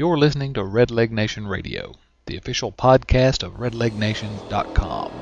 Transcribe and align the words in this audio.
You're 0.00 0.16
listening 0.16 0.54
to 0.54 0.64
Red 0.64 0.90
Leg 0.90 1.12
Nation 1.12 1.46
Radio, 1.46 1.94
the 2.24 2.38
official 2.38 2.72
podcast 2.72 3.42
of 3.42 3.58
redlegnation.com. 3.58 5.12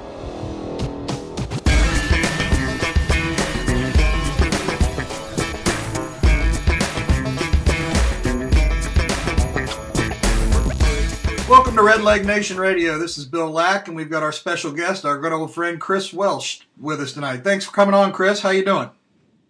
Welcome 11.49 11.75
to 11.75 11.83
Red 11.83 12.03
Leg 12.03 12.25
Nation 12.25 12.57
Radio. 12.57 12.99
This 12.99 13.19
is 13.19 13.25
Bill 13.25 13.51
Lack, 13.51 13.89
and 13.89 13.97
we've 13.97 14.09
got 14.09 14.23
our 14.23 14.31
special 14.31 14.71
guest, 14.71 15.05
our 15.05 15.19
good 15.19 15.33
old 15.33 15.53
friend 15.53 15.81
Chris 15.81 16.13
Welsh, 16.13 16.61
with 16.81 17.01
us 17.01 17.15
tonight. 17.15 17.39
Thanks 17.39 17.65
for 17.65 17.73
coming 17.73 17.97
on, 17.97 18.13
Chris. 18.13 18.43
How 18.43 18.51
you 18.51 18.65
doing? 18.65 18.91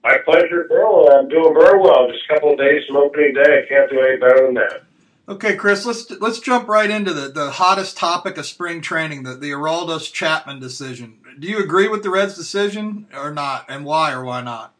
My 0.03 0.17
pleasure, 0.25 0.65
Bill. 0.71 1.11
I'm 1.13 1.29
doing 1.29 1.53
very 1.53 1.79
well. 1.79 2.11
Just 2.11 2.25
a 2.31 2.33
couple 2.33 2.53
of 2.53 2.59
days 2.59 2.87
from 2.87 2.97
opening 2.97 3.35
day. 3.35 3.63
I 3.63 3.69
can't 3.69 3.91
do 3.91 4.01
any 4.01 4.17
better 4.17 4.47
than 4.47 4.55
that. 4.55 4.88
Okay, 5.29 5.57
Chris. 5.57 5.85
Let's 5.85 6.11
let's 6.11 6.41
jump 6.41 6.69
right 6.69 6.91
into 6.91 7.13
the, 7.13 7.29
the 7.29 7.51
hottest 7.51 7.99
topic 7.99 8.39
of 8.39 8.47
spring 8.47 8.81
training, 8.81 9.25
the 9.25 9.35
the 9.35 9.51
Aroldis 9.51 10.11
Chapman 10.11 10.59
decision. 10.59 11.21
Do 11.39 11.47
you 11.47 11.59
agree 11.59 11.87
with 11.87 12.03
the 12.03 12.09
Reds' 12.09 12.35
decision 12.35 13.07
or 13.15 13.31
not, 13.31 13.67
and 13.69 13.85
why 13.85 14.13
or 14.13 14.25
why 14.25 14.41
not? 14.41 14.75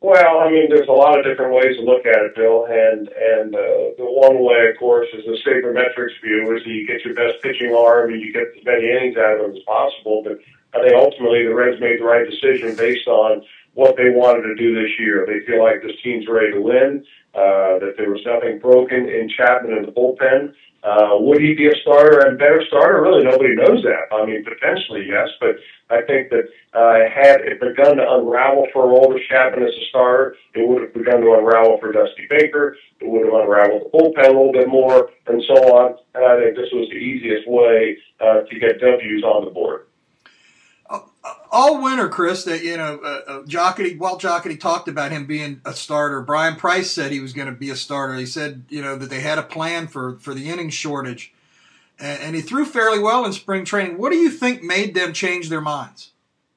Well, 0.00 0.38
I 0.38 0.48
mean, 0.48 0.70
there's 0.70 0.86
a 0.86 0.92
lot 0.92 1.18
of 1.18 1.24
different 1.24 1.52
ways 1.52 1.74
to 1.76 1.82
look 1.82 2.06
at 2.06 2.22
it, 2.22 2.36
Bill, 2.36 2.66
and 2.70 3.08
and 3.08 3.52
uh, 3.52 3.98
the 3.98 4.06
one 4.06 4.38
way, 4.38 4.70
of 4.70 4.78
course, 4.78 5.08
is 5.12 5.24
the 5.26 5.36
sabermetrics 5.42 6.14
view, 6.22 6.54
is 6.56 6.62
that 6.62 6.70
you 6.70 6.86
get 6.86 7.04
your 7.04 7.14
best 7.14 7.42
pitching 7.42 7.74
arm 7.74 8.12
and 8.12 8.22
you 8.22 8.32
get 8.32 8.54
as 8.56 8.64
many 8.64 8.88
innings 8.88 9.16
out 9.16 9.40
of 9.40 9.50
them 9.50 9.56
as 9.56 9.62
possible. 9.66 10.22
But 10.22 10.38
I 10.78 10.82
think 10.86 10.94
ultimately 10.94 11.42
the 11.42 11.54
Reds 11.54 11.80
made 11.80 11.98
the 11.98 12.04
right 12.04 12.28
decision 12.30 12.76
based 12.76 13.08
on 13.08 13.42
what 13.78 13.94
they 13.94 14.10
wanted 14.10 14.42
to 14.42 14.58
do 14.58 14.74
this 14.74 14.90
year. 14.98 15.22
They 15.22 15.46
feel 15.46 15.62
like 15.62 15.86
this 15.86 15.94
team's 16.02 16.26
ready 16.26 16.50
to 16.50 16.60
win, 16.60 17.06
uh, 17.30 17.78
that 17.78 17.94
there 17.94 18.10
was 18.10 18.26
nothing 18.26 18.58
broken 18.58 19.06
in 19.06 19.30
Chapman 19.30 19.78
in 19.78 19.86
the 19.86 19.94
bullpen. 19.94 20.50
Uh, 20.82 21.14
would 21.22 21.38
he 21.38 21.54
be 21.54 21.70
a 21.70 21.78
starter 21.82 22.26
and 22.26 22.38
better 22.38 22.58
starter? 22.66 23.02
Really, 23.02 23.22
nobody 23.22 23.54
knows 23.54 23.86
that. 23.86 24.10
I 24.10 24.26
mean, 24.26 24.42
potentially, 24.42 25.06
yes, 25.06 25.30
but 25.38 25.62
I 25.94 26.02
think 26.02 26.30
that 26.34 26.50
uh, 26.74 27.06
had 27.06 27.46
it 27.46 27.62
begun 27.62 28.02
to 28.02 28.06
unravel 28.18 28.66
for 28.74 28.90
Aroldis 28.90 29.22
Chapman 29.30 29.62
as 29.62 29.74
a 29.74 29.84
starter, 29.90 30.34
it 30.54 30.66
would 30.66 30.82
have 30.82 30.94
begun 30.94 31.22
to 31.22 31.38
unravel 31.38 31.78
for 31.78 31.94
Dusty 31.94 32.26
Baker. 32.26 32.74
It 32.98 33.06
would 33.06 33.30
have 33.30 33.46
unraveled 33.46 33.86
the 33.86 33.94
bullpen 33.94 34.26
a 34.26 34.34
little 34.34 34.52
bit 34.52 34.66
more, 34.66 35.10
and 35.30 35.38
so 35.46 35.54
on. 35.78 35.94
And 36.18 36.26
I 36.26 36.34
think 36.42 36.58
this 36.58 36.74
was 36.74 36.90
the 36.90 36.98
easiest 36.98 37.46
way 37.46 37.94
uh, 38.18 38.42
to 38.42 38.54
get 38.58 38.82
W's 38.82 39.22
on 39.22 39.46
the 39.46 39.54
board 39.54 39.87
all 41.50 41.82
winter, 41.82 42.08
Chris, 42.08 42.44
that 42.44 42.62
you 42.62 42.76
know, 42.76 43.00
uh, 43.02 43.20
uh, 43.26 43.42
Jocketty, 43.42 43.98
Walt 43.98 44.22
Jocketty 44.22 44.58
talked 44.58 44.88
about 44.88 45.12
him 45.12 45.26
being 45.26 45.60
a 45.64 45.72
starter. 45.72 46.20
Bryan 46.20 46.56
Price 46.56 46.90
said 46.90 47.12
he 47.12 47.20
was 47.20 47.32
going 47.32 47.46
to 47.48 47.54
be 47.54 47.70
a 47.70 47.76
starter. 47.76 48.14
He 48.14 48.26
said, 48.26 48.64
you 48.68 48.82
know, 48.82 48.96
that 48.96 49.10
they 49.10 49.20
had 49.20 49.38
a 49.38 49.42
plan 49.42 49.86
for 49.86 50.18
for 50.18 50.34
the 50.34 50.48
inning 50.48 50.70
shortage, 50.70 51.32
and, 51.98 52.20
and 52.22 52.36
he 52.36 52.42
threw 52.42 52.64
fairly 52.64 52.98
well 52.98 53.24
in 53.24 53.32
spring 53.32 53.64
training. 53.64 53.98
What 53.98 54.10
do 54.10 54.18
you 54.18 54.30
think 54.30 54.62
made 54.62 54.94
them 54.94 55.12
change 55.12 55.48
their 55.48 55.60
minds? 55.60 56.12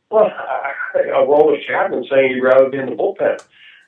Well, 0.10 0.32
Aroldis 0.96 1.66
Chapman 1.68 2.06
saying 2.10 2.34
he'd 2.34 2.42
rather 2.42 2.70
be 2.70 2.78
in 2.78 2.88
the 2.88 2.96
bullpen. 2.96 3.42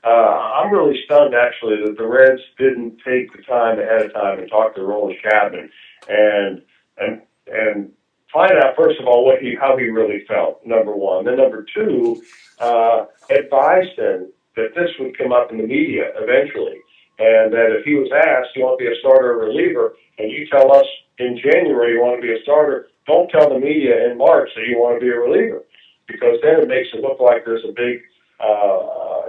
Uh, 0.04 0.10
I'm 0.10 0.74
really 0.74 1.00
stunned, 1.06 1.34
actually, 1.34 1.78
that 1.86 1.98
the 1.98 2.06
Reds 2.06 2.42
didn't 2.58 2.98
take 3.06 3.32
the 3.32 3.42
time 3.44 3.80
ahead 3.80 4.06
of 4.06 4.14
time 4.14 4.40
and 4.40 4.50
talk 4.50 4.76
to 4.76 4.82
Aroldis 4.82 5.22
Chapman 5.22 5.70
and 6.10 6.62
and 6.98 7.22
and 7.48 7.92
find 8.34 8.52
out 8.54 8.76
first 8.76 9.00
of 9.00 9.08
all 9.08 9.26
what 9.26 9.40
he 9.40 9.56
how 9.56 9.78
he 9.78 9.86
really 9.86 10.26
felt. 10.28 10.66
Number 10.66 10.96
one, 10.96 11.26
then 11.26 11.38
number 11.38 11.66
two, 11.74 12.22
uh, 12.60 13.06
advised 13.30 13.98
him 13.98 14.34
that 14.56 14.76
this 14.76 14.90
would 15.00 15.18
come 15.18 15.32
up 15.32 15.52
in 15.52 15.58
the 15.58 15.68
media 15.68 16.12
eventually, 16.16 16.82
and 17.20 17.54
that 17.54 17.72
if 17.78 17.86
he 17.86 17.96
was 17.96 18.12
asked, 18.12 18.56
"You 18.56 18.64
want 18.64 18.80
to 18.80 18.86
be 18.86 18.92
a 18.92 19.00
starter 19.00 19.34
or 19.34 19.46
reliever?" 19.46 19.96
and 20.20 20.32
you 20.32 20.48
tell 20.48 20.72
us 20.76 20.86
in 21.20 21.38
January 21.38 21.94
you 21.94 22.02
want 22.02 22.22
to 22.22 22.28
be 22.28 22.34
a 22.34 22.42
starter, 22.44 22.88
don't 23.08 23.30
tell 23.30 23.50
the 23.50 23.60
media 23.60 24.10
in 24.10 24.18
March 24.18 24.50
that 24.56 24.68
you 24.68 24.78
want 24.78 25.00
to 25.00 25.06
be 25.06 25.12
a 25.12 25.20
reliever, 25.20 25.64
because 26.08 26.38
then 26.42 26.62
it 26.62 26.68
makes 26.68 26.90
it 26.94 27.02
look 27.02 27.20
like 27.20 27.46
there's 27.46 27.66
a 27.66 27.74
big 27.74 28.02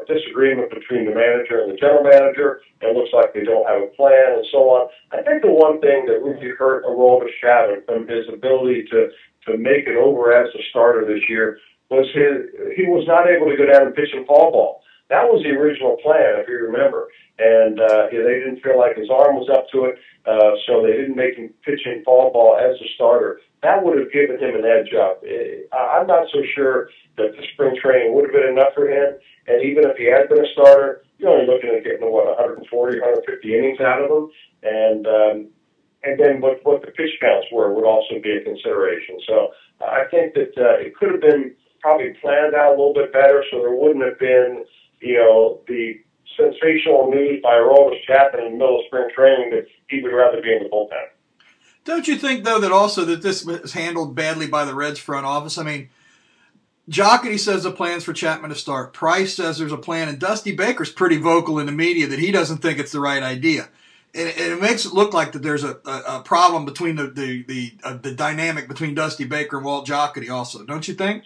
disagreement 0.06 0.70
between 0.70 1.04
the 1.06 1.14
manager 1.14 1.60
and 1.60 1.72
the 1.72 1.76
general 1.76 2.04
manager. 2.04 2.60
It 2.80 2.97
looks 2.97 3.10
like 3.12 3.32
they 3.32 3.44
don't 3.44 3.66
have 3.66 3.82
a 3.82 3.92
plan 3.97 4.36
and 4.36 4.47
so 4.52 4.69
on. 4.70 4.88
I 5.12 5.22
think 5.22 5.42
the 5.42 5.52
one 5.52 5.80
thing 5.80 6.06
that 6.06 6.22
really 6.22 6.52
hurt 6.56 6.84
Aroldis 6.84 7.32
Chapman 7.41 7.82
from 7.86 8.06
his 8.08 8.28
ability 8.28 8.84
to, 8.91 9.08
to 9.48 9.58
make 9.58 9.86
it 9.86 9.97
over 9.97 10.32
as 10.32 10.48
a 10.54 10.62
starter 10.70 11.04
this 11.06 11.24
year 11.28 11.58
was 11.91 12.06
his, 12.14 12.48
he 12.76 12.86
was 12.86 13.04
not 13.06 13.28
able 13.28 13.48
to 13.50 13.56
go 13.56 13.66
down 13.66 13.86
and 13.86 13.94
pitch 13.94 14.12
in 14.12 14.24
fall 14.26 14.53
ball. 14.53 14.82
That 15.10 15.24
was 15.24 15.42
the 15.42 15.53
original 15.53 15.97
plan, 16.03 16.41
if 16.41 16.48
you 16.48 16.56
remember. 16.64 17.08
And 17.38 17.80
uh, 17.80 18.06
they 18.10 18.41
didn't 18.41 18.62
feel 18.62 18.78
like 18.78 18.97
his 18.97 19.10
arm 19.10 19.36
was 19.36 19.50
up 19.50 19.66
to 19.72 19.91
it, 19.91 19.98
uh, 20.24 20.54
so 20.66 20.82
they 20.82 20.92
didn't 20.92 21.16
make 21.16 21.36
him 21.36 21.53
pitch 21.64 21.82
in 21.84 22.04
fall 22.04 22.32
ball 22.32 22.56
as 22.56 22.76
a 22.80 22.88
starter. 22.94 23.41
That 23.64 23.82
would 23.82 23.98
have 23.98 24.12
given 24.12 24.36
him 24.38 24.54
an 24.60 24.69
edge 24.69 24.92
up. 24.92 25.25
Eh, 25.25 25.64
I'm 25.72 26.06
not 26.06 26.28
so 26.28 26.44
sure 26.54 26.92
that 27.16 27.32
the 27.32 27.42
spring 27.54 27.75
training 27.80 28.12
would 28.12 28.28
have 28.28 28.36
been 28.36 28.52
enough 28.52 28.76
for 28.76 28.84
him. 28.84 29.16
And 29.48 29.64
even 29.64 29.88
if 29.88 29.97
he 29.97 30.04
had 30.04 30.28
been 30.28 30.44
a 30.44 30.52
starter, 30.52 31.02
you're 31.19 31.32
only 31.32 31.48
looking 31.48 31.72
at 31.72 31.84
getting 31.84 32.04
what 32.12 32.28
140, 32.28 32.69
150 32.69 33.24
innings 33.56 33.80
out 33.80 34.04
of 34.04 34.12
him. 34.12 34.24
And 34.62 35.03
um, 35.08 35.36
and 36.04 36.20
then 36.20 36.44
what 36.44 36.60
what 36.62 36.84
the 36.84 36.92
pitch 36.92 37.16
counts 37.20 37.48
were 37.50 37.72
would 37.72 37.88
also 37.88 38.20
be 38.22 38.36
a 38.36 38.44
consideration. 38.44 39.19
So 39.26 39.56
I 39.80 40.04
think 40.12 40.34
that 40.34 40.53
uh, 40.60 40.76
it 40.84 40.94
could 40.94 41.10
have 41.12 41.24
been 41.24 41.56
probably 41.80 42.12
planned 42.20 42.54
out 42.54 42.76
a 42.76 42.76
little 42.76 42.94
bit 42.94 43.12
better, 43.12 43.44
so 43.50 43.58
there 43.58 43.74
wouldn't 43.74 44.04
have 44.04 44.19
been 44.19 44.64
you 45.04 45.19
know, 45.19 45.60
the 45.69 46.00
sensational 46.36 47.10
news 47.10 47.41
by 47.42 47.53
Aroldis 47.53 48.03
Chapman 48.06 48.47
in 48.47 48.53
the 48.53 48.58
middle 48.58 48.80
of 48.80 48.86
spring 48.86 49.08
training 49.14 49.50
that 49.50 49.66
he 49.88 50.03
would 50.03 50.12
rather 50.12 50.41
be 50.41 50.53
in 50.53 50.64
the 50.64 50.69
bullpen. 50.69 51.13
Don't 51.84 52.09
you 52.09 52.17
think, 52.17 52.45
though, 52.45 52.61
that 52.61 52.72
also 52.72 53.05
that 53.05 53.22
this 53.22 53.45
was 53.45 53.72
handled 53.72 54.15
badly 54.15 54.47
by 54.47 54.65
the 54.65 54.75
Reds 54.75 54.99
front 54.99 55.27
office? 55.27 55.59
I 55.59 55.65
mean, 55.65 55.91
Jocketty 56.89 57.39
says 57.39 57.62
the 57.62 57.71
plans 57.71 58.05
for 58.05 58.12
Chapman 58.12 58.50
to 58.50 58.56
start. 58.56 58.93
Price 58.93 59.34
says 59.34 59.59
there's 59.59 59.72
a 59.72 59.78
plan, 59.78 60.09
and 60.09 60.19
Dusty 60.19 60.55
Baker's 60.55 60.91
pretty 60.93 61.19
vocal 61.19 61.59
in 61.59 61.67
the 61.67 61.72
media 61.72 62.06
that 62.06 62.19
he 62.19 62.31
doesn't 62.31 62.59
think 62.59 62.78
it's 62.78 62.93
the 62.93 63.00
right 63.00 63.22
idea. 63.22 63.69
And, 64.15 64.28
it 64.28 64.61
makes 64.61 64.84
it 64.87 64.95
look 64.95 65.12
like 65.12 65.33
that 65.33 65.43
there's 65.43 65.65
a, 65.65 65.78
a, 65.84 66.03
a 66.19 66.22
problem 66.25 66.65
between 66.65 66.97
the 66.97 67.09
the 67.09 67.43
the, 67.43 67.75
uh, 67.83 67.95
the 67.95 68.12
dynamic 68.12 68.69
between 68.69 68.95
Dusty 68.95 69.25
Baker 69.25 69.56
and 69.56 69.66
Walt 69.66 69.87
Jocketty, 69.87 70.31
also, 70.31 70.65
don't 70.65 70.87
you 70.89 70.95
think? 70.95 71.25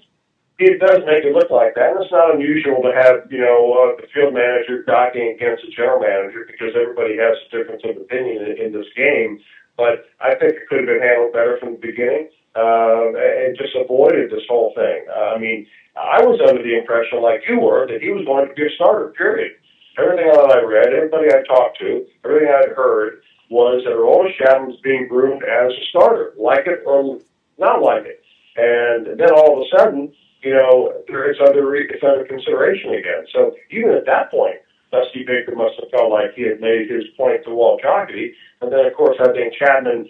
it 0.59 0.81
does 0.81 1.07
make 1.07 1.23
it 1.23 1.33
look 1.33 1.51
like 1.51 1.75
that. 1.77 1.95
And 1.95 2.03
it's 2.03 2.11
not 2.11 2.35
unusual 2.35 2.83
to 2.83 2.91
have, 2.91 3.31
you 3.31 3.39
know, 3.39 3.79
uh, 3.79 4.01
the 4.01 4.09
field 4.11 4.35
manager 4.35 4.83
docking 4.83 5.35
against 5.39 5.63
the 5.63 5.71
general 5.71 6.01
manager 6.01 6.45
because 6.51 6.75
everybody 6.75 7.17
has 7.17 7.39
a 7.39 7.57
difference 7.57 7.83
of 7.87 7.97
opinion 7.97 8.43
in, 8.43 8.67
in 8.67 8.73
this 8.73 8.91
game. 8.97 9.39
But 9.79 10.11
I 10.21 10.35
think 10.35 10.59
it 10.59 10.67
could 10.69 10.83
have 10.83 10.91
been 10.91 11.01
handled 11.01 11.33
better 11.33 11.57
from 11.63 11.79
the 11.79 11.87
beginning 11.87 12.29
uh, 12.59 13.15
and 13.15 13.57
just 13.57 13.79
avoided 13.79 14.31
this 14.35 14.43
whole 14.51 14.75
thing. 14.75 15.07
Uh, 15.07 15.33
I 15.33 15.39
mean, 15.39 15.67
I 15.95 16.21
was 16.27 16.43
under 16.43 16.63
the 16.63 16.77
impression, 16.77 17.23
like 17.23 17.47
you 17.49 17.61
were, 17.63 17.87
that 17.87 18.03
he 18.03 18.11
was 18.11 18.27
going 18.27 18.49
to 18.49 18.55
be 18.55 18.67
a 18.67 18.75
starter, 18.75 19.15
period. 19.15 19.55
Everything 19.97 20.27
that 20.27 20.51
I 20.51 20.63
read, 20.67 20.91
everybody 20.93 21.31
I 21.31 21.47
talked 21.47 21.79
to, 21.79 22.05
everything 22.25 22.51
I'd 22.51 22.75
heard 22.75 23.23
was 23.51 23.83
that 23.87 23.95
Aroldis 23.95 24.37
Chapman 24.39 24.75
was 24.75 24.81
being 24.83 25.09
groomed 25.09 25.43
as 25.43 25.73
a 25.73 25.85
starter, 25.91 26.35
like 26.37 26.67
it 26.67 26.83
or 26.85 27.19
not 27.59 27.83
like 27.83 28.05
it. 28.05 28.23
And 28.59 29.19
then 29.19 29.31
all 29.31 29.59
of 29.59 29.67
a 29.67 29.71
sudden, 29.79 30.13
you 30.43 30.55
know, 30.55 30.93
it's 31.07 31.41
under 31.41 31.75
it's 31.75 32.03
under 32.03 32.25
consideration 32.27 32.95
again. 32.95 33.27
So 33.33 33.55
even 33.71 33.93
at 33.93 34.07
that 34.07 34.31
point, 34.31 34.57
Dusty 34.91 35.25
Baker 35.25 35.55
must 35.55 35.75
have 35.81 35.91
felt 35.91 36.11
like 36.11 36.35
he 36.35 36.43
had 36.43 36.61
made 36.61 36.91
his 36.91 37.05
point 37.17 37.45
to 37.45 37.55
Walt 37.55 37.83
Jocketty. 37.83 38.33
And 38.61 38.73
then, 38.73 38.87
of 38.87 38.95
course, 38.95 39.17
I 39.21 39.33
think 39.33 39.55
Chapman 39.55 40.09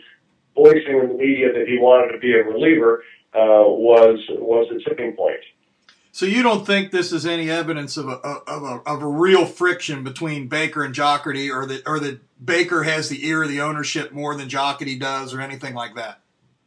voicing 0.55 0.99
in 0.99 1.09
the 1.09 1.15
media 1.15 1.53
that 1.53 1.67
he 1.67 1.79
wanted 1.79 2.13
to 2.13 2.19
be 2.19 2.33
a 2.33 2.43
reliever 2.43 3.03
uh, 3.35 3.67
was 3.67 4.19
was 4.31 4.69
the 4.73 4.81
tipping 4.89 5.13
point. 5.13 5.41
So 6.13 6.27
you 6.27 6.43
don't 6.43 6.67
think 6.67 6.91
this 6.91 7.13
is 7.13 7.27
any 7.27 7.51
evidence 7.51 7.97
of 7.97 8.09
a 8.09 8.15
of 8.15 8.63
a 8.63 8.83
of 8.87 9.03
a 9.03 9.07
real 9.07 9.47
friction 9.47 10.03
between 10.03 10.49
Baker 10.49 10.83
and 10.83 10.95
Jocketty, 10.95 11.55
or 11.55 11.67
that 11.67 11.83
or 11.87 12.01
that 12.01 12.21
Baker 12.45 12.85
has 12.85 13.09
the 13.09 13.27
ear 13.27 13.43
of 13.43 13.49
the 13.49 13.61
ownership 13.61 14.13
more 14.13 14.35
than 14.35 14.49
Jocketty 14.49 14.99
does, 14.99 15.35
or 15.35 15.41
anything 15.41 15.75
like 15.75 15.95
that? 15.95 16.21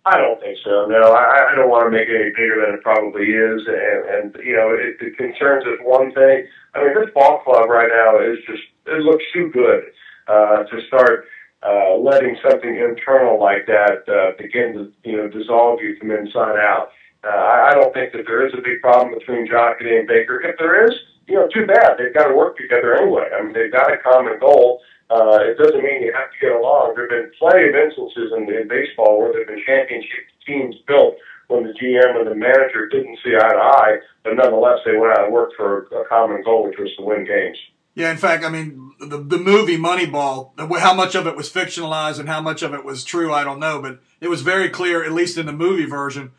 I 0.06 0.18
don't 0.18 0.40
think 0.42 0.58
so. 0.66 0.88
No, 0.88 1.14
I, 1.14 1.52
I 1.52 1.56
don't 1.56 1.70
want 1.70 1.86
to 1.86 1.92
make 1.92 2.10
it 2.10 2.18
any 2.18 2.32
bigger 2.32 2.66
than 2.66 2.76
it 2.76 2.84
probably 2.84 3.30
is. 3.30 3.62
And, 3.68 4.02
and 4.10 4.46
you 4.46 4.56
know, 4.58 4.74
it, 4.74 4.98
it 5.00 5.18
concerns 5.18 5.66
us 5.66 5.78
one 5.84 6.12
thing. 6.14 6.48
I 6.74 6.84
mean, 6.84 6.96
this 6.96 7.14
ball 7.14 7.42
club 7.44 7.70
right 7.70 7.90
now 7.90 8.18
is 8.20 8.40
just, 8.48 8.64
it 8.88 9.04
looks 9.04 9.24
too 9.34 9.52
good 9.54 9.84
uh, 10.28 10.64
to 10.64 10.82
start 10.88 11.26
uh, 11.62 11.98
letting 11.98 12.36
something 12.42 12.76
internal 12.76 13.40
like 13.40 13.68
that 13.68 14.02
uh, 14.10 14.32
begin 14.42 14.74
to, 14.74 14.92
you 15.08 15.18
know, 15.18 15.28
dissolve 15.30 15.80
you 15.82 15.96
from 16.00 16.10
inside 16.10 16.58
out. 16.58 16.90
Uh, 17.24 17.28
I, 17.28 17.70
I 17.70 17.74
don't 17.76 17.94
think 17.94 18.14
that 18.14 18.26
there 18.26 18.48
is 18.48 18.54
a 18.58 18.62
big 18.62 18.82
problem 18.82 19.14
between 19.14 19.48
Jocketty 19.48 20.00
and 20.00 20.08
Baker. 20.08 20.42
If 20.42 20.58
there 20.58 20.88
is, 20.88 20.94
you 21.28 21.36
know, 21.36 21.48
too 21.54 21.66
bad. 21.66 21.96
They've 21.98 22.14
got 22.14 22.28
to 22.28 22.36
work 22.36 22.58
together 22.58 22.98
anyway. 22.98 23.30
I 23.38 23.44
mean, 23.44 23.54
they've 23.54 23.72
got 23.72 23.94
a 23.94 23.98
common 23.98 24.40
goal 24.40 24.82
uh, 25.12 25.44
it 25.44 25.58
doesn't 25.58 25.84
mean 25.84 26.02
you 26.02 26.14
have 26.16 26.32
to 26.32 26.40
get 26.40 26.56
along. 26.56 26.96
There 26.96 27.04
have 27.04 27.12
been 27.12 27.32
plenty 27.38 27.68
of 27.68 27.76
instances 27.76 28.32
in, 28.32 28.48
in 28.48 28.68
baseball 28.68 29.20
where 29.20 29.32
there 29.32 29.44
have 29.44 29.52
been 29.52 29.64
championship 29.66 30.24
teams 30.48 30.76
built 30.88 31.16
when 31.48 31.64
the 31.64 31.74
GM 31.76 32.16
and 32.16 32.32
the 32.32 32.36
manager 32.36 32.88
didn't 32.88 33.20
see 33.24 33.36
eye 33.36 33.52
to 33.52 33.60
eye, 33.60 33.96
but 34.24 34.36
nonetheless 34.36 34.80
they 34.86 34.96
went 34.96 35.12
out 35.12 35.26
and 35.26 35.34
worked 35.34 35.56
for 35.58 35.84
a 35.92 36.06
common 36.08 36.42
goal, 36.44 36.64
which 36.64 36.80
was 36.80 36.90
to 36.96 37.04
win 37.04 37.26
games. 37.26 37.58
Yeah, 37.94 38.10
in 38.10 38.18
fact, 38.18 38.46
I 38.46 38.50
mean, 38.50 38.94
the, 39.02 39.18
the 39.18 39.38
movie 39.38 39.78
Moneyball, 39.78 40.52
how 40.80 40.94
much 40.94 41.14
of 41.14 41.28
it 41.28 41.36
was 41.36 41.52
fictionalized 41.52 42.20
and 42.20 42.30
how 42.30 42.40
much 42.40 42.62
of 42.62 42.74
it 42.74 42.86
was 42.86 43.04
true, 43.04 43.34
I 43.34 43.44
don't 43.44 43.60
know, 43.60 43.82
but 43.82 44.00
it 44.22 44.30
was 44.30 44.44
very 44.44 44.70
clear, 44.70 45.04
at 45.04 45.12
least 45.12 45.38
in 45.38 45.46
the 45.46 45.52
movie 45.52 45.86
version, 45.86 46.32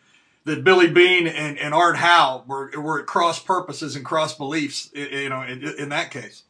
that 0.45 0.65
Billy 0.65 0.91
Beane 0.91 1.27
and, 1.27 1.59
and 1.59 1.75
Art 1.75 1.97
Howe 1.97 2.45
were, 2.47 2.71
were 2.81 3.01
at 3.01 3.07
cross 3.07 3.39
purposes 3.39 3.95
and 3.95 4.05
cross 4.05 4.35
beliefs, 4.35 4.91
you 4.95 5.29
know, 5.29 5.43
in, 5.43 5.63
in 5.63 5.91
that 5.91 6.11
case. 6.11 6.45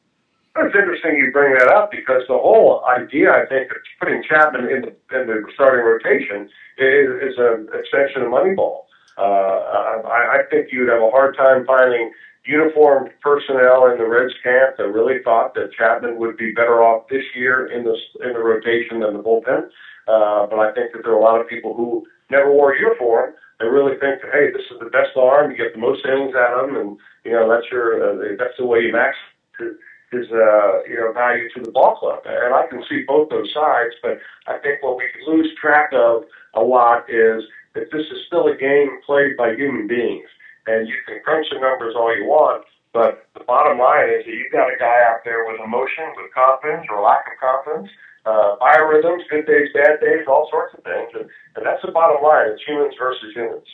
It's 0.54 0.76
interesting 0.76 1.16
you 1.16 1.32
bring 1.32 1.54
that 1.56 1.72
up 1.72 1.90
because 1.90 2.22
the 2.28 2.36
whole 2.36 2.84
idea, 2.84 3.32
I 3.32 3.46
think, 3.48 3.70
of 3.70 3.78
putting 3.98 4.22
Chapman 4.28 4.68
in 4.68 4.80
the, 4.82 4.92
in 5.16 5.26
the 5.26 5.48
starting 5.54 5.80
rotation 5.80 6.44
is, 6.76 7.32
is 7.32 7.36
an 7.38 7.68
extension 7.72 8.22
of 8.22 8.28
Moneyball. 8.28 8.84
Uh, 9.16 10.04
I, 10.04 10.40
I 10.40 10.50
think 10.50 10.68
you'd 10.70 10.88
have 10.88 11.00
a 11.00 11.10
hard 11.10 11.36
time 11.36 11.64
finding 11.64 12.12
uniformed 12.44 13.10
personnel 13.22 13.88
in 13.92 13.96
the 13.96 14.04
Reds 14.04 14.34
camp 14.42 14.76
that 14.76 14.88
really 14.88 15.22
thought 15.24 15.54
that 15.54 15.72
Chapman 15.72 16.18
would 16.18 16.36
be 16.36 16.52
better 16.52 16.82
off 16.82 17.08
this 17.08 17.24
year 17.34 17.66
in 17.72 17.84
the 17.84 17.96
in 18.20 18.32
the 18.32 18.40
rotation 18.40 19.00
than 19.00 19.16
the 19.16 19.22
bullpen. 19.22 19.68
Uh, 20.08 20.46
but 20.48 20.58
I 20.58 20.72
think 20.74 20.92
that 20.92 21.00
there 21.04 21.12
are 21.12 21.20
a 21.20 21.22
lot 21.22 21.40
of 21.40 21.48
people 21.48 21.74
who 21.74 22.04
never 22.30 22.50
wore 22.50 22.74
a 22.74 22.78
uniform 22.78 23.32
and 23.60 23.72
really 23.72 23.96
think 24.00 24.20
hey, 24.32 24.50
this 24.52 24.66
is 24.70 24.78
the 24.80 24.90
best 24.90 25.16
arm. 25.16 25.50
You 25.50 25.56
get 25.56 25.72
the 25.72 25.80
most 25.80 26.04
innings 26.04 26.34
out 26.34 26.64
of 26.64 26.68
him, 26.68 26.76
and 26.76 26.98
you 27.24 27.32
know 27.32 27.48
that's 27.48 27.70
your 27.70 28.02
uh, 28.02 28.36
that's 28.36 28.56
the 28.58 28.66
way 28.66 28.80
you 28.80 28.92
max 28.92 29.16
his 30.12 30.30
uh, 30.30 30.84
you 30.86 30.96
know 31.00 31.12
value 31.12 31.48
to 31.56 31.60
the 31.62 31.72
ball 31.72 31.96
club. 31.96 32.20
And 32.26 32.54
I 32.54 32.66
can 32.68 32.84
see 32.88 33.02
both 33.08 33.30
those 33.30 33.50
sides, 33.52 33.94
but 34.02 34.18
I 34.46 34.58
think 34.58 34.82
what 34.82 34.96
we 34.96 35.04
lose 35.26 35.50
track 35.60 35.90
of 35.92 36.24
a 36.54 36.60
lot 36.60 37.08
is 37.08 37.42
that 37.74 37.90
this 37.90 38.06
is 38.06 38.18
still 38.28 38.46
a 38.46 38.56
game 38.56 39.00
played 39.04 39.36
by 39.36 39.54
human 39.54 39.88
beings 39.88 40.28
and 40.66 40.86
you 40.86 40.94
can 41.06 41.20
crunch 41.24 41.46
the 41.50 41.58
numbers 41.58 41.94
all 41.96 42.14
you 42.14 42.24
want, 42.24 42.64
but 42.92 43.26
the 43.34 43.44
bottom 43.44 43.78
line 43.78 44.10
is 44.10 44.24
that 44.24 44.34
you've 44.34 44.52
got 44.52 44.68
a 44.68 44.78
guy 44.78 45.02
out 45.10 45.24
there 45.24 45.46
with 45.46 45.60
emotion, 45.60 46.12
with 46.16 46.32
confidence 46.34 46.86
or 46.90 47.02
lack 47.02 47.24
of 47.26 47.38
confidence, 47.40 47.90
uh, 48.26 48.56
biorhythms, 48.60 49.26
good 49.30 49.46
days, 49.46 49.68
bad 49.74 49.98
days, 50.00 50.26
all 50.28 50.46
sorts 50.50 50.74
of 50.78 50.84
things, 50.84 51.10
and, 51.14 51.26
and 51.56 51.66
that's 51.66 51.82
the 51.82 51.90
bottom 51.90 52.22
line. 52.22 52.52
It's 52.52 52.62
humans 52.62 52.94
versus 52.98 53.34
humans. 53.34 53.66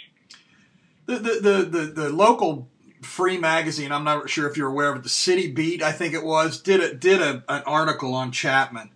The 1.07 1.17
the 1.17 1.35
the 1.41 1.57
the, 1.65 1.85
the 2.03 2.09
local 2.11 2.69
free 3.03 3.39
magazine. 3.39 3.93
I'm 3.93 4.05
not 4.05 4.29
sure 4.29 4.49
if 4.49 4.57
you're 4.57 4.69
aware 4.69 4.91
of 4.91 4.97
it. 4.97 5.03
The 5.03 5.09
City 5.09 5.51
Beat, 5.51 5.83
I 5.83 5.93
think 5.93 6.15
it 6.15 6.25
was, 6.25 6.61
did 6.61 6.81
a, 6.81 6.95
did 6.95 7.21
a, 7.21 7.45
an 7.49 7.63
article 7.67 8.15
on 8.15 8.33
Chapman, 8.33 8.91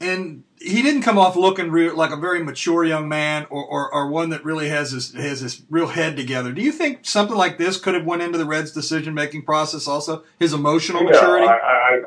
and 0.00 0.44
he 0.60 0.82
didn't 0.82 1.02
come 1.02 1.18
off 1.18 1.36
looking 1.36 1.70
real, 1.70 1.96
like 1.96 2.10
a 2.10 2.16
very 2.16 2.42
mature 2.42 2.84
young 2.84 3.08
man 3.08 3.46
or, 3.50 3.64
or, 3.64 3.92
or, 3.92 4.08
one 4.08 4.30
that 4.30 4.44
really 4.44 4.68
has 4.68 4.92
his, 4.92 5.12
has 5.12 5.40
his 5.40 5.62
real 5.68 5.88
head 5.88 6.16
together. 6.16 6.52
Do 6.52 6.62
you 6.62 6.72
think 6.72 7.00
something 7.02 7.36
like 7.36 7.58
this 7.58 7.78
could 7.78 7.94
have 7.94 8.06
went 8.06 8.22
into 8.22 8.38
the 8.38 8.46
Reds' 8.46 8.72
decision 8.72 9.14
making 9.14 9.42
process 9.42 9.86
also? 9.86 10.24
His 10.38 10.52
emotional 10.52 11.04
no, 11.04 11.10
maturity? 11.10 11.46
I, 11.46 11.52
I, 11.52 12.00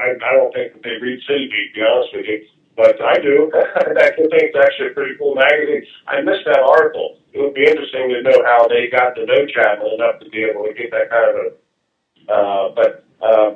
I, 0.00 0.14
I, 0.28 0.32
don't 0.32 0.54
think 0.54 0.74
that 0.74 0.82
they 0.82 0.96
read 1.00 1.20
City 1.26 1.48
Beat, 1.50 1.74
to 1.74 1.80
be 1.80 1.86
honest 1.86 2.14
with 2.14 2.26
you. 2.26 2.46
But 2.76 3.00
I 3.02 3.18
do. 3.18 3.50
I 3.54 4.10
think 4.16 4.32
it's 4.32 4.56
actually 4.56 4.88
a 4.88 4.94
pretty 4.94 5.14
cool 5.18 5.34
magazine. 5.34 5.84
I 6.06 6.20
missed 6.22 6.44
that 6.46 6.60
article. 6.60 7.18
It 7.32 7.40
would 7.40 7.54
be 7.54 7.64
interesting 7.64 8.08
to 8.08 8.22
know 8.22 8.42
how 8.44 8.66
they 8.68 8.88
got 8.88 9.14
to 9.16 9.26
know 9.26 9.46
Chapman 9.46 9.92
enough 9.94 10.20
to 10.20 10.30
be 10.30 10.44
able 10.44 10.64
to 10.64 10.74
get 10.74 10.90
that 10.90 11.10
kind 11.10 11.30
of 11.30 11.36
a. 11.36 12.32
Uh, 12.32 12.74
but 12.74 13.04
uh, 13.20 13.54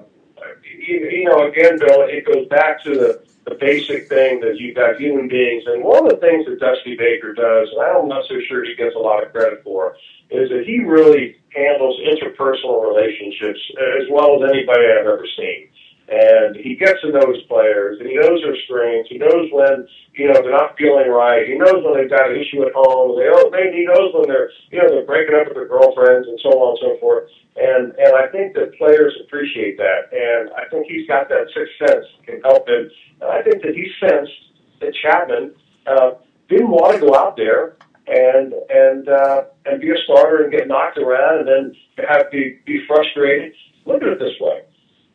you, 0.63 0.97
you 1.09 1.25
know, 1.25 1.49
again, 1.49 1.79
Bill, 1.79 2.03
it 2.03 2.27
goes 2.27 2.47
back 2.49 2.83
to 2.85 2.91
the 2.91 3.27
the 3.47 3.55
basic 3.55 4.09
thing 4.09 4.41
that 4.41 4.59
you've 4.59 4.75
got 4.75 4.99
human 4.99 5.29
beings. 5.29 5.63
And 5.67 5.85
one 5.85 6.05
of 6.05 6.11
the 6.11 6.19
things 6.19 6.47
that 6.47 6.59
Dusty 6.59 6.97
Baker 6.97 7.33
does, 7.33 7.69
and 7.71 7.81
I'm 7.81 8.09
not 8.09 8.25
so 8.29 8.41
sure 8.49 8.65
he 8.65 8.75
gets 8.75 8.97
a 8.97 8.99
lot 8.99 9.23
of 9.23 9.31
credit 9.31 9.63
for, 9.63 9.95
is 10.31 10.51
that 10.51 10.65
he 10.67 10.81
really 10.81 11.39
handles 11.55 11.95
interpersonal 12.03 12.83
relationships 12.83 13.61
as 13.79 14.11
well 14.11 14.43
as 14.43 14.51
anybody 14.51 14.83
I've 14.91 15.07
ever 15.07 15.27
seen 15.39 15.69
and 16.09 16.55
he 16.55 16.77
gets 16.77 17.01
to 17.03 17.11
know 17.11 17.27
his 17.35 17.43
players, 17.51 17.99
and 17.99 18.09
he 18.09 18.15
knows 18.15 18.39
their 18.43 18.55
strengths. 18.65 19.11
He 19.11 19.19
knows 19.19 19.51
when 19.51 19.89
you 20.15 20.31
know 20.31 20.39
they're 20.39 20.55
not 20.55 20.79
feeling 20.79 21.11
right. 21.11 21.47
He 21.47 21.59
knows 21.59 21.83
when 21.83 21.99
they've 21.99 22.11
got 22.11 22.31
an 22.31 22.39
issue 22.39 22.63
at 22.63 22.73
home. 22.75 23.19
They 23.19 23.27
maybe 23.51 23.83
he 23.83 23.85
knows 23.91 24.15
when 24.15 24.31
they're 24.31 24.51
you 24.71 24.79
know 24.79 24.89
they're 24.89 25.07
breaking 25.07 25.35
up 25.35 25.51
with 25.51 25.59
their 25.59 25.67
girlfriends 25.67 26.29
and 26.31 26.39
so 26.43 26.51
on 26.63 26.79
and 26.79 26.81
so 26.83 26.91
forth. 27.03 27.27
And 27.59 27.91
and 27.99 28.15
I 28.15 28.31
think 28.31 28.55
that 28.55 28.79
players 28.79 29.19
appreciate 29.27 29.77
that, 29.79 30.15
and 30.15 30.51
I 30.55 30.71
think 30.71 30.87
he's 30.87 31.09
got 31.09 31.29
that 31.29 31.51
sixth 31.51 31.75
sense 31.83 32.07
can 32.23 32.41
help 32.43 32.69
him. 32.69 32.87
And 33.21 33.31
I 33.31 33.43
think 33.43 33.63
that 33.67 33.75
he 33.75 33.91
sensed 33.99 34.55
that 34.81 34.95
Chapman 35.03 35.55
uh, 35.91 36.23
didn't 36.49 36.71
want 36.71 36.95
to 36.95 37.03
go 37.03 37.19
out 37.19 37.37
there 37.37 37.75
and 38.07 38.55
and 38.71 39.09
uh, 39.09 39.51
and 39.67 39.81
be 39.83 39.91
a 39.91 39.99
starter 40.07 40.47
and 40.47 40.53
get 40.55 40.69
knocked 40.69 40.99
around 40.99 41.43
and 41.43 41.49
then 41.51 41.65
have 42.07 42.31
be 42.31 42.63
be 42.65 42.87
frustrated. 42.87 43.55
Look 43.87 44.03
at 44.03 44.09
it 44.09 44.19
this 44.21 44.39
way 44.39 44.63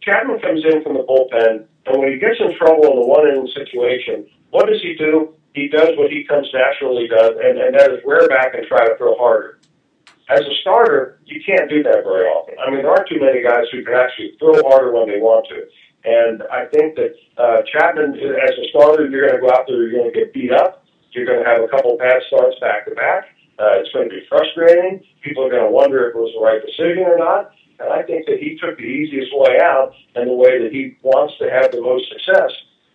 Chapman 0.01 0.39
comes 0.39 0.63
in 0.65 0.83
from 0.83 0.93
the 0.93 1.05
bullpen, 1.05 1.65
and 1.85 1.99
when 2.01 2.11
he 2.11 2.19
gets 2.19 2.39
in 2.39 2.57
trouble 2.57 2.89
in 2.89 2.97
a 2.97 3.05
one 3.05 3.27
inning 3.27 3.49
situation, 3.53 4.25
what 4.49 4.67
does 4.67 4.81
he 4.81 4.95
do? 4.95 5.33
He 5.53 5.67
does 5.67 5.93
what 5.97 6.09
he 6.09 6.23
comes 6.23 6.49
naturally 6.53 7.07
does, 7.07 7.35
and, 7.41 7.59
and 7.59 7.75
that 7.75 7.91
is 7.91 7.99
rear 8.05 8.27
back 8.27 8.53
and 8.53 8.65
try 8.67 8.87
to 8.87 8.97
throw 8.97 9.15
harder. 9.17 9.59
As 10.29 10.41
a 10.41 10.55
starter, 10.61 11.19
you 11.25 11.41
can't 11.45 11.69
do 11.69 11.83
that 11.83 12.07
very 12.07 12.25
often. 12.25 12.55
I 12.57 12.71
mean, 12.71 12.81
there 12.81 12.91
aren't 12.91 13.09
too 13.09 13.19
many 13.19 13.43
guys 13.43 13.65
who 13.71 13.83
can 13.83 13.93
actually 13.93 14.37
throw 14.39 14.63
harder 14.63 14.93
when 14.93 15.09
they 15.09 15.19
want 15.19 15.45
to. 15.49 15.67
And 16.03 16.41
I 16.49 16.65
think 16.71 16.95
that 16.95 17.13
uh, 17.37 17.61
Chapman, 17.67 18.15
as 18.15 18.55
a 18.57 18.65
starter, 18.69 19.07
you're 19.09 19.27
going 19.27 19.41
to 19.41 19.45
go 19.45 19.51
out 19.51 19.67
there, 19.67 19.83
you're 19.83 20.01
going 20.01 20.11
to 20.11 20.17
get 20.17 20.33
beat 20.33 20.51
up. 20.51 20.85
You're 21.11 21.25
going 21.25 21.43
to 21.43 21.49
have 21.49 21.61
a 21.61 21.67
couple 21.67 21.97
bad 21.97 22.23
starts 22.27 22.55
back 22.59 22.85
to 22.85 22.95
back. 22.95 23.25
Uh, 23.59 23.77
it's 23.77 23.91
going 23.91 24.09
to 24.09 24.15
be 24.15 24.23
frustrating. 24.29 25.03
People 25.21 25.45
are 25.45 25.51
going 25.51 25.67
to 25.67 25.69
wonder 25.69 26.07
if 26.09 26.15
it 26.15 26.19
was 26.19 26.31
the 26.33 26.41
right 26.41 26.63
decision 26.63 27.03
or 27.03 27.19
not. 27.19 27.51
And 27.81 27.91
I 27.91 28.03
think 28.03 28.25
that 28.27 28.37
he 28.39 28.57
took 28.61 28.77
the 28.77 28.83
easiest 28.83 29.31
way 29.33 29.59
out 29.61 29.93
and 30.15 30.29
the 30.29 30.33
way 30.33 30.61
that 30.61 30.71
he 30.71 30.97
wants 31.01 31.33
to 31.39 31.49
have 31.49 31.71
the 31.71 31.81
most 31.81 32.09
success. 32.09 32.51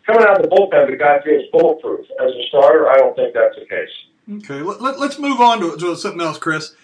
Coming 0.07 0.23
out 0.23 0.37
of 0.37 0.43
the 0.43 0.49
bullpen, 0.49 0.89
the 0.89 0.97
guy 0.97 1.21
feels 1.25 1.45
bulletproof. 1.51 2.07
As 2.21 2.31
a 2.31 2.47
starter, 2.49 2.89
I 2.89 2.99
don't 2.99 3.17
think 3.17 3.35
that's 3.35 3.57
the 3.57 3.67
case. 3.67 4.51
Okay, 4.51 4.63
let, 4.63 4.97
us 4.97 5.19
move 5.19 5.41
on 5.41 5.61
to, 5.61 5.77
to 5.77 5.97
something 5.97 6.21
else, 6.21 6.39
Chris. 6.39 6.75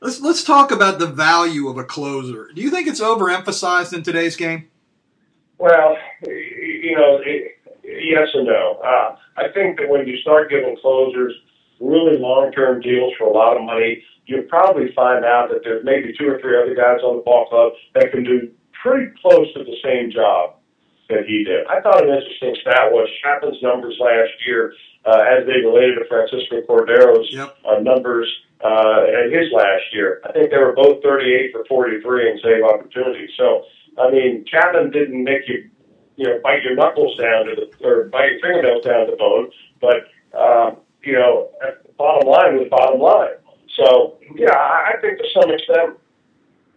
Let's 0.00 0.20
let's 0.20 0.42
talk 0.42 0.70
about 0.70 0.98
the 0.98 1.06
value 1.06 1.68
of 1.68 1.78
a 1.78 1.84
closer. 1.84 2.50
Do 2.54 2.60
you 2.60 2.70
think 2.70 2.88
it's 2.88 3.00
overemphasized 3.00 3.94
in 3.94 4.02
today's 4.02 4.36
game? 4.36 4.68
Well, 5.58 5.96
you 6.26 6.96
know, 6.96 7.20
it, 7.24 7.58
yes 7.84 8.28
and 8.34 8.46
no. 8.46 8.80
Uh, 8.84 9.16
I 9.36 9.48
think 9.54 9.78
that 9.78 9.88
when 9.88 10.06
you 10.06 10.16
start 10.18 10.50
giving 10.50 10.76
closers 10.82 11.34
really 11.80 12.18
long-term 12.18 12.80
deals 12.80 13.12
for 13.16 13.28
a 13.28 13.32
lot 13.32 13.56
of 13.56 13.62
money, 13.62 14.02
you'll 14.26 14.48
probably 14.48 14.92
find 14.94 15.24
out 15.24 15.48
that 15.50 15.60
there's 15.64 15.84
maybe 15.84 16.14
two 16.18 16.28
or 16.28 16.40
three 16.40 16.56
other 16.56 16.74
guys 16.74 17.02
on 17.02 17.16
the 17.16 17.22
ball 17.22 17.46
club 17.48 17.72
that 17.94 18.10
can 18.10 18.24
do 18.24 18.50
pretty 18.82 19.12
close 19.20 19.46
to 19.54 19.64
the 19.64 19.76
same 19.82 20.10
job 20.10 20.56
that 21.08 21.26
he 21.26 21.44
did. 21.44 21.66
I 21.66 21.80
thought 21.80 22.02
an 22.02 22.10
interesting 22.10 22.56
stat 22.60 22.90
was 22.90 23.08
Chapman's 23.22 23.62
numbers 23.62 23.96
last 24.00 24.32
year, 24.46 24.72
uh, 25.04 25.22
as 25.26 25.46
they 25.46 25.60
related 25.66 25.98
to 25.98 26.06
Francisco 26.08 26.62
Cordero's 26.62 27.28
yep. 27.30 27.56
uh, 27.66 27.80
numbers 27.80 28.28
uh, 28.62 29.02
at 29.10 29.32
his 29.32 29.50
last 29.52 29.82
year. 29.92 30.22
I 30.24 30.32
think 30.32 30.50
they 30.50 30.58
were 30.58 30.74
both 30.74 31.02
38 31.02 31.52
for 31.52 31.64
43 31.66 32.30
in 32.30 32.38
save 32.42 32.64
opportunities. 32.64 33.30
So, 33.36 33.64
I 33.98 34.10
mean, 34.10 34.44
Chapman 34.46 34.90
didn't 34.90 35.22
make 35.22 35.48
you, 35.48 35.68
you 36.16 36.26
know, 36.26 36.38
bite 36.42 36.62
your 36.62 36.76
knuckles 36.76 37.18
down 37.18 37.46
to 37.46 37.54
the, 37.58 37.86
or 37.86 38.08
bite 38.08 38.32
your 38.32 38.40
fingernails 38.40 38.84
down 38.84 39.06
to 39.06 39.10
the 39.10 39.18
bone, 39.18 39.50
but, 39.80 40.06
uh, 40.38 40.70
you 41.02 41.14
know, 41.14 41.50
bottom 41.98 42.28
line 42.28 42.58
was 42.58 42.68
bottom 42.70 43.00
line. 43.00 43.41
So, 43.76 44.18
yeah, 44.34 44.54
I 44.54 44.94
think 45.00 45.18
to 45.18 45.24
some 45.32 45.50
extent, 45.50 45.96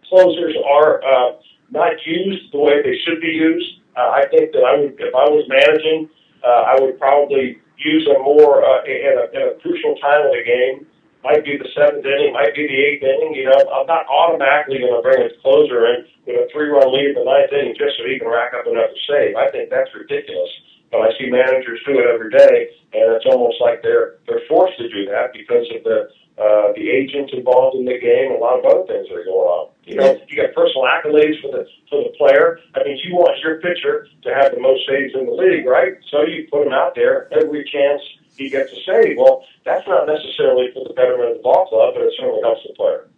closers 0.08 0.56
are 0.64 1.02
uh, 1.04 1.36
not 1.70 1.92
used 2.06 2.52
the 2.52 2.58
way 2.58 2.82
they 2.82 2.96
should 3.04 3.20
be 3.20 3.28
used. 3.28 3.80
Uh, 3.96 4.10
I 4.10 4.28
think 4.30 4.52
that 4.52 4.64
I 4.64 4.80
would, 4.80 4.94
if 4.98 5.14
I 5.14 5.26
was 5.28 5.44
managing, 5.48 6.08
uh, 6.44 6.72
I 6.72 6.80
would 6.80 6.98
probably 6.98 7.58
use 7.76 8.04
them 8.06 8.22
more 8.22 8.64
uh, 8.64 8.84
in, 8.84 9.12
a, 9.16 9.24
in 9.36 9.42
a 9.48 9.52
crucial 9.60 9.96
time 10.00 10.24
of 10.24 10.32
the 10.32 10.44
game. 10.44 10.86
Might 11.24 11.42
be 11.44 11.58
the 11.58 11.66
seventh 11.74 12.06
inning, 12.06 12.32
might 12.32 12.54
be 12.54 12.70
the 12.70 12.80
eighth 12.86 13.02
inning. 13.02 13.34
You 13.34 13.50
know, 13.50 13.58
I'm 13.72 13.88
not 13.90 14.06
automatically 14.06 14.78
going 14.78 14.94
to 14.94 15.02
bring 15.02 15.26
a 15.26 15.32
closer 15.42 15.82
in 15.90 16.06
with 16.22 16.38
a 16.38 16.46
three-run 16.54 16.86
lead 16.94 17.12
in 17.12 17.18
the 17.18 17.26
ninth 17.26 17.50
inning 17.50 17.74
just 17.74 17.98
so 17.98 18.06
he 18.06 18.18
can 18.18 18.30
rack 18.30 18.54
up 18.54 18.66
another 18.66 18.94
save. 19.10 19.34
I 19.34 19.50
think 19.50 19.68
that's 19.68 19.90
ridiculous. 19.90 20.48
But 20.92 21.02
I 21.02 21.10
see 21.18 21.26
managers 21.26 21.82
do 21.82 21.98
it 21.98 22.06
every 22.06 22.30
day, 22.30 22.70
and 22.94 23.10
it's 23.18 23.26
almost 23.26 23.58
like 23.58 23.82
they're 23.82 24.22
they're 24.30 24.46
forced 24.46 24.78
to 24.78 24.86
do 24.86 25.02
that 25.10 25.34
because 25.34 25.66
of 25.74 25.82
the 25.82 26.14
uh, 26.38 26.72
the 26.76 26.90
agents 26.90 27.32
involved 27.32 27.76
in 27.76 27.86
the 27.86 27.98
game, 27.98 28.32
a 28.32 28.36
lot 28.36 28.58
of 28.58 28.64
other 28.66 28.84
things 28.86 29.08
that 29.08 29.16
are 29.16 29.24
going 29.24 29.48
on. 29.48 29.70
You 29.84 29.96
know, 29.96 30.20
you 30.28 30.36
got 30.36 30.52
personal 30.52 30.84
accolades 30.84 31.40
for 31.40 31.50
the 31.50 31.66
for 31.88 32.02
the 32.02 32.12
player. 32.18 32.58
I 32.74 32.84
mean, 32.84 32.98
you 33.04 33.14
want 33.14 33.38
your 33.42 33.60
pitcher 33.60 34.08
to 34.22 34.34
have 34.34 34.52
the 34.52 34.60
most 34.60 34.86
saves 34.86 35.14
in 35.14 35.26
the 35.26 35.32
league, 35.32 35.64
right? 35.64 35.94
So 36.10 36.22
you 36.22 36.46
put 36.50 36.66
him 36.66 36.72
out 36.72 36.94
there 36.94 37.32
every 37.32 37.64
chance 37.64 38.02
he 38.36 38.50
gets 38.50 38.72
a 38.72 38.76
save. 38.84 39.16
Well, 39.16 39.44
that's 39.64 39.86
not 39.88 40.06
necessarily 40.06 40.68
for 40.74 40.84
the 40.86 40.92
betterment 40.92 41.30
of 41.30 41.36
the 41.38 41.42
ball 41.42 41.66
club, 41.68 41.94
but 41.94 42.02
it 42.02 42.12
certainly 42.18 42.42
helps 42.42 42.62
the 42.66 42.74
player. 42.74 43.08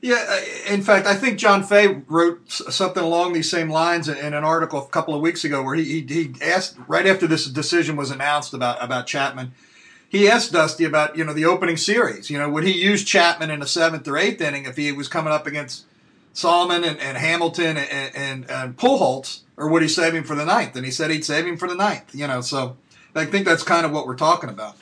Yeah, 0.00 0.40
in 0.68 0.82
fact, 0.82 1.06
I 1.06 1.14
think 1.14 1.38
John 1.38 1.62
Fay 1.62 2.02
wrote 2.08 2.50
something 2.50 3.02
along 3.02 3.32
these 3.32 3.50
same 3.50 3.70
lines 3.70 4.08
in 4.08 4.34
an 4.34 4.44
article 4.44 4.84
a 4.84 4.88
couple 4.88 5.14
of 5.14 5.20
weeks 5.20 5.44
ago, 5.44 5.62
where 5.62 5.74
he 5.74 5.84
he, 5.84 6.00
he 6.02 6.34
asked 6.42 6.76
right 6.88 7.06
after 7.06 7.26
this 7.26 7.46
decision 7.46 7.96
was 7.96 8.10
announced 8.10 8.52
about 8.52 8.82
about 8.82 9.06
Chapman 9.06 9.52
he 10.16 10.28
asked 10.28 10.52
Dusty 10.52 10.84
about 10.84 11.16
you 11.16 11.24
know 11.24 11.32
the 11.32 11.44
opening 11.44 11.76
series. 11.76 12.30
You 12.30 12.38
know, 12.38 12.48
would 12.48 12.64
he 12.64 12.72
use 12.72 13.04
Chapman 13.04 13.50
in 13.50 13.60
the 13.60 13.66
seventh 13.66 14.06
or 14.08 14.16
eighth 14.16 14.40
inning 14.40 14.64
if 14.64 14.76
he 14.76 14.90
was 14.92 15.08
coming 15.08 15.32
up 15.32 15.46
against 15.46 15.84
Solomon 16.32 16.84
and, 16.84 16.98
and 17.00 17.16
Hamilton 17.16 17.76
and, 17.76 18.14
and, 18.14 18.50
and 18.50 18.76
Pujols, 18.76 19.40
or 19.56 19.68
would 19.68 19.82
he 19.82 19.88
save 19.88 20.14
him 20.14 20.24
for 20.24 20.34
the 20.34 20.44
ninth? 20.44 20.76
And 20.76 20.84
he 20.84 20.90
said 20.90 21.10
he'd 21.10 21.24
save 21.24 21.46
him 21.46 21.56
for 21.56 21.68
the 21.68 21.74
ninth. 21.74 22.14
You 22.14 22.26
know, 22.26 22.40
so 22.40 22.76
I 23.14 23.24
think 23.24 23.46
that's 23.46 23.62
kind 23.62 23.86
of 23.86 23.92
what 23.92 24.06
we're 24.06 24.16
talking 24.16 24.50
about. 24.50 24.76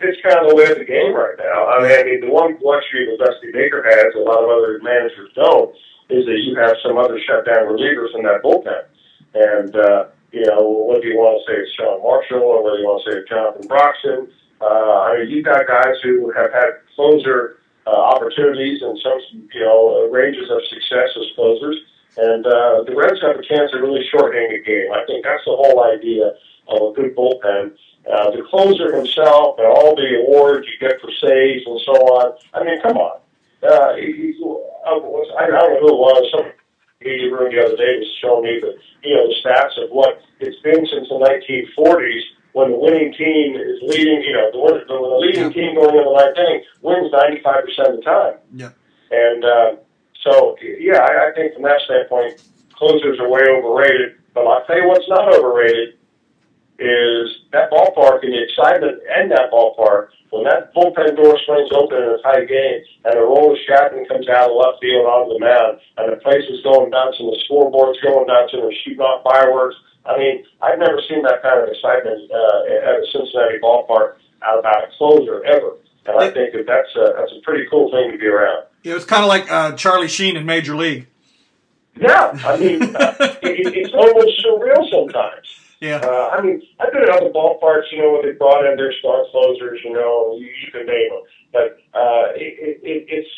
It's 0.00 0.20
kind 0.22 0.38
of 0.38 0.50
the 0.50 0.56
way 0.56 0.70
of 0.70 0.78
the 0.78 0.84
game 0.84 1.14
right 1.14 1.34
now. 1.38 1.68
I 1.68 1.82
mean, 1.82 1.92
I 1.92 2.02
mean 2.02 2.20
the 2.22 2.30
one 2.30 2.58
luxury 2.62 3.06
that 3.06 3.24
Dusty 3.24 3.52
Baker 3.52 3.82
has, 3.86 4.14
a 4.14 4.18
lot 4.18 4.42
of 4.42 4.50
other 4.50 4.80
managers 4.82 5.30
don't, 5.34 5.70
is 6.10 6.26
that 6.26 6.38
you 6.42 6.56
have 6.58 6.74
some 6.82 6.98
other 6.98 7.18
shutdown 7.22 7.70
relievers 7.70 8.14
in 8.14 8.22
that 8.22 8.42
bullpen. 8.42 8.82
And, 9.34 9.74
uh, 9.76 10.06
you 10.32 10.44
know, 10.46 10.86
whether 10.90 11.06
you 11.06 11.16
want 11.16 11.38
to 11.38 11.46
say 11.46 11.58
it's 11.58 11.70
Sean 11.78 12.02
Marshall 12.02 12.42
or 12.42 12.64
whether 12.64 12.78
you 12.78 12.86
want 12.86 13.02
to 13.04 13.10
say 13.10 13.18
it's 13.18 13.28
Jonathan 13.30 13.66
Broxton, 13.68 14.28
I 14.66 15.18
mean, 15.18 15.30
you've 15.30 15.44
got 15.44 15.66
guys 15.66 15.96
who 16.02 16.32
have 16.32 16.52
had 16.52 16.82
closer 16.94 17.58
uh, 17.86 17.90
opportunities 17.90 18.82
and 18.82 18.98
some, 19.02 19.48
you 19.52 19.60
know, 19.60 20.08
ranges 20.10 20.50
of 20.50 20.62
success 20.68 21.10
as 21.16 21.34
closers. 21.34 21.76
And 22.16 22.46
uh, 22.46 22.84
the 22.84 22.94
Reds 22.94 23.20
have 23.22 23.36
a 23.36 23.42
chance 23.42 23.70
to 23.72 23.78
really 23.78 24.04
shorthand 24.10 24.52
the 24.52 24.62
game. 24.62 24.92
I 24.92 25.04
think 25.06 25.24
that's 25.24 25.44
the 25.44 25.56
whole 25.56 25.82
idea 25.84 26.32
of 26.68 26.92
a 26.92 26.92
good 26.92 27.16
bullpen. 27.16 27.72
Uh, 28.02 28.30
the 28.30 28.42
closer 28.50 28.94
himself 28.94 29.56
and 29.58 29.66
all 29.66 29.94
the 29.94 30.22
awards 30.26 30.66
you 30.66 30.76
get 30.78 31.00
for 31.00 31.10
saves 31.22 31.64
and 31.66 31.80
so 31.86 31.92
on. 32.18 32.36
I 32.52 32.64
mean, 32.64 32.80
come 32.82 32.96
on. 32.96 33.20
Uh, 33.62 33.94
he, 33.94 34.34
I, 34.84 34.98
was, 34.98 35.30
I 35.38 35.46
don't 35.46 35.54
know 35.54 35.80
who 35.80 35.94
it 35.94 35.98
was. 35.98 36.30
Some 36.34 36.52
media 37.00 37.30
room 37.30 37.54
the 37.54 37.62
other 37.62 37.76
day 37.76 37.98
was 37.98 38.10
showing 38.20 38.44
me 38.44 38.58
the 38.60 38.74
you 39.02 39.14
know 39.14 39.26
the 39.26 39.34
stats 39.42 39.82
of 39.82 39.90
what 39.90 40.22
it's 40.40 40.58
been 40.62 40.86
since 40.86 41.08
the 41.08 41.18
1940s 41.18 42.22
when 42.52 42.70
the 42.70 42.76
winning 42.76 43.12
team 43.14 43.56
is 43.56 43.80
leading, 43.82 44.20
you 44.22 44.32
know, 44.32 44.52
the, 44.52 44.84
the, 44.84 44.92
the 44.92 45.18
leading 45.20 45.48
yeah. 45.48 45.56
team 45.56 45.74
going 45.74 45.96
in 45.96 46.04
the 46.04 46.12
ninth 46.12 46.36
inning 46.36 46.62
wins 46.82 47.12
95% 47.12 47.88
of 47.88 47.96
the 47.96 48.02
time. 48.04 48.34
Yeah. 48.52 48.70
And 49.10 49.44
uh, 49.44 49.70
so, 50.22 50.56
yeah, 50.60 51.00
I, 51.00 51.30
I 51.30 51.34
think 51.34 51.54
from 51.54 51.64
that 51.64 51.80
standpoint, 51.84 52.44
closers 52.72 53.18
are 53.20 53.28
way 53.28 53.44
overrated. 53.48 54.20
But 54.34 54.46
I'll 54.46 54.64
tell 54.66 54.76
you 54.76 54.88
what's 54.88 55.08
not 55.08 55.32
overrated 55.32 55.96
is 56.78 57.28
that 57.52 57.70
ballpark 57.70 58.24
and 58.24 58.32
the 58.32 58.42
excitement 58.42 59.00
in 59.20 59.28
that 59.28 59.52
ballpark 59.52 60.08
when 60.30 60.44
that 60.44 60.74
bullpen 60.74 61.14
door 61.14 61.38
swings 61.44 61.70
open 61.70 62.00
in 62.00 62.16
a 62.16 62.20
tight 62.24 62.48
game 62.48 62.80
and 63.04 63.14
Aroldis 63.14 63.60
Chapman 63.68 64.06
comes 64.06 64.26
out 64.28 64.50
of 64.50 64.56
left 64.56 64.80
field 64.80 65.04
onto 65.04 65.36
the 65.36 65.38
mound 65.38 65.78
and 65.98 66.10
the 66.10 66.16
place 66.16 66.42
is 66.48 66.64
going 66.64 66.90
nuts 66.90 67.20
and 67.20 67.28
the 67.28 67.38
scoreboard's 67.44 68.00
going 68.00 68.26
nuts 68.26 68.52
and 68.52 68.64
they're 68.64 68.74
shooting 68.84 69.00
off 69.00 69.22
fireworks– 69.22 69.76
I 70.06 70.18
mean, 70.18 70.44
I've 70.60 70.78
never 70.78 71.00
seen 71.08 71.22
that 71.22 71.42
kind 71.42 71.62
of 71.62 71.68
excitement 71.68 72.30
uh, 72.30 72.90
at 72.90 73.00
a 73.00 73.06
Cincinnati 73.12 73.58
ballpark 73.62 74.16
out 74.42 74.58
about 74.58 74.84
a 74.84 74.88
closer 74.98 75.44
ever. 75.44 75.76
And 76.06 76.18
I 76.18 76.30
think 76.30 76.52
that 76.52 76.66
that's 76.66 76.94
a, 76.96 77.14
that's 77.16 77.32
a 77.32 77.40
pretty 77.42 77.64
cool 77.70 77.90
thing 77.90 78.10
to 78.10 78.18
be 78.18 78.26
around. 78.26 78.64
Yeah, 78.82 78.96
it's 78.96 79.04
kind 79.04 79.22
of 79.22 79.28
like 79.28 79.50
uh, 79.50 79.72
Charlie 79.76 80.08
Sheen 80.08 80.36
in 80.36 80.44
Major 80.44 80.74
League. 80.74 81.06
Yeah, 81.94 82.36
I 82.44 82.56
mean, 82.56 82.82
uh, 82.96 83.14
it, 83.42 83.74
it's 83.76 83.94
almost 83.94 84.44
surreal 84.44 84.90
sometimes. 84.90 85.46
Yeah. 85.80 85.96
Uh, 85.96 86.30
I 86.32 86.42
mean, 86.42 86.62
I've 86.80 86.92
been 86.92 87.02
at 87.02 87.10
other 87.10 87.30
ballparks, 87.30 87.90
you 87.92 87.98
know, 87.98 88.12
where 88.12 88.22
they 88.22 88.38
brought 88.38 88.64
in 88.64 88.76
their 88.76 88.92
star 88.98 89.24
closers, 89.30 89.80
you 89.84 89.92
know, 89.92 90.36
you, 90.38 90.46
you 90.46 90.72
can 90.72 90.86
name 90.86 91.10
them. 91.10 91.22
But 91.52 91.78
uh, 91.92 92.32
it, 92.34 92.80
it, 92.82 93.06
it's 93.08 93.28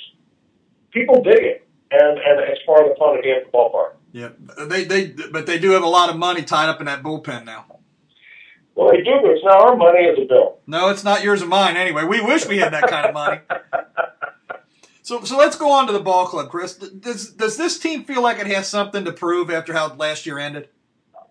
people 0.93 1.23
dig 1.23 1.43
it, 1.43 1.69
and 1.91 2.19
and 2.19 2.41
it's 2.41 2.61
part 2.65 2.83
of 2.87 2.91
the 2.91 2.97
fun 2.99 3.17
of 3.17 3.23
being 3.23 3.37
at 3.37 3.51
the 3.51 3.57
ballpark. 3.57 3.97
Yeah, 4.15 4.29
they 4.69 4.85
they 4.85 5.07
but 5.09 5.47
they 5.47 5.59
do 5.59 5.73
have 5.73 5.83
a 5.83 5.89
lot 5.89 6.09
of 6.09 6.17
money 6.17 6.43
tied 6.43 6.69
up 6.69 6.79
in 6.79 6.87
that 6.87 7.03
bullpen 7.03 7.45
now. 7.45 7.67
Well, 8.77 8.93
they 8.93 8.99
do, 8.99 9.11
but 9.21 9.33
it's 9.33 9.45
not 9.45 9.61
our 9.61 9.77
money 9.77 10.09
as 10.09 10.17
a 10.17 10.25
bill. 10.25 10.59
No, 10.69 10.89
it's 10.91 11.03
not 11.03 11.25
yours 11.25 11.43
or 11.43 11.47
mine 11.47 11.77
anyway. 11.77 12.05
We 12.05 12.21
wish 12.21 12.47
we 12.47 12.59
had 12.59 12.73
that 12.73 12.87
kind 12.87 13.07
of 13.07 13.13
money. 13.13 13.41
so 15.03 15.25
so 15.25 15.37
let's 15.37 15.57
go 15.57 15.73
on 15.73 15.89
to 15.89 15.93
the 15.93 15.99
ball 15.99 16.27
club, 16.27 16.49
Chris. 16.49 16.77
Does 16.77 17.33
does 17.33 17.57
this 17.57 17.77
team 17.77 18.05
feel 18.05 18.23
like 18.23 18.39
it 18.39 18.47
has 18.47 18.69
something 18.69 19.05
to 19.05 19.11
prove 19.11 19.51
after 19.51 19.73
how 19.73 19.93
last 19.95 20.27
year 20.27 20.39
ended? 20.39 20.69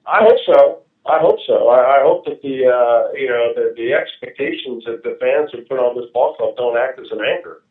I 0.06 0.20
hope 0.20 0.40
so. 0.46 0.80
I 1.06 1.20
hope 1.20 1.40
so. 1.48 1.70
I, 1.70 2.00
I 2.00 2.04
hope 2.04 2.26
that 2.26 2.42
the 2.42 2.68
uh, 2.68 3.14
you 3.14 3.30
know 3.30 3.54
the, 3.56 3.74
the 3.78 3.94
expectations 3.94 4.84
that 4.88 5.04
the 5.04 5.18
fans 5.22 5.52
have 5.54 5.70
put 5.70 5.80
on 5.80 5.96
this 5.96 6.12
ball 6.14 6.36
club 6.36 6.58
don't 6.58 6.78
act 6.78 7.00
as 7.00 7.08
an 7.12 7.20
anchor 7.24 7.64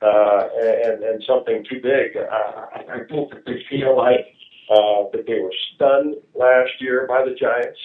uh, 0.00 0.48
and 0.62 1.02
and 1.02 1.24
something 1.26 1.64
too 1.68 1.80
big. 1.82 2.16
I, 2.16 2.84
I 2.88 2.98
think 3.08 3.30
that 3.30 3.42
they 3.46 3.64
feel 3.68 3.96
like 3.96 4.36
uh, 4.70 5.10
that 5.12 5.26
they 5.26 5.40
were 5.42 5.54
stunned 5.74 6.14
last 6.34 6.70
year 6.78 7.04
by 7.06 7.24
the 7.26 7.34
Giants. 7.34 7.78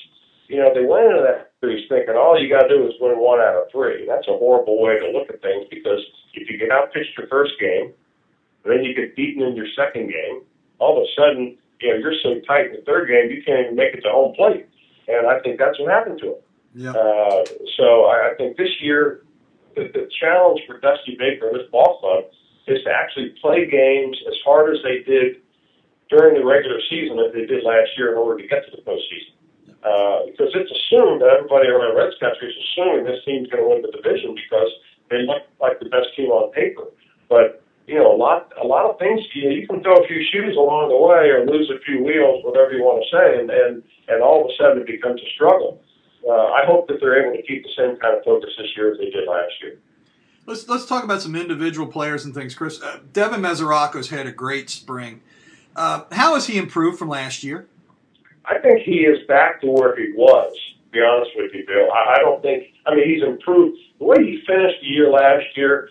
You 0.48 0.62
know, 0.62 0.70
they 0.70 0.86
went 0.86 1.10
into 1.10 1.26
that 1.26 1.58
series 1.60 1.90
thinking 1.90 2.14
all 2.14 2.38
you 2.38 2.48
got 2.48 2.70
to 2.70 2.70
do 2.70 2.86
is 2.86 2.94
win 3.02 3.18
one 3.18 3.42
out 3.42 3.58
of 3.58 3.72
three. 3.72 4.06
That's 4.06 4.28
a 4.30 4.38
horrible 4.38 4.80
way 4.80 5.00
to 5.02 5.10
look 5.10 5.28
at 5.34 5.42
things 5.42 5.66
because 5.74 6.00
if 6.38 6.48
you 6.48 6.58
get 6.58 6.70
out 6.70 6.94
pitched 6.94 7.18
your 7.18 7.26
first 7.28 7.54
game, 7.60 7.92
then 8.64 8.86
you 8.86 8.94
get 8.94 9.16
beaten 9.16 9.42
in 9.42 9.56
your 9.56 9.66
second 9.76 10.14
game, 10.14 10.46
all 10.78 10.98
of 10.98 11.04
a 11.04 11.10
sudden, 11.18 11.58
you 11.82 11.90
know, 11.90 11.98
you're 11.98 12.14
so 12.22 12.38
tight 12.46 12.68
in 12.68 12.74
the 12.74 12.84
third 12.86 13.10
game 13.10 13.34
you 13.34 13.42
can't 13.44 13.66
even 13.66 13.76
make 13.76 13.94
it 13.94 14.02
to 14.02 14.10
home 14.10 14.36
plate. 14.36 14.70
And 15.08 15.26
I 15.26 15.40
think 15.42 15.58
that's 15.58 15.80
what 15.80 15.90
happened 15.90 16.20
to 16.22 16.38
them. 16.38 16.42
Yeah. 16.76 16.92
Uh, 16.92 17.46
so 17.78 18.06
I, 18.06 18.32
I 18.32 18.36
think 18.38 18.58
this 18.58 18.70
year, 18.82 19.22
the, 19.76 19.90
the 19.94 20.10
challenge 20.20 20.62
for 20.68 20.80
Dusty 20.80 21.18
Baker 21.18 21.50
and 21.50 21.58
this 21.58 21.70
ball 21.72 22.00
club 22.00 22.26
is 22.68 22.84
to 22.84 22.90
actually 22.90 23.34
play 23.42 23.66
games 23.70 24.18
as 24.28 24.34
hard 24.46 24.76
as 24.76 24.82
they 24.84 25.02
did 25.10 25.42
during 26.10 26.38
the 26.38 26.46
regular 26.46 26.80
season 26.90 27.20
as 27.20 27.34
they 27.34 27.46
did 27.46 27.64
last 27.64 27.90
year 27.98 28.14
in 28.14 28.18
order 28.18 28.42
to 28.42 28.48
get 28.48 28.66
to 28.66 28.72
the 28.72 28.84
postseason. 28.84 29.34
Uh, 29.86 30.26
because 30.26 30.50
it's 30.58 30.72
assumed 30.72 31.22
that 31.22 31.30
everybody 31.30 31.70
around 31.70 31.94
Reds 31.94 32.18
country 32.18 32.50
is 32.50 32.58
assuming 32.58 33.06
this 33.06 33.22
team's 33.26 33.50
going 33.54 33.62
to 33.62 33.70
win 33.70 33.82
the 33.86 33.94
division 33.94 34.34
because 34.34 34.72
they 35.14 35.22
look 35.22 35.46
like 35.62 35.78
the 35.78 35.90
best 35.94 36.10
team 36.18 36.34
on 36.34 36.50
paper. 36.54 36.90
But 37.30 37.62
you 37.88 37.96
know, 37.96 38.10
a 38.10 38.18
lot, 38.18 38.52
a 38.62 38.66
lot 38.66 38.90
of 38.90 38.98
things. 38.98 39.22
You, 39.34 39.50
you 39.50 39.68
can 39.68 39.84
throw 39.84 40.02
a 40.02 40.08
few 40.08 40.26
shoes 40.34 40.58
along 40.58 40.90
the 40.90 40.98
way, 40.98 41.30
or 41.30 41.46
lose 41.46 41.70
a 41.70 41.78
few 41.86 42.04
wheels, 42.04 42.44
whatever 42.44 42.74
you 42.74 42.82
want 42.82 43.06
to 43.06 43.10
say, 43.14 43.40
and 43.40 43.50
and, 43.50 43.84
and 44.08 44.24
all 44.24 44.42
of 44.42 44.50
a 44.50 44.54
sudden 44.58 44.82
it 44.82 44.88
becomes 44.88 45.22
a 45.22 45.30
struggle. 45.36 45.82
Uh, 46.28 46.50
I 46.50 46.66
hope 46.66 46.88
that 46.88 46.98
they're 47.00 47.22
able 47.22 47.38
to 47.38 47.46
keep 47.46 47.62
the 47.62 47.70
same 47.78 47.98
kind 47.98 48.18
of 48.18 48.24
focus 48.24 48.50
this 48.58 48.74
year 48.76 48.92
as 48.92 48.98
they 48.98 49.12
did 49.12 49.30
last 49.30 49.54
year. 49.62 49.78
Let's 50.48 50.68
let's 50.68 50.86
talk 50.86 51.04
about 51.04 51.22
some 51.22 51.36
individual 51.36 51.88
players 51.88 52.26
and 52.26 52.34
things, 52.34 52.56
Chris. 52.56 52.82
Uh, 52.82 53.00
Devin 53.14 53.42
Mesoraco's 53.42 54.10
had 54.10 54.26
a 54.26 54.32
great 54.32 54.70
spring. 54.70 55.22
Uh, 55.22 55.35
how 55.76 56.34
has 56.34 56.48
he 56.48 56.58
improved 56.58 57.00
from 57.00 57.10
last 57.10 57.44
year? 57.44 57.68
I 58.46 58.60
think 58.60 58.82
he 58.82 59.00
is 59.06 59.26
back 59.28 59.62
to 59.62 59.68
where 59.68 59.96
he 59.96 60.14
was. 60.16 60.54
To 60.86 60.92
be 60.92 61.02
honest 61.02 61.32
with 61.36 61.52
you, 61.54 61.66
Bill. 61.68 61.92
I, 61.92 62.16
I 62.16 62.18
don't 62.20 62.42
think. 62.42 62.64
I 62.86 62.96
mean, 62.96 63.10
he's 63.10 63.24
improved. 63.24 63.78
The 64.00 64.06
way 64.06 64.18
he 64.20 64.44
finished 64.46 64.82
the 64.82 64.88
year 64.88 65.10
last 65.10 65.46
year, 65.56 65.90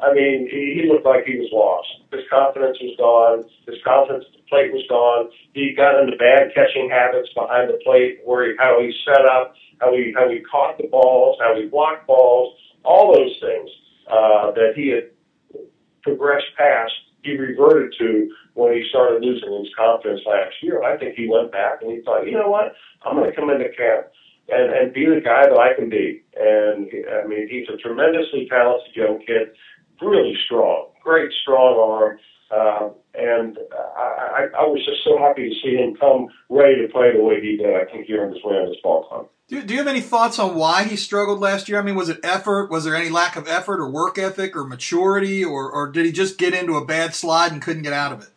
I 0.00 0.12
mean, 0.12 0.48
he, 0.50 0.80
he 0.80 0.88
looked 0.90 1.06
like 1.06 1.24
he 1.24 1.38
was 1.38 1.48
lost. 1.52 1.88
His 2.12 2.28
confidence 2.28 2.76
was 2.80 2.94
gone. 2.98 3.44
His 3.66 3.80
confidence 3.84 4.24
at 4.28 4.36
the 4.36 4.44
plate 4.48 4.72
was 4.72 4.84
gone. 4.88 5.30
He 5.54 5.72
got 5.72 6.00
into 6.00 6.16
bad 6.16 6.52
catching 6.54 6.90
habits 6.90 7.28
behind 7.34 7.70
the 7.70 7.78
plate, 7.84 8.20
where 8.24 8.50
he, 8.50 8.56
how 8.58 8.80
he 8.80 8.92
set 9.06 9.24
up, 9.24 9.54
how 9.80 9.94
he 9.94 10.12
how 10.16 10.28
he 10.28 10.40
caught 10.40 10.78
the 10.78 10.88
balls, 10.88 11.38
how 11.40 11.54
he 11.56 11.66
blocked 11.66 12.06
balls, 12.06 12.54
all 12.84 13.14
those 13.14 13.38
things 13.40 13.70
uh, 14.08 14.50
that 14.52 14.72
he 14.76 14.88
had 14.88 15.10
progressed 16.02 16.52
past. 16.58 16.92
He 17.24 17.36
reverted 17.36 17.94
to 17.98 18.30
when 18.52 18.74
he 18.74 18.86
started 18.90 19.22
losing 19.22 19.52
his 19.58 19.72
confidence 19.76 20.20
last 20.26 20.54
year. 20.62 20.82
I 20.82 20.98
think 20.98 21.16
he 21.16 21.28
went 21.28 21.50
back 21.50 21.80
and 21.80 21.90
he 21.90 22.02
thought, 22.02 22.26
you 22.26 22.32
know 22.32 22.48
what, 22.48 22.74
I'm 23.04 23.16
going 23.16 23.30
to 23.30 23.36
come 23.36 23.50
into 23.50 23.68
camp 23.76 24.06
and 24.48 24.72
and 24.72 24.92
be 24.92 25.06
the 25.06 25.20
guy 25.24 25.48
that 25.48 25.58
I 25.58 25.74
can 25.74 25.88
be. 25.88 26.22
And 26.36 26.90
I 27.08 27.26
mean, 27.26 27.48
he's 27.48 27.68
a 27.72 27.76
tremendously 27.78 28.46
talented 28.48 28.94
young 28.94 29.20
kid, 29.26 29.56
really 30.00 30.36
strong, 30.44 30.90
great 31.02 31.32
strong 31.42 31.80
arm. 31.80 32.18
Uh, 32.50 32.90
and 33.14 33.58
I, 33.96 34.48
I, 34.54 34.60
I 34.60 34.62
was 34.66 34.84
just 34.84 35.04
so 35.04 35.18
happy 35.18 35.48
to 35.48 35.54
see 35.62 35.76
him 35.76 35.96
come 35.96 36.26
ready 36.48 36.82
to 36.82 36.92
play 36.92 37.12
the 37.16 37.22
way 37.22 37.40
he 37.40 37.56
did. 37.56 37.74
I 37.74 37.90
think 37.90 38.06
he 38.06 38.14
earned 38.14 38.34
his 38.34 38.44
way 38.44 38.56
on 38.56 38.68
this 38.68 38.78
ball 38.82 39.04
club. 39.04 39.28
Do, 39.48 39.62
do 39.62 39.74
you 39.74 39.78
have 39.78 39.88
any 39.88 40.00
thoughts 40.00 40.38
on 40.38 40.54
why 40.54 40.84
he 40.84 40.96
struggled 40.96 41.40
last 41.40 41.68
year? 41.68 41.78
I 41.78 41.82
mean, 41.82 41.96
was 41.96 42.08
it 42.08 42.20
effort? 42.22 42.70
Was 42.70 42.84
there 42.84 42.96
any 42.96 43.10
lack 43.10 43.36
of 43.36 43.46
effort 43.46 43.80
or 43.80 43.90
work 43.90 44.18
ethic 44.18 44.56
or 44.56 44.64
maturity, 44.64 45.44
or, 45.44 45.70
or 45.70 45.90
did 45.90 46.06
he 46.06 46.12
just 46.12 46.38
get 46.38 46.54
into 46.54 46.76
a 46.76 46.84
bad 46.84 47.14
slide 47.14 47.52
and 47.52 47.60
couldn't 47.60 47.82
get 47.82 47.92
out 47.92 48.12
of 48.12 48.22
it? 48.22 48.28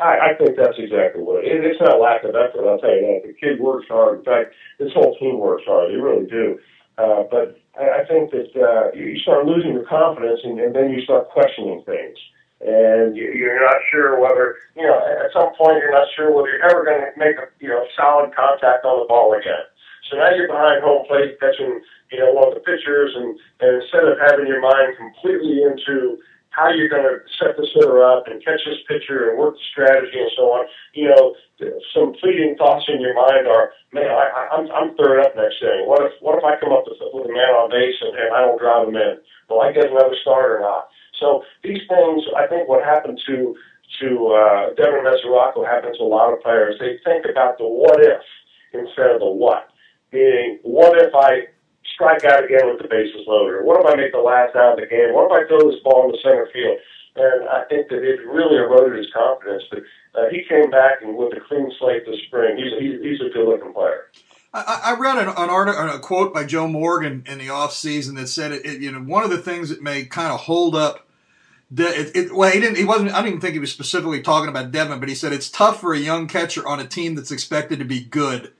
I, 0.00 0.30
I 0.30 0.34
think 0.38 0.56
that's 0.56 0.78
exactly 0.78 1.22
what 1.22 1.44
it 1.44 1.48
is. 1.48 1.62
It's 1.64 1.80
not 1.80 2.00
lack 2.00 2.24
of 2.24 2.34
effort, 2.34 2.66
I'll 2.66 2.78
tell 2.78 2.90
you 2.90 3.02
that. 3.02 3.26
The 3.26 3.34
kid 3.34 3.60
works 3.60 3.86
hard. 3.88 4.18
In 4.18 4.24
fact, 4.24 4.54
this 4.78 4.92
whole 4.94 5.16
team 5.18 5.38
works 5.38 5.62
hard. 5.66 5.90
They 5.90 5.96
really 5.96 6.26
do. 6.26 6.58
Uh, 6.98 7.24
but 7.30 7.58
I, 7.78 8.02
I 8.02 8.04
think 8.06 8.30
that 8.30 8.50
uh, 8.54 8.96
you 8.96 9.18
start 9.18 9.46
losing 9.46 9.72
your 9.72 9.86
confidence 9.86 10.40
and, 10.44 10.58
and 10.60 10.74
then 10.74 10.90
you 10.90 11.02
start 11.02 11.30
questioning 11.30 11.82
things. 11.86 12.18
And 12.62 13.16
you, 13.16 13.34
you're 13.34 13.58
not 13.58 13.82
sure 13.90 14.22
whether, 14.22 14.62
you 14.78 14.86
know, 14.86 14.94
at 14.94 15.34
some 15.34 15.50
point 15.58 15.82
you're 15.82 15.90
not 15.90 16.06
sure 16.14 16.30
whether 16.30 16.46
you're 16.46 16.62
ever 16.70 16.86
going 16.86 17.02
to 17.02 17.10
make 17.18 17.34
a, 17.34 17.50
you 17.58 17.68
know, 17.68 17.82
solid 17.98 18.30
contact 18.34 18.86
on 18.86 19.02
the 19.02 19.08
ball 19.10 19.34
again. 19.34 19.66
So 20.06 20.16
now 20.16 20.30
you're 20.30 20.46
behind 20.46 20.82
home 20.82 21.02
plate 21.10 21.40
catching, 21.42 21.82
you 22.14 22.18
know, 22.22 22.30
one 22.30 22.46
of 22.46 22.54
the 22.54 22.62
pitchers 22.62 23.18
and, 23.18 23.34
and 23.58 23.82
instead 23.82 24.06
of 24.06 24.14
having 24.22 24.46
your 24.46 24.62
mind 24.62 24.94
completely 24.94 25.66
into 25.66 26.22
how 26.52 26.68
you're 26.68 26.92
going 26.92 27.02
to 27.02 27.18
set 27.40 27.56
the 27.56 27.64
hitter 27.64 28.04
up 28.04 28.28
and 28.28 28.44
catch 28.44 28.60
this 28.62 28.84
pitcher 28.86 29.30
and 29.30 29.40
work 29.40 29.56
the 29.56 29.66
strategy 29.72 30.20
and 30.20 30.30
so 30.36 30.52
on. 30.52 30.68
You 30.92 31.08
know, 31.08 31.34
some 31.96 32.14
fleeting 32.20 32.54
thoughts 32.60 32.84
in 32.92 33.00
your 33.00 33.16
mind 33.16 33.48
are, 33.48 33.72
man, 33.92 34.06
I, 34.06 34.52
I'm 34.52 34.68
I'm 34.70 34.94
third 34.96 35.24
up 35.24 35.34
next 35.34 35.64
inning. 35.64 35.88
What 35.88 36.04
if 36.04 36.12
what 36.20 36.36
if 36.36 36.44
I 36.44 36.60
come 36.60 36.76
up 36.76 36.84
with, 36.84 37.00
with 37.00 37.26
a 37.26 37.32
man 37.32 37.56
on 37.56 37.72
base 37.72 37.96
and, 38.04 38.14
and 38.14 38.30
I 38.36 38.44
don't 38.44 38.60
drive 38.60 38.88
him 38.88 38.96
in? 38.96 39.16
Will 39.48 39.64
I 39.64 39.72
get 39.72 39.90
another 39.90 40.14
start 40.20 40.52
or 40.52 40.60
not? 40.60 40.92
So 41.18 41.42
these 41.62 41.82
things, 41.88 42.22
I 42.36 42.46
think, 42.46 42.68
what 42.68 42.84
happened 42.84 43.20
to 43.26 43.54
to 44.00 44.08
uh, 44.32 44.74
Devin 44.74 45.04
Mesoraco 45.04 45.66
happens 45.66 45.98
to 45.98 46.04
a 46.04 46.08
lot 46.08 46.32
of 46.32 46.40
players. 46.40 46.76
They 46.80 46.96
think 47.04 47.26
about 47.28 47.58
the 47.58 47.68
what 47.68 48.00
if 48.00 48.22
instead 48.72 49.10
of 49.10 49.20
the 49.20 49.28
what. 49.28 49.68
Meaning, 50.12 50.58
what 50.62 50.96
if 50.96 51.14
I 51.14 51.52
strike 51.94 52.24
out 52.24 52.44
again 52.44 52.68
with 52.68 52.80
the 52.80 52.88
bases 52.88 53.24
loaded? 53.26 53.64
What 53.64 53.80
if 53.80 53.86
I 53.86 53.96
make 53.96 54.12
the 54.12 54.24
last 54.24 54.56
out 54.56 54.74
of 54.74 54.80
the 54.80 54.86
game? 54.86 55.12
What 55.12 55.28
if 55.28 55.32
I 55.32 55.48
throw 55.48 55.70
this 55.70 55.80
ball 55.84 56.06
in 56.06 56.12
the 56.12 56.22
center 56.22 56.48
field? 56.52 56.78
And 57.16 57.48
I 57.48 57.64
think 57.68 57.88
that 57.88 58.00
it 58.00 58.24
really 58.24 58.56
eroded 58.56 58.96
his 58.96 59.12
confidence. 59.12 59.64
But 59.68 59.84
uh, 60.16 60.28
he 60.32 60.44
came 60.48 60.70
back 60.70 61.02
and 61.02 61.16
with 61.16 61.36
a 61.36 61.40
clean 61.40 61.70
slate 61.78 62.06
this 62.06 62.20
spring. 62.26 62.56
He's 62.56 62.72
he's, 62.80 63.00
he's 63.02 63.20
a 63.20 63.32
good 63.32 63.48
looking 63.48 63.72
player. 63.72 64.08
I, 64.54 64.80
I 64.84 64.96
read 64.98 65.18
an, 65.18 65.28
an 65.28 65.50
article, 65.50 65.88
a 65.88 65.98
quote 65.98 66.34
by 66.34 66.44
Joe 66.44 66.68
Morgan 66.68 67.24
in 67.26 67.38
the 67.38 67.48
off 67.48 67.72
season 67.72 68.16
that 68.16 68.28
said 68.28 68.52
it, 68.52 68.66
it, 68.66 68.80
You 68.80 68.92
know, 68.92 69.00
one 69.00 69.24
of 69.24 69.30
the 69.30 69.38
things 69.38 69.70
that 69.70 69.82
may 69.82 70.04
kind 70.04 70.32
of 70.32 70.40
hold 70.40 70.74
up. 70.74 71.06
The, 71.70 71.86
it, 71.88 72.16
it, 72.16 72.34
well, 72.34 72.50
he 72.50 72.60
didn't. 72.60 72.76
He 72.76 72.84
wasn't. 72.84 73.12
I 73.12 73.20
don't 73.20 73.28
even 73.28 73.40
think 73.40 73.54
he 73.54 73.58
was 73.58 73.72
specifically 73.72 74.20
talking 74.20 74.50
about 74.50 74.72
Devin, 74.72 75.00
but 75.00 75.08
he 75.08 75.14
said 75.14 75.32
it's 75.32 75.48
tough 75.48 75.80
for 75.80 75.94
a 75.94 75.98
young 75.98 76.28
catcher 76.28 76.66
on 76.68 76.80
a 76.80 76.86
team 76.86 77.14
that's 77.14 77.30
expected 77.30 77.78
to 77.78 77.84
be 77.86 78.00
good 78.00 78.52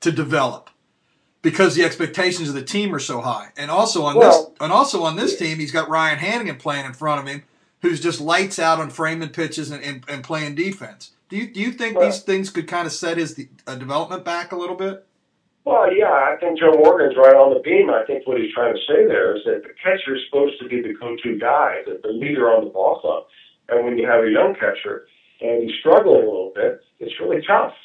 to 0.00 0.10
develop 0.10 0.68
because 1.42 1.76
the 1.76 1.84
expectations 1.84 2.48
of 2.48 2.56
the 2.56 2.62
team 2.62 2.92
are 2.92 2.98
so 2.98 3.20
high. 3.20 3.50
And 3.56 3.70
also 3.70 4.02
on 4.02 4.16
well, 4.16 4.30
this, 4.30 4.58
and 4.60 4.72
also 4.72 5.04
on 5.04 5.14
this 5.14 5.38
team, 5.38 5.58
he's 5.58 5.70
got 5.70 5.88
Ryan 5.88 6.18
Hanigan 6.18 6.58
playing 6.58 6.86
in 6.86 6.92
front 6.92 7.20
of 7.20 7.32
him, 7.32 7.44
who's 7.82 8.00
just 8.00 8.20
lights 8.20 8.58
out 8.58 8.80
on 8.80 8.90
framing 8.90 9.28
pitches 9.28 9.70
and, 9.70 9.82
and, 9.82 10.04
and 10.08 10.24
playing 10.24 10.56
defense. 10.56 11.12
Do 11.28 11.36
you 11.36 11.52
do 11.52 11.60
you 11.60 11.70
think 11.70 11.96
well, 11.96 12.06
these 12.06 12.20
things 12.20 12.50
could 12.50 12.66
kind 12.66 12.86
of 12.86 12.92
set 12.92 13.16
his 13.16 13.40
uh, 13.66 13.76
development 13.76 14.24
back 14.24 14.50
a 14.50 14.56
little 14.56 14.74
bit? 14.74 15.06
Well, 15.64 15.92
yeah, 15.94 16.10
I 16.10 16.36
think 16.40 16.58
Joe 16.58 16.72
Morgan's 16.72 17.16
right 17.16 17.36
on 17.36 17.52
the 17.52 17.60
beam. 17.60 17.90
I 17.90 18.04
think 18.06 18.26
what 18.26 18.40
he's 18.40 18.52
trying 18.54 18.74
to 18.74 18.80
say 18.88 19.04
there 19.04 19.36
is 19.36 19.44
that 19.44 19.62
the 19.62 19.76
catcher 19.76 20.16
is 20.16 20.22
supposed 20.28 20.58
to 20.60 20.68
be 20.68 20.80
the 20.80 20.94
go-to 20.96 21.38
guy, 21.38 21.84
the, 21.84 22.00
the 22.02 22.12
leader 22.12 22.48
on 22.48 22.64
the 22.64 22.70
ball 22.70 22.98
club. 23.00 23.24
And 23.68 23.84
when 23.84 23.98
you 23.98 24.06
have 24.08 24.24
a 24.24 24.30
young 24.30 24.54
catcher 24.54 25.06
and 25.40 25.62
he's 25.62 25.78
struggling 25.80 26.24
a 26.24 26.30
little 26.32 26.52
bit, 26.54 26.80
it's 26.98 27.14
really 27.20 27.44
tough. 27.46 27.76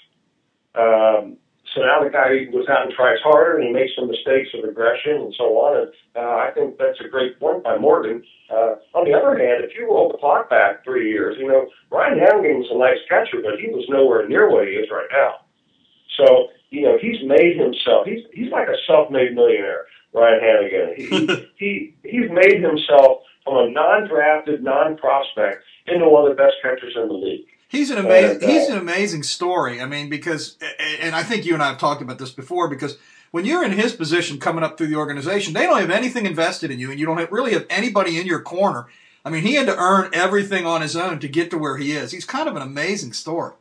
Um, 0.74 1.38
so 1.75 1.84
now 1.84 2.00
the 2.00 2.10
guy 2.10 2.48
goes 2.48 2.67
out 2.72 2.88
and 2.88 2.94
tries 2.96 3.20
harder 3.20 3.60
and 3.60 3.67
he 3.67 3.74
makes 3.74 3.91
some 4.00 4.08
mistakes 4.08 4.50
of 4.55 4.63
aggression 4.63 5.27
and 5.27 5.34
so 5.36 5.60
on. 5.60 5.84
And 5.84 5.91
uh, 6.15 6.48
I 6.48 6.51
think 6.55 6.77
that's 6.79 7.00
a 7.03 7.10
great 7.12 7.39
point 7.39 7.63
by 7.63 7.77
Morgan. 7.77 8.24
Uh, 8.48 8.79
on 8.96 9.03
the 9.03 9.12
other 9.12 9.36
hand, 9.36 9.67
if 9.67 9.75
you 9.75 9.91
roll 9.91 10.08
the 10.08 10.17
clock 10.17 10.50
back 10.50 10.84
three 10.84 11.12
years, 11.12 11.36
you 11.38 11.48
know, 11.48 11.67
Ryan 11.91 12.20
Hanigan 12.24 12.63
was 12.63 12.72
a 12.72 12.79
nice 12.79 13.03
catcher, 13.12 13.44
but 13.44 13.60
he 13.60 13.67
was 13.67 13.84
nowhere 13.89 14.27
near 14.27 14.50
what 14.50 14.67
he 14.67 14.79
is 14.79 14.88
right 14.89 15.12
now. 15.12 15.44
So 16.15 16.48
you 16.69 16.81
know, 16.81 16.98
he's 17.00 17.17
made 17.25 17.57
himself. 17.57 18.05
He's 18.05 18.24
he's 18.34 18.51
like 18.51 18.67
a 18.67 18.77
self-made 18.88 19.34
millionaire, 19.34 19.86
Ryan 20.13 20.39
Hanigan. 20.41 20.95
He 20.95 21.48
he 21.57 21.95
he's 22.03 22.29
made 22.31 22.62
himself 22.62 23.24
from 23.43 23.57
a 23.57 23.69
non-drafted, 23.69 24.63
non-prospect 24.63 25.63
into 25.88 26.10
one 26.10 26.29
of 26.29 26.36
the 26.36 26.41
best 26.41 26.55
catchers 26.62 26.95
in 26.95 27.07
the 27.07 27.13
league. 27.13 27.45
He's 27.67 27.89
an 27.89 27.98
amazing. 27.98 28.43
Uh, 28.43 28.48
he's 28.48 28.69
an 28.69 28.77
amazing 28.77 29.24
story. 29.24 29.81
I 29.81 29.86
mean, 29.86 30.10
because, 30.10 30.57
and 31.01 31.15
I 31.15 31.24
think 31.24 31.45
you 31.45 31.53
and 31.53 31.63
I 31.63 31.67
have 31.67 31.77
talked 31.77 32.01
about 32.01 32.19
this 32.19 32.31
before. 32.31 32.67
Because 32.69 32.98
when 33.31 33.45
you're 33.45 33.63
in 33.63 33.72
his 33.72 33.93
position, 33.93 34.39
coming 34.39 34.63
up 34.63 34.77
through 34.77 34.88
the 34.88 34.95
organization, 34.95 35.53
they 35.53 35.63
don't 35.63 35.79
have 35.79 35.89
anything 35.89 36.25
invested 36.25 36.72
in 36.72 36.79
you, 36.79 36.91
and 36.91 37.00
you 37.00 37.05
don't 37.05 37.17
have, 37.17 37.31
really 37.31 37.53
have 37.53 37.65
anybody 37.69 38.19
in 38.19 38.25
your 38.25 38.41
corner. 38.41 38.88
I 39.24 39.29
mean, 39.29 39.41
he 39.41 39.55
had 39.55 39.65
to 39.65 39.75
earn 39.75 40.12
everything 40.13 40.65
on 40.65 40.81
his 40.81 40.95
own 40.95 41.19
to 41.19 41.27
get 41.27 41.50
to 41.51 41.57
where 41.57 41.77
he 41.77 41.93
is. 41.93 42.12
He's 42.12 42.25
kind 42.25 42.48
of 42.48 42.55
an 42.55 42.62
amazing 42.62 43.13
story. 43.13 43.53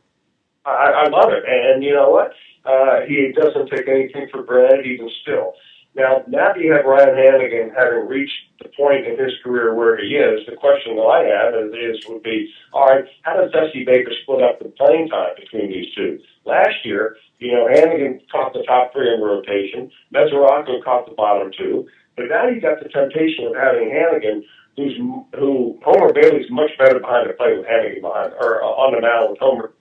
I, 0.63 1.05
I 1.05 1.09
love 1.09 1.31
it, 1.31 1.43
and 1.47 1.83
you 1.83 1.93
know 1.93 2.09
what? 2.09 2.31
Uh, 2.65 3.01
he 3.07 3.31
doesn't 3.31 3.69
take 3.69 3.87
anything 3.87 4.27
for 4.31 4.43
granted, 4.43 4.85
even 4.85 5.09
still. 5.21 5.53
Now, 5.95 6.23
now 6.27 6.51
that 6.51 6.59
you 6.59 6.73
have 6.73 6.83
Ryan 6.83 7.15
Hanigan 7.15 7.71
having 7.71 8.07
reached 8.09 8.59
the 8.61 8.67
point 8.75 9.07
in 9.07 9.17
his 9.17 9.31
career 9.41 9.73
where 9.73 9.95
he 9.95 10.15
is, 10.15 10.45
the 10.45 10.55
question 10.57 10.97
that 10.97 11.07
I 11.07 11.23
have 11.23 11.55
is, 11.71 12.03
would 12.09 12.21
be, 12.21 12.51
all 12.73 12.87
right, 12.87 13.05
how 13.21 13.39
does 13.39 13.51
Dusty 13.51 13.85
Baker 13.85 14.11
split 14.23 14.43
up 14.43 14.59
the 14.59 14.69
playing 14.75 15.07
time 15.07 15.31
between 15.39 15.71
these 15.71 15.93
two? 15.95 16.19
Last 16.43 16.83
year, 16.83 17.15
you 17.39 17.53
know, 17.53 17.67
Hanigan 17.71 18.19
caught 18.29 18.51
the 18.51 18.63
top 18.67 18.91
three 18.91 19.13
in 19.13 19.21
rotation, 19.21 19.89
Mesoraco 20.13 20.83
caught 20.83 21.07
the 21.07 21.15
bottom 21.15 21.51
two, 21.57 21.87
but 22.17 22.25
now 22.27 22.47
you 22.47 22.59
got 22.59 22.83
the 22.83 22.89
temptation 22.89 23.47
of 23.47 23.55
having 23.55 23.87
Hanigan, 23.87 24.43
who's 24.75 24.97
who 25.39 25.79
Homer 25.81 26.11
Bailey's 26.11 26.51
much 26.51 26.71
better 26.77 26.99
behind 26.99 27.29
the 27.29 27.33
plate 27.33 27.57
with 27.57 27.67
Hanigan 27.67 28.01
behind, 28.01 28.33
or 28.39 28.61
uh, 28.61 28.67
on 28.67 28.95
the 28.95 29.01
mound 29.01 29.31
with 29.31 29.39
Homer 29.39 29.71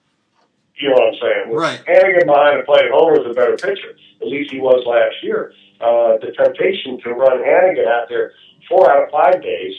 you 0.76 0.90
know 0.90 0.96
what 0.96 1.14
I'm 1.14 1.20
saying? 1.20 1.44
Right. 1.54 1.80
Hanigan 1.86 2.26
behind 2.26 2.60
the 2.60 2.64
plate, 2.66 2.90
Homer 2.90 3.18
was 3.18 3.30
a 3.30 3.34
better 3.34 3.56
pitcher. 3.56 3.94
At 4.20 4.28
least 4.28 4.50
he 4.50 4.58
was 4.58 4.82
last 4.86 5.22
year. 5.22 5.52
Uh, 5.80 6.18
the 6.18 6.32
temptation 6.36 6.98
to 7.02 7.10
run 7.14 7.38
Hanigan 7.38 7.86
out 7.86 8.08
there 8.08 8.32
four 8.68 8.90
out 8.90 9.04
of 9.04 9.10
five 9.10 9.42
days 9.42 9.74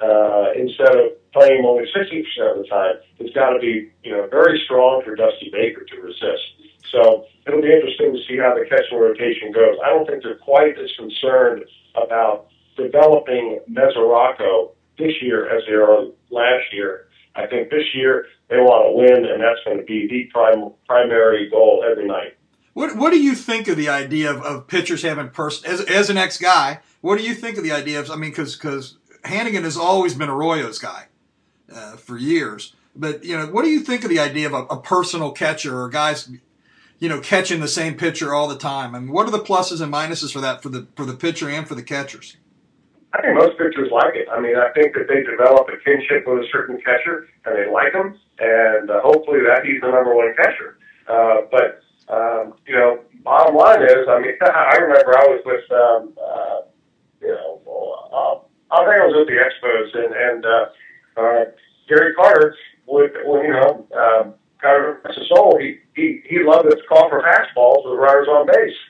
uh, 0.00 0.52
instead 0.56 0.96
of 0.96 1.12
playing 1.32 1.64
only 1.64 1.84
60% 1.94 2.24
of 2.50 2.62
the 2.62 2.68
time 2.68 2.96
has 3.20 3.30
got 3.34 3.50
to 3.50 3.60
be, 3.60 3.92
you 4.02 4.12
know, 4.12 4.26
very 4.30 4.60
strong 4.64 5.02
for 5.04 5.14
Dusty 5.14 5.50
Baker 5.52 5.84
to 5.84 5.96
resist. 6.00 6.42
So 6.90 7.26
it'll 7.46 7.62
be 7.62 7.72
interesting 7.72 8.12
to 8.12 8.20
see 8.26 8.38
how 8.38 8.54
the 8.54 8.66
catching 8.68 8.98
rotation 8.98 9.52
goes. 9.52 9.76
I 9.84 9.90
don't 9.90 10.06
think 10.06 10.22
they're 10.22 10.42
quite 10.42 10.78
as 10.78 10.90
concerned 10.96 11.64
about 11.94 12.48
developing 12.76 13.60
Mesoraco 13.70 14.72
this 14.98 15.12
year 15.22 15.48
as 15.54 15.62
they 15.66 15.74
are 15.74 16.06
last 16.30 16.72
year. 16.72 17.06
I 17.36 17.46
think 17.46 17.70
this 17.70 17.94
year 17.94 18.26
they 18.50 18.56
want 18.56 18.86
to 18.88 18.96
win, 18.96 19.24
and 19.24 19.40
that's 19.40 19.60
going 19.64 19.78
to 19.78 19.84
be 19.84 20.08
the 20.08 20.24
prime, 20.32 20.72
primary 20.86 21.48
goal 21.48 21.84
every 21.88 22.06
night. 22.06 22.36
What 22.74 22.96
What 22.96 23.10
do 23.10 23.20
you 23.20 23.34
think 23.34 23.68
of 23.68 23.76
the 23.76 23.88
idea 23.88 24.30
of, 24.30 24.42
of 24.42 24.66
pitchers 24.66 25.02
having 25.02 25.30
person 25.30 25.70
as 25.70 25.80
as 25.82 26.10
an 26.10 26.18
ex 26.18 26.36
guy? 26.36 26.80
What 27.00 27.18
do 27.18 27.24
you 27.24 27.34
think 27.34 27.56
of 27.56 27.64
the 27.64 27.72
idea 27.72 28.00
of? 28.00 28.10
I 28.10 28.16
mean, 28.16 28.30
because 28.30 28.56
because 28.56 28.98
Hanigan 29.24 29.62
has 29.62 29.76
always 29.76 30.14
been 30.14 30.28
Arroyo's 30.28 30.78
guy 30.78 31.06
uh, 31.72 31.96
for 31.96 32.18
years. 32.18 32.74
But 32.94 33.24
you 33.24 33.36
know, 33.36 33.46
what 33.46 33.62
do 33.62 33.70
you 33.70 33.80
think 33.80 34.04
of 34.04 34.10
the 34.10 34.18
idea 34.18 34.46
of 34.48 34.52
a, 34.52 34.64
a, 34.74 34.80
personal 34.80 35.30
catcher 35.30 35.80
or 35.80 35.88
guys, 35.88 36.30
you 36.98 37.08
know, 37.08 37.20
catching 37.20 37.60
the 37.60 37.68
same 37.68 37.94
pitcher 37.94 38.34
all 38.34 38.48
the 38.48 38.58
time? 38.58 38.94
I 38.94 38.98
mean, 38.98 39.12
what 39.12 39.28
are 39.28 39.30
the 39.30 39.38
pluses 39.38 39.80
and 39.80 39.92
minuses 39.92 40.32
for 40.32 40.40
that 40.40 40.62
for 40.62 40.68
the 40.68 40.86
for 40.96 41.04
the 41.04 41.14
pitcher 41.14 41.48
and 41.48 41.66
for 41.68 41.74
the 41.74 41.82
catchers? 41.82 42.36
I 43.12 43.22
think 43.22 43.34
most 43.34 43.58
pitchers 43.58 43.90
like 43.90 44.14
it. 44.14 44.28
I 44.30 44.40
mean, 44.40 44.56
I 44.56 44.70
think 44.72 44.94
that 44.94 45.06
they 45.08 45.22
develop 45.22 45.68
a 45.68 45.76
kinship 45.84 46.26
with 46.26 46.44
a 46.44 46.46
certain 46.52 46.80
catcher, 46.80 47.28
and 47.44 47.56
they 47.56 47.70
like 47.70 47.92
him, 47.92 48.18
and 48.40 48.90
uh, 48.90 49.00
hopefully 49.02 49.40
that 49.46 49.64
he's 49.64 49.80
the 49.80 49.90
number 49.90 50.14
one 50.16 50.34
catcher. 50.36 50.78
Uh, 51.06 51.46
but 51.50 51.80
um, 52.08 52.54
you 52.66 52.74
know, 52.74 53.00
bottom 53.22 53.54
line 53.54 53.82
is, 53.82 54.08
I 54.08 54.18
mean, 54.20 54.34
I 54.42 54.76
remember 54.76 55.16
I 55.16 55.26
was 55.28 55.42
with, 55.46 55.70
um, 55.70 56.12
uh, 56.18 56.60
you 57.20 57.28
know, 57.28 57.60
uh, 58.10 58.74
I 58.74 58.78
think 58.84 59.00
I 59.00 59.06
was 59.06 59.14
with 59.14 59.28
the 59.28 59.38
Expos, 59.38 59.94
and 59.94 60.14
and 60.14 60.46
uh, 60.46 61.20
uh, 61.20 61.44
Gary 61.88 62.14
Carter 62.14 62.56
would, 62.86 63.12
well, 63.26 63.42
you 63.42 63.52
know, 63.52 63.86
um, 63.94 64.34
Carter 64.60 65.00
soul. 65.28 65.58
He 65.58 65.78
he 65.94 66.22
he 66.28 66.42
loved 66.42 66.70
to 66.70 66.76
call 66.88 67.08
for 67.08 67.22
fastballs 67.22 67.84
with 67.84 67.98
runners 67.98 68.28
on 68.28 68.46
base, 68.46 68.80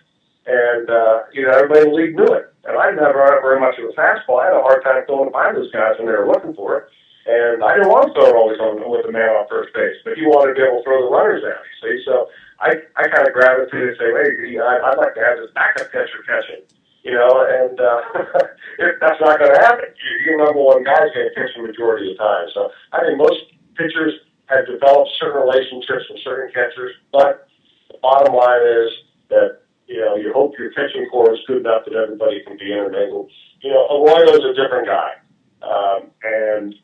and 0.47 0.89
uh, 0.91 1.19
you 1.33 1.43
know, 1.43 1.53
everybody 1.53 1.81
in 1.81 1.89
the 1.91 1.95
league 1.95 2.17
knew 2.17 2.33
it. 2.35 2.53
And 2.65 2.77
I 2.77 2.91
never 2.91 3.25
had 3.25 3.41
very 3.41 3.61
much 3.61 3.79
of 3.79 3.85
a 3.85 3.93
fastball. 3.97 4.41
I 4.41 4.47
had 4.47 4.57
a 4.57 4.63
hard 4.63 4.85
time 4.85 5.05
throwing 5.07 5.33
behind 5.33 5.57
those 5.57 5.73
guys 5.73 5.97
when 5.99 6.07
they 6.07 6.13
were 6.13 6.29
looking 6.29 6.55
for 6.55 6.79
it. 6.79 6.85
And 7.27 7.61
I 7.61 7.77
didn't 7.77 7.93
want 7.93 8.09
to 8.09 8.13
throw 8.17 8.33
it 8.33 8.37
always 8.37 8.61
on 8.61 8.81
with 8.81 9.05
the 9.05 9.13
man 9.13 9.29
on 9.37 9.45
first 9.53 9.77
base, 9.77 10.01
but 10.05 10.17
he 10.17 10.25
wanted 10.25 10.57
to 10.57 10.57
be 10.57 10.65
able 10.65 10.81
to 10.81 10.85
throw 10.89 11.05
the 11.05 11.13
runners 11.13 11.45
out. 11.45 11.61
You 11.61 11.77
see, 11.85 11.97
so 12.09 12.33
I 12.57 12.81
I 12.97 13.13
kind 13.13 13.29
of 13.29 13.37
gravitated 13.37 13.93
to 13.93 13.99
say, 14.01 14.09
hey, 14.09 14.57
I'd 14.57 14.97
like 14.97 15.13
to 15.15 15.25
have 15.25 15.37
this 15.37 15.53
backup 15.53 15.93
catcher 15.93 16.25
catching, 16.25 16.65
you 17.05 17.13
know. 17.13 17.45
And 17.45 17.77
uh, 17.77 18.01
if 18.89 18.97
that's 19.05 19.21
not 19.21 19.37
going 19.37 19.53
to 19.53 19.61
happen, 19.61 19.93
your 20.25 20.41
number 20.41 20.65
one 20.65 20.81
guy's 20.81 21.13
going 21.13 21.29
to 21.29 21.37
catch 21.37 21.53
the 21.53 21.63
majority 21.63 22.13
of 22.13 22.17
the 22.17 22.25
time. 22.25 22.47
So 22.57 22.73
I 22.97 23.05
think 23.05 23.21
most 23.21 23.53
pitchers 23.77 24.17
have 24.49 24.65
developed 24.65 25.13
certain 25.21 25.45
relationships 25.45 26.09
with 26.09 26.25
certain 26.25 26.49
catchers, 26.57 26.97
but 27.13 27.47
the 27.93 28.01
bottom 28.01 28.33
line 28.33 28.65
is 28.65 28.91
that 29.29 29.61
you 29.91 30.01
know, 30.01 30.15
you 30.15 30.33
hope 30.33 30.55
your 30.57 30.71
pitching 30.71 31.05
corps 31.11 31.35
is 31.35 31.41
good 31.47 31.67
enough 31.67 31.83
that 31.85 31.95
everybody 31.95 32.41
can 32.47 32.57
be 32.57 32.73
intermingled. 32.73 33.29
You 33.61 33.75
know, 33.75 33.91
Arroyo's 33.91 34.45
a 34.45 34.55
different 34.55 34.87
guy. 34.87 35.19
Um, 35.63 36.11
and 36.23 36.75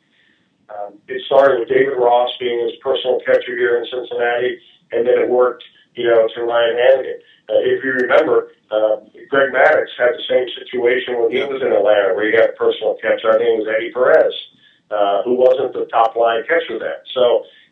um, 0.69 0.99
it 1.07 1.21
started 1.25 1.59
with 1.59 1.69
David 1.69 1.95
Ross 1.95 2.29
being 2.39 2.59
his 2.59 2.75
personal 2.83 3.19
catcher 3.25 3.55
here 3.55 3.77
in 3.79 3.85
Cincinnati, 3.87 4.59
and 4.91 5.07
then 5.07 5.19
it 5.19 5.29
worked, 5.29 5.63
you 5.95 6.07
know, 6.07 6.27
to 6.27 6.43
Ryan 6.43 6.75
Hanigan. 6.75 7.19
Uh, 7.47 7.63
if 7.63 7.83
you 7.83 7.91
remember, 7.91 8.51
uh, 8.71 8.99
Greg 9.29 9.55
Maddux 9.55 9.87
had 9.95 10.11
the 10.11 10.27
same 10.27 10.47
situation 10.59 11.15
when 11.15 11.31
he 11.31 11.39
was 11.39 11.63
in 11.63 11.71
Atlanta, 11.71 12.11
where 12.11 12.27
he 12.27 12.35
had 12.35 12.51
a 12.51 12.59
personal 12.59 12.99
catcher. 12.99 13.31
I 13.31 13.39
think 13.39 13.55
it 13.55 13.59
was 13.63 13.71
Eddie 13.71 13.95
Perez, 13.95 14.35
uh, 14.91 15.23
who 15.23 15.39
wasn't 15.39 15.71
the 15.71 15.87
top 15.87 16.15
line 16.15 16.43
catcher 16.43 16.75
then. 16.75 16.99
So 17.15 17.23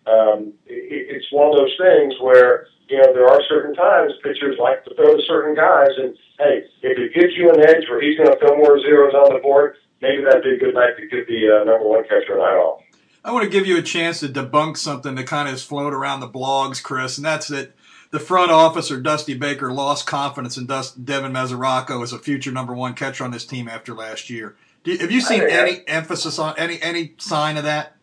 um, 0.08 0.40
it, 0.64 1.20
it's 1.20 1.28
one 1.36 1.52
of 1.52 1.60
those 1.60 1.76
things 1.76 2.16
where 2.24 2.68
you 2.88 2.98
know, 3.02 3.12
there 3.14 3.28
are 3.28 3.42
certain 3.50 3.74
times 3.74 4.14
pitchers 4.24 4.58
like 4.62 4.86
to 4.86 4.94
throw 4.96 5.16
to 5.16 5.24
certain 5.28 5.56
guys, 5.56 5.92
and 5.98 6.16
hey, 6.38 6.64
if 6.82 6.98
it 6.98 7.14
gives 7.14 7.34
you 7.36 7.50
an 7.50 7.60
edge 7.60 7.84
where 7.90 8.02
he's 8.02 8.18
going 8.18 8.30
to 8.30 8.38
throw 8.38 8.56
more 8.58 8.80
zeros 8.80 9.14
on 9.14 9.34
the 9.34 9.42
board, 9.42 9.76
maybe 10.02 10.24
that'd 10.24 10.44
be 10.44 10.56
a 10.56 10.60
good 10.60 10.76
night 10.76 10.96
to 10.98 11.08
get 11.08 11.28
the 11.28 11.42
uh, 11.50 11.64
number 11.66 11.88
one 11.88 12.04
catcher 12.04 12.38
a 12.38 12.40
night 12.40 12.60
off. 12.62 12.85
I 13.26 13.32
want 13.32 13.44
to 13.44 13.50
give 13.50 13.66
you 13.66 13.76
a 13.76 13.82
chance 13.82 14.20
to 14.20 14.30
debunk 14.30 14.78
something 14.78 15.16
that 15.16 15.26
kind 15.26 15.48
of 15.48 15.54
has 15.54 15.64
floated 15.64 15.96
around 15.96 16.20
the 16.20 16.30
blogs, 16.30 16.82
Chris, 16.82 17.18
and 17.18 17.26
that's 17.26 17.48
that 17.48 17.74
the 18.12 18.20
front 18.20 18.52
office 18.52 18.92
or 18.92 19.02
Dusty 19.02 19.34
Baker 19.34 19.74
lost 19.74 20.06
confidence 20.06 20.58
in 20.58 20.68
Dust, 20.68 21.04
Devin 21.04 21.34
Mesoraco 21.34 22.04
as 22.04 22.14
a 22.14 22.20
future 22.20 22.52
number 22.52 22.76
one 22.76 22.94
catcher 22.94 23.24
on 23.24 23.32
this 23.32 23.44
team 23.44 23.68
after 23.68 23.96
last 23.96 24.30
year. 24.30 24.56
You, 24.84 25.00
have 25.00 25.12
you 25.12 25.22
seen 25.22 25.42
any 25.42 25.82
emphasis 25.88 26.38
on 26.38 26.54
any 26.60 26.80
any 26.84 27.16
sign 27.18 27.58
of 27.58 27.64
that? 27.64 27.96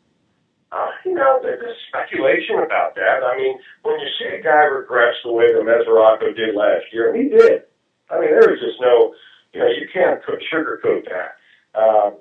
Uh, 0.72 0.88
you 1.04 1.14
know, 1.14 1.38
there's 1.40 1.76
speculation 1.88 2.58
about 2.58 2.96
that. 2.96 3.22
I 3.22 3.36
mean, 3.36 3.56
when 3.82 4.00
you 4.00 4.08
see 4.18 4.34
a 4.34 4.42
guy 4.42 4.64
regress 4.64 5.14
the 5.24 5.30
way 5.30 5.52
that 5.52 5.62
Mesoraco 5.62 6.34
did 6.34 6.56
last 6.56 6.86
year, 6.92 7.14
and 7.14 7.22
he 7.22 7.28
did. 7.28 7.62
I 8.10 8.18
mean, 8.18 8.30
there 8.30 8.52
is 8.52 8.58
just 8.58 8.80
no, 8.80 9.14
you 9.54 9.60
know, 9.60 9.68
you 9.68 9.86
can't 9.92 10.20
sugarcoat 10.52 11.04
that. 11.04 11.78
Um, 11.78 12.16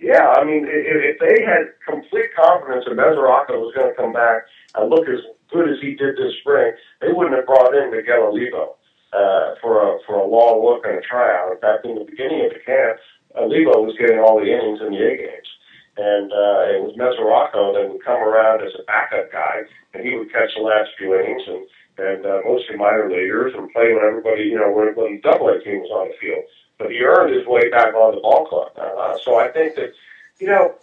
yeah, 0.00 0.34
I 0.36 0.44
mean, 0.44 0.66
if, 0.66 1.16
if 1.16 1.16
they 1.20 1.44
had 1.44 1.74
complete 1.86 2.34
confidence 2.34 2.84
that 2.86 2.96
Mesoraco 2.96 3.58
was 3.62 3.74
going 3.74 3.90
to 3.90 3.96
come 3.96 4.12
back 4.12 4.44
and 4.74 4.90
look 4.90 5.08
as 5.08 5.20
good 5.52 5.70
as 5.70 5.78
he 5.80 5.94
did 5.94 6.16
this 6.16 6.34
spring, 6.40 6.72
they 7.00 7.12
wouldn't 7.12 7.36
have 7.36 7.46
brought 7.46 7.74
in 7.74 7.90
Miguel 7.90 8.28
Olivo 8.28 8.76
uh, 9.14 9.54
for 9.62 9.82
a 9.82 9.98
for 10.06 10.16
a 10.18 10.26
long 10.26 10.64
look 10.64 10.84
and 10.84 10.98
a 10.98 11.02
tryout. 11.02 11.52
In 11.52 11.60
fact, 11.60 11.86
in 11.86 11.94
the 11.94 12.04
beginning 12.04 12.44
of 12.46 12.52
the 12.52 12.62
camp, 12.66 12.98
Olivo 13.36 13.82
was 13.82 13.96
getting 13.98 14.18
all 14.18 14.38
the 14.40 14.50
innings 14.50 14.80
in 14.82 14.90
the 14.92 15.02
A 15.02 15.16
games 15.16 15.50
and 15.96 16.32
uh, 16.32 16.74
it 16.74 16.82
was 16.82 16.98
Mesoraco 16.98 17.70
that 17.74 17.86
would 17.86 18.02
come 18.04 18.18
around 18.18 18.66
as 18.66 18.74
a 18.74 18.82
backup 18.82 19.30
guy, 19.30 19.62
and 19.94 20.02
he 20.02 20.16
would 20.16 20.32
catch 20.32 20.50
the 20.56 20.62
last 20.62 20.90
few 20.98 21.14
innings 21.14 21.42
and 21.46 21.66
and 21.96 22.26
uh, 22.26 22.42
mostly 22.44 22.74
minor 22.74 23.06
leaguers 23.06 23.54
and 23.56 23.70
play 23.70 23.94
when 23.94 24.02
everybody, 24.02 24.50
you 24.50 24.58
know, 24.58 24.66
when, 24.74 24.90
when 24.98 25.14
the 25.14 25.20
double 25.22 25.46
A 25.46 25.62
team 25.62 25.78
was 25.78 25.94
on 25.94 26.10
the 26.10 26.18
field. 26.18 26.42
But 26.78 26.90
he 26.90 27.00
earned 27.00 27.34
his 27.34 27.46
way 27.46 27.70
back 27.70 27.94
on 27.94 28.14
the 28.14 28.20
ball 28.20 28.46
club. 28.46 28.72
Uh, 28.76 29.16
so 29.22 29.36
I 29.38 29.48
think 29.48 29.76
that, 29.76 29.92
you 30.40 30.48
know, 30.48 30.74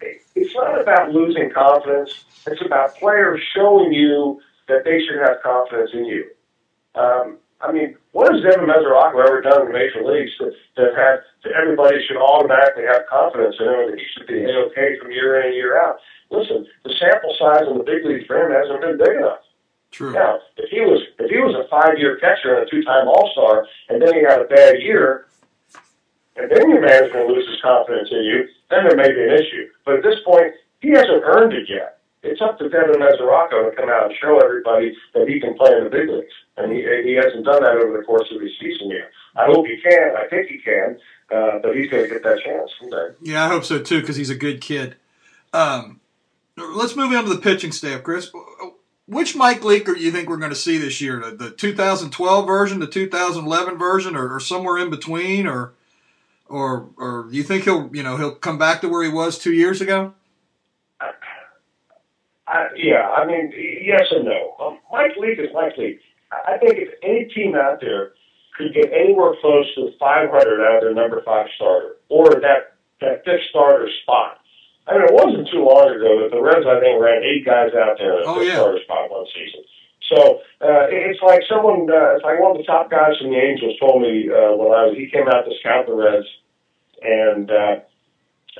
it's 0.00 0.54
not 0.54 0.80
about 0.80 1.12
losing 1.12 1.50
confidence. 1.50 2.24
It's 2.46 2.64
about 2.64 2.94
players 2.96 3.40
showing 3.54 3.92
you 3.92 4.40
that 4.68 4.84
they 4.84 5.00
should 5.00 5.18
have 5.18 5.42
confidence 5.42 5.90
in 5.92 6.04
you. 6.04 6.30
Um, 6.94 7.38
I 7.60 7.72
mean, 7.72 7.96
what 8.12 8.32
has 8.32 8.42
Devin 8.42 8.68
Mesoraco 8.68 9.24
ever 9.24 9.40
done 9.40 9.62
in 9.62 9.66
the 9.68 9.72
major 9.72 10.04
leagues 10.04 10.32
that, 10.40 10.52
that 10.76 10.92
had 10.96 11.20
that 11.44 11.52
everybody 11.52 12.04
should 12.06 12.16
automatically 12.16 12.84
have 12.84 13.06
confidence 13.08 13.56
in 13.58 13.66
him 13.66 13.80
and 13.80 13.92
that 13.92 13.98
he 13.98 14.06
should 14.12 14.26
be 14.26 14.44
okay 14.44 14.98
from 15.00 15.10
year 15.10 15.40
in 15.40 15.46
and 15.46 15.54
year 15.54 15.80
out? 15.80 15.96
Listen, 16.30 16.66
the 16.84 16.92
sample 16.98 17.34
size 17.38 17.64
in 17.70 17.78
the 17.78 17.84
big 17.84 18.04
leagues 18.04 18.26
for 18.26 18.36
him 18.36 18.52
hasn't 18.52 18.80
been 18.80 18.98
big 18.98 19.16
enough. 19.16 19.40
True. 19.90 20.12
Now, 20.12 20.40
if 20.56 20.68
he 20.68 20.80
was 20.80 21.00
if 21.18 21.30
he 21.30 21.38
was 21.38 21.54
a 21.54 21.68
five 21.68 21.96
year 21.96 22.18
catcher 22.18 22.56
and 22.56 22.66
a 22.66 22.70
two 22.70 22.82
time 22.82 23.08
All 23.08 23.30
Star, 23.32 23.66
and 23.88 24.02
then 24.02 24.12
he 24.12 24.20
had 24.20 24.40
a 24.40 24.44
bad 24.44 24.82
year, 24.82 25.25
and 26.36 26.50
then 26.50 26.70
your 26.70 26.80
management 26.80 27.28
loses 27.28 27.60
confidence 27.62 28.08
in 28.10 28.22
you, 28.24 28.48
then 28.70 28.84
there 28.88 28.96
may 28.96 29.10
be 29.12 29.22
an 29.22 29.34
issue. 29.34 29.68
But 29.84 29.96
at 29.96 30.02
this 30.02 30.20
point, 30.24 30.52
he 30.80 30.90
hasn't 30.90 31.24
earned 31.24 31.52
it 31.52 31.68
yet 31.68 31.96
it's 32.26 32.42
up 32.42 32.58
to 32.58 32.68
Devin 32.68 33.00
Mesoraco 33.00 33.70
to 33.70 33.76
come 33.76 33.88
out 33.88 34.06
and 34.06 34.14
show 34.20 34.38
everybody 34.38 34.96
that 35.14 35.28
he 35.28 35.40
can 35.40 35.54
play 35.54 35.72
in 35.76 35.84
the 35.84 35.90
big 35.90 36.08
leagues. 36.08 36.32
And 36.56 36.72
he, 36.72 36.78
he 37.04 37.14
hasn't 37.14 37.44
done 37.44 37.62
that 37.62 37.76
over 37.76 37.96
the 37.96 38.04
course 38.04 38.28
of 38.34 38.40
his 38.40 38.52
season 38.60 38.90
yet. 38.90 39.10
I 39.36 39.46
hope 39.46 39.66
he 39.66 39.80
can. 39.80 40.16
I 40.16 40.26
think 40.28 40.48
he 40.48 40.58
can. 40.58 40.98
Uh, 41.30 41.58
but 41.62 41.76
he's 41.76 41.90
going 41.90 42.04
to 42.04 42.08
get 42.08 42.22
that 42.22 42.40
chance 42.44 42.70
someday. 42.80 43.14
Yeah, 43.20 43.44
I 43.44 43.48
hope 43.48 43.64
so 43.64 43.80
too, 43.80 44.00
because 44.00 44.16
he's 44.16 44.30
a 44.30 44.36
good 44.36 44.60
kid. 44.60 44.96
Um, 45.52 46.00
let's 46.56 46.96
move 46.96 47.12
on 47.12 47.24
to 47.24 47.30
the 47.30 47.40
pitching 47.40 47.72
staff, 47.72 48.02
Chris. 48.02 48.30
Which 49.06 49.36
Mike 49.36 49.64
Leake 49.64 49.86
do 49.86 49.94
you 49.94 50.10
think 50.10 50.28
we're 50.28 50.36
going 50.36 50.50
to 50.50 50.56
see 50.56 50.78
this 50.78 51.00
year? 51.00 51.20
The, 51.20 51.30
the 51.30 51.50
2012 51.50 52.46
version, 52.46 52.80
the 52.80 52.86
2011 52.86 53.78
version, 53.78 54.16
or, 54.16 54.34
or 54.34 54.40
somewhere 54.40 54.78
in 54.78 54.90
between, 54.90 55.46
or 55.46 55.74
or 56.48 56.90
or 56.96 57.26
do 57.30 57.36
you 57.36 57.42
think 57.42 57.64
he'll 57.64 57.90
you 57.94 58.02
know 58.02 58.16
he'll 58.16 58.34
come 58.34 58.58
back 58.58 58.80
to 58.82 58.88
where 58.88 59.02
he 59.02 59.10
was 59.10 59.38
two 59.38 59.52
years 59.52 59.80
ago? 59.80 60.14
I, 62.48 62.66
yeah, 62.76 63.10
I 63.10 63.26
mean, 63.26 63.52
yes 63.82 64.04
and 64.12 64.24
no. 64.24 64.54
Um, 64.60 64.78
Mike 64.92 65.16
Leake 65.18 65.38
is 65.40 65.50
Mike 65.52 65.76
Leake. 65.76 65.98
I 66.30 66.58
think 66.58 66.74
if 66.78 66.90
any 67.02 67.24
team 67.34 67.56
out 67.56 67.80
there 67.80 68.12
could 68.56 68.72
get 68.72 68.92
anywhere 68.92 69.34
close 69.40 69.66
to 69.74 69.90
500 69.98 70.30
out 70.62 70.76
of 70.76 70.80
their 70.82 70.94
number 70.94 71.22
five 71.24 71.46
starter 71.56 71.96
or 72.08 72.30
that 72.40 72.78
that 73.00 73.24
fifth 73.24 73.50
starter 73.50 73.88
spot. 74.02 74.38
I 74.86 74.94
mean, 74.94 75.02
it 75.10 75.14
wasn't 75.14 75.48
too 75.50 75.66
long 75.66 75.90
ago 75.90 76.22
that 76.22 76.30
the 76.30 76.40
Reds, 76.40 76.64
I 76.64 76.78
think, 76.78 77.02
ran 77.02 77.20
eight 77.26 77.44
guys 77.44 77.74
out 77.74 77.98
there 77.98 78.22
the 78.22 78.24
Oh, 78.24 78.38
fifth 78.38 78.48
yeah. 78.48 78.54
starter 78.62 78.78
spot 78.86 79.10
one 79.10 79.26
season. 79.34 79.60
So 80.08 80.40
uh, 80.62 80.86
it's 80.90 81.20
like 81.22 81.42
someone, 81.48 81.90
uh, 81.90 82.14
it's 82.14 82.24
like 82.24 82.38
one 82.38 82.52
of 82.52 82.58
the 82.58 82.64
top 82.64 82.90
guys 82.90 83.18
from 83.18 83.30
the 83.30 83.38
Angels 83.38 83.74
told 83.80 84.02
me 84.02 84.28
uh, 84.30 84.54
when 84.54 84.70
I 84.70 84.86
was, 84.86 84.94
he 84.96 85.10
came 85.10 85.26
out 85.26 85.42
to 85.42 85.52
scout 85.60 85.86
the 85.86 85.94
Reds, 85.94 86.26
and 87.02 87.50
uh, 87.50 87.76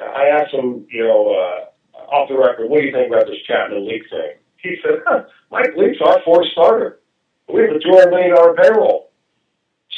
I 0.02 0.26
asked 0.26 0.52
him, 0.52 0.86
you 0.90 1.04
know, 1.04 1.30
uh, 1.30 2.06
off 2.10 2.28
the 2.28 2.38
record, 2.38 2.68
what 2.68 2.80
do 2.80 2.86
you 2.86 2.92
think 2.92 3.12
about 3.12 3.26
this 3.26 3.42
Chapman 3.46 3.86
Leake 3.86 4.10
thing? 4.10 4.34
He 4.58 4.76
said, 4.82 5.02
huh, 5.06 5.24
Mike 5.50 5.74
Leake's 5.76 6.00
our 6.04 6.20
fourth 6.24 6.46
starter. 6.52 7.00
We 7.52 7.62
have 7.62 7.70
a 7.70 7.78
two 7.78 7.94
hundred 7.94 8.10
million 8.10 8.34
dollar 8.34 8.54
payroll. 8.54 9.10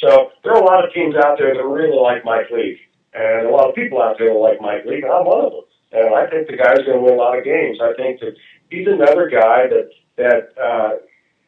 So 0.05 0.31
there 0.45 0.53
are 0.53 0.63
a 0.63 0.65
lot 0.65 0.85
of 0.85 0.93
teams 0.93 1.17
out 1.17 1.39
there 1.39 1.55
that 1.55 1.65
really 1.65 1.97
like 1.97 2.25
Mike 2.25 2.51
Leake, 2.53 2.79
and 3.15 3.47
a 3.47 3.51
lot 3.51 3.69
of 3.69 3.75
people 3.75 4.03
out 4.03 4.17
there 4.19 4.29
that 4.29 4.39
like 4.39 4.61
Mike 4.61 4.85
Leake, 4.85 5.03
and 5.03 5.13
I'm 5.13 5.25
one 5.25 5.45
of 5.45 5.53
them. 5.53 5.65
And 5.93 6.15
I 6.15 6.29
think 6.29 6.47
the 6.47 6.57
guy's 6.57 6.85
going 6.85 7.01
to 7.01 7.05
win 7.05 7.15
a 7.15 7.17
lot 7.17 7.39
of 7.39 7.45
games. 7.45 7.79
I 7.81 7.95
think 7.97 8.21
that 8.21 8.37
he's 8.71 8.87
another 8.87 9.29
guy 9.29 9.67
that 9.67 9.89
that 10.17 10.53
uh, 10.61 11.01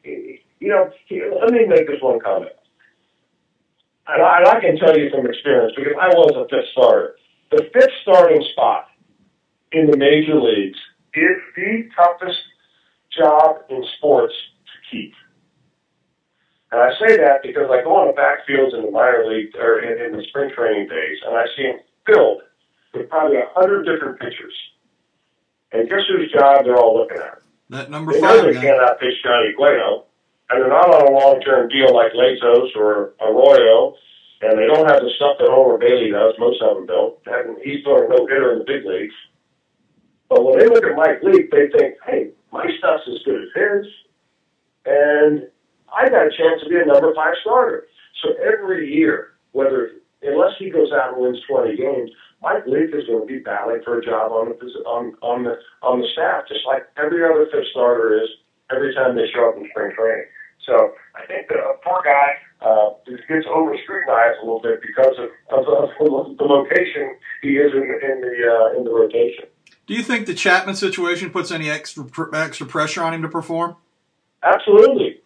you 0.05 0.69
know. 0.69 0.91
Let 1.11 1.53
me 1.53 1.67
make 1.67 1.87
this 1.87 2.01
one 2.01 2.21
comment, 2.21 2.53
and 4.09 4.23
I, 4.23 4.39
and 4.39 4.47
I 4.49 4.61
can 4.61 4.77
tell 4.79 4.97
you 4.97 5.11
from 5.11 5.27
experience 5.27 5.73
because 5.77 5.95
I 6.01 6.09
was 6.09 6.33
a 6.37 6.49
fifth 6.49 6.71
starter. 6.73 7.17
The 7.51 7.69
fifth 7.73 7.93
starting 8.03 8.45
spot 8.53 8.87
in 9.73 9.91
the 9.91 9.97
major 9.97 10.41
leagues 10.41 10.79
is 11.15 11.39
the 11.57 11.89
toughest 11.97 12.39
job 13.17 13.57
in 13.69 13.85
sports 13.99 14.35
to 14.67 14.91
keep. 14.91 15.13
And 16.73 16.81
I 16.81 16.91
say 17.01 17.17
that 17.17 17.43
because 17.43 17.69
I 17.71 17.83
go 17.83 17.97
on 17.97 18.07
the 18.07 18.15
backfields 18.15 18.75
in 18.75 18.85
the 18.85 18.91
minor 18.91 19.27
league 19.27 19.57
or 19.57 19.81
in, 19.81 20.01
in 20.01 20.17
the 20.17 20.25
spring 20.29 20.51
training 20.55 20.89
days, 20.89 21.19
and 21.27 21.37
I 21.37 21.45
see 21.57 21.65
them 21.65 21.81
filled 22.07 22.43
with 22.95 23.09
probably 23.09 23.39
a 23.39 23.49
hundred 23.55 23.85
different 23.85 24.21
pitchers. 24.21 24.55
And 25.73 25.89
guess 25.89 26.07
whose 26.09 26.31
job 26.33 26.65
they're 26.65 26.77
all 26.77 26.97
looking 26.97 27.19
at? 27.19 27.43
That 27.71 27.91
number 27.91 28.13
They 28.13 28.21
know 28.21 28.29
five 28.29 28.45
they 28.45 28.55
guy. 28.55 28.61
cannot 28.61 28.99
pitch 29.01 29.15
Johnny 29.23 29.53
Cueto, 29.57 30.05
and 30.51 30.61
they're 30.61 30.69
not 30.69 30.91
on 30.93 31.07
a 31.07 31.11
long-term 31.13 31.69
deal 31.69 31.95
like 31.95 32.13
Latos 32.13 32.75
or 32.77 33.15
Arroyo, 33.23 33.95
and 34.43 34.59
they 34.59 34.67
don't 34.67 34.89
have 34.89 35.01
the 35.01 35.11
stuff 35.17 35.39
that 35.39 35.49
Homer 35.49 35.79
Bailey 35.79 36.11
does. 36.11 36.35
Most 36.39 36.61
of 36.63 36.77
them 36.77 36.87
don't. 36.87 37.15
And 37.27 37.59
he's 37.63 37.85
throwing 37.85 38.09
no 38.11 38.27
hitter 38.27 38.53
in 38.53 38.59
the 38.61 38.65
big 38.65 38.85
leagues. 38.85 39.15
But 40.29 40.45
when 40.45 40.59
they 40.59 40.67
look 40.67 40.85
at 40.85 40.97
Mike 40.97 41.23
Leake, 41.23 41.51
they 41.51 41.69
think, 41.69 41.95
"Hey, 42.07 42.31
my 42.53 42.67
stuff's 42.79 43.07
as 43.09 43.23
good 43.25 43.43
as 43.43 43.49
his, 43.55 43.87
and 44.87 45.49
I 45.93 46.09
got 46.09 46.27
a 46.27 46.31
chance 46.31 46.63
to 46.63 46.69
be 46.69 46.77
a 46.77 46.85
number 46.85 47.15
five 47.15 47.35
starter." 47.43 47.87
So 48.23 48.35
every 48.43 48.93
year, 48.93 49.35
whether 49.53 49.93
unless 50.23 50.57
he 50.59 50.71
goes 50.71 50.93
out 50.93 51.15
and 51.15 51.23
wins 51.23 51.41
20 51.49 51.77
games, 51.77 52.11
Mike 52.43 52.67
Leake 52.67 52.95
is 52.95 53.07
going 53.07 53.21
to 53.21 53.27
be 53.27 53.39
battling 53.39 53.83
for 53.85 53.99
a 53.99 54.05
job 54.05 54.33
on 54.33 54.49
the 54.49 54.67
on 54.89 55.15
on 55.23 55.45
the 55.45 55.59
on 55.83 56.01
the 56.01 56.09
staff, 56.13 56.49
just 56.49 56.67
like 56.67 56.89
every 56.97 57.25
other 57.25 57.47
fifth 57.53 57.69
starter 57.71 58.23
is 58.23 58.29
every 58.73 58.95
time 58.95 59.17
they 59.17 59.29
show 59.33 59.51
up 59.51 59.57
in 59.57 59.69
spring 59.71 59.93
training. 59.97 60.27
So 60.67 60.95
I 61.17 61.27
think 61.27 61.49
the 61.49 61.57
uh, 61.57 61.73
poor 61.85 62.01
guy 62.05 62.37
uh, 62.65 62.91
gets 63.07 63.47
over 63.49 63.77
scrutinized 63.83 64.39
a 64.41 64.45
little 64.45 64.61
bit 64.61 64.81
because 64.83 65.17
of, 65.19 65.29
of, 65.51 65.67
of 65.69 66.37
the 66.37 66.45
location 66.45 67.17
he 67.43 67.57
is 67.57 67.73
in, 67.73 67.83
in 67.83 68.21
the 68.21 68.35
uh, 68.49 68.79
in 68.79 68.85
the 68.85 68.93
rotation. 68.93 69.45
Do 69.87 69.95
you 69.95 70.03
think 70.03 70.27
the 70.27 70.35
Chapman 70.35 70.77
situation 70.77 71.31
puts 71.31 71.51
any 71.51 71.69
extra 71.69 72.05
pr- 72.05 72.35
extra 72.35 72.67
pressure 72.67 73.03
on 73.03 73.13
him 73.13 73.23
to 73.23 73.29
perform? 73.29 73.77
Absolutely, 74.43 75.21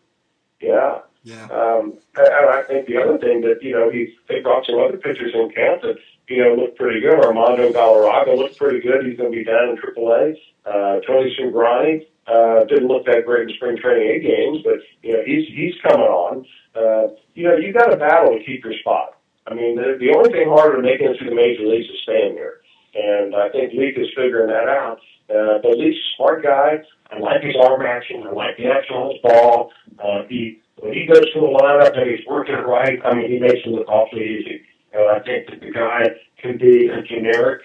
yeah. 0.60 1.00
Yeah. 1.22 1.44
Um, 1.44 1.94
and 2.16 2.28
and 2.28 2.50
I 2.50 2.62
think 2.62 2.86
the 2.86 2.98
other 2.98 3.18
thing 3.18 3.40
that 3.42 3.62
you 3.62 3.72
know 3.72 3.90
he 3.90 4.14
they 4.28 4.40
brought 4.40 4.66
some 4.66 4.78
other 4.78 4.98
pitchers 4.98 5.32
in 5.34 5.50
camp 5.50 5.82
that 5.82 5.96
you 6.28 6.42
know 6.42 6.54
looked 6.54 6.78
pretty 6.78 7.00
good. 7.00 7.24
Armando 7.24 7.72
Galarraga 7.72 8.36
looked 8.36 8.58
pretty 8.58 8.80
good. 8.80 9.06
He's 9.06 9.16
going 9.16 9.30
to 9.30 9.36
be 9.36 9.44
down 9.44 9.70
in 9.70 9.76
AAA. 9.76 10.36
Uh, 10.64 11.00
Tony 11.06 11.34
Cingrani 11.38 12.06
uh, 12.26 12.64
didn't 12.64 12.88
look 12.88 13.06
that 13.06 13.26
great 13.26 13.48
in 13.48 13.54
spring 13.56 13.76
training 13.76 14.08
eight 14.08 14.22
games, 14.22 14.62
but 14.64 14.80
you 15.02 15.12
know 15.12 15.22
he's 15.24 15.48
he's 15.48 15.74
coming 15.82 16.06
on. 16.06 16.46
Uh, 16.74 17.14
you 17.34 17.44
know 17.48 17.56
you 17.56 17.72
got 17.72 17.86
to 17.86 17.96
battle 17.96 18.36
to 18.36 18.44
keep 18.44 18.64
your 18.64 18.74
spot. 18.80 19.18
I 19.46 19.54
mean 19.54 19.76
the, 19.76 19.96
the 20.00 20.14
only 20.16 20.32
thing 20.32 20.48
harder 20.48 20.76
than 20.76 20.84
making 20.84 21.08
it 21.08 21.18
through 21.18 21.30
the 21.30 21.36
major 21.36 21.66
leagues 21.66 21.88
is 21.88 22.00
staying 22.02 22.34
there, 22.34 22.64
and 22.94 23.36
I 23.36 23.50
think 23.50 23.72
Leake 23.74 23.98
is 23.98 24.08
figuring 24.16 24.48
that 24.48 24.68
out. 24.68 24.98
Uh, 25.28 25.58
but 25.62 25.76
Leake's 25.76 25.96
a 25.96 26.16
smart 26.16 26.42
guy. 26.42 26.80
I 27.10 27.18
like 27.18 27.42
his 27.42 27.56
arm 27.60 27.82
action. 27.82 28.24
I 28.26 28.32
like 28.32 28.56
the 28.56 28.66
action 28.66 28.96
on 28.96 29.12
his 29.12 29.20
ball. 29.22 29.72
Uh, 29.98 30.24
he 30.28 30.60
when 30.80 30.92
he 30.92 31.06
goes 31.06 31.24
to 31.32 31.40
the 31.40 31.46
lineup 31.46 31.96
and 31.96 32.10
he's 32.10 32.26
working 32.26 32.56
right, 32.56 32.98
I 33.04 33.14
mean, 33.14 33.30
he 33.30 33.38
makes 33.38 33.60
it 33.64 33.68
look 33.68 33.88
awfully 33.88 34.40
easy. 34.40 34.62
I 35.08 35.20
think 35.20 35.50
that 35.50 35.60
the 35.60 35.70
guy 35.70 36.08
can 36.38 36.58
be 36.58 36.88
a 36.88 37.02
generic 37.02 37.62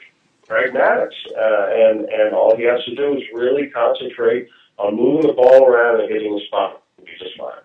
Maddux, 0.50 1.10
uh, 1.38 1.68
and 1.70 2.10
and 2.10 2.34
all 2.34 2.56
he 2.58 2.64
has 2.64 2.84
to 2.86 2.96
do 2.96 3.16
is 3.18 3.24
really 3.34 3.70
concentrate 3.70 4.48
on 4.78 4.96
moving 4.96 5.28
the 5.28 5.34
ball 5.34 5.66
around 5.66 6.02
and 6.02 6.12
hitting 6.12 6.34
the 6.34 6.42
spot. 6.48 6.82
He'll 6.98 7.06
be 7.06 7.12
just 7.20 7.38
fine. 7.38 7.62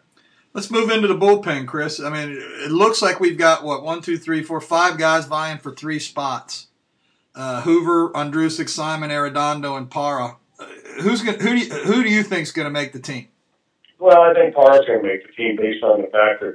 Let's 0.53 0.71
move 0.71 0.91
into 0.91 1.09
the 1.09 1.17
bullpen, 1.17 1.67
Chris. 1.67 2.01
I 2.01 2.11
mean, 2.11 2.37
it 2.39 2.71
looks 2.71 3.03
like 3.03 3.19
we've 3.21 3.39
got 3.39 3.65
what 3.65 3.83
one, 3.83 4.03
two, 4.03 4.17
three, 4.17 4.43
four, 4.43 4.61
five 4.61 4.99
guys 4.99 5.27
vying 5.27 5.59
for 5.59 5.75
three 5.75 5.99
spots. 5.99 6.69
Uh, 7.35 7.63
Hoover, 7.63 8.11
Ondrusek, 8.11 8.69
Simon, 8.69 9.11
Arredondo, 9.11 9.77
and 9.77 9.91
Parra. 9.91 10.37
Uh, 10.61 10.67
who's 11.01 11.23
gonna, 11.23 11.39
who 11.39 11.51
do 11.51 11.59
you, 11.59 11.75
who 11.75 12.05
do 12.05 12.09
you 12.09 12.23
think's 12.23 12.53
going 12.53 12.67
to 12.67 12.71
make 12.71 12.93
the 12.93 13.01
team? 13.01 13.27
Well, 13.99 14.21
I 14.23 14.33
think 14.35 14.55
Parr's 14.55 14.87
going 14.87 15.03
to 15.03 15.09
make 15.09 15.27
the 15.27 15.33
team 15.33 15.57
based 15.57 15.83
on 15.83 16.03
the 16.03 16.07
fact 16.09 16.41
that 16.41 16.55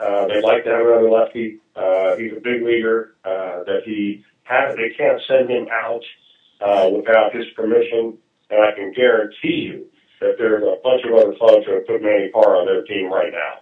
uh, 0.00 0.26
they'd 0.28 0.42
like 0.42 0.64
to 0.64 0.70
have 0.70 0.86
another 0.86 1.10
lefty. 1.10 1.58
Uh, 1.76 2.16
he's 2.16 2.32
a 2.32 2.40
big 2.40 2.62
leaguer. 2.62 3.16
Uh, 3.24 3.64
that 3.64 3.82
he 3.84 4.24
has, 4.44 4.76
they 4.76 4.90
can't 4.96 5.20
send 5.26 5.50
him 5.50 5.66
out 5.72 6.02
uh, 6.60 6.88
without 6.90 7.34
his 7.34 7.46
permission. 7.56 8.18
and 8.50 8.60
I 8.62 8.72
can 8.74 8.92
guarantee 8.92 9.68
you 9.68 9.86
that 10.20 10.36
there's 10.38 10.62
a 10.62 10.76
bunch 10.82 11.02
of 11.04 11.12
other 11.14 11.34
clubs 11.36 11.66
who 11.66 11.74
have 11.74 11.86
put 11.86 12.02
Manny 12.02 12.30
Parra 12.32 12.60
on 12.60 12.66
their 12.66 12.84
team 12.84 13.12
right 13.12 13.32
now 13.32 13.54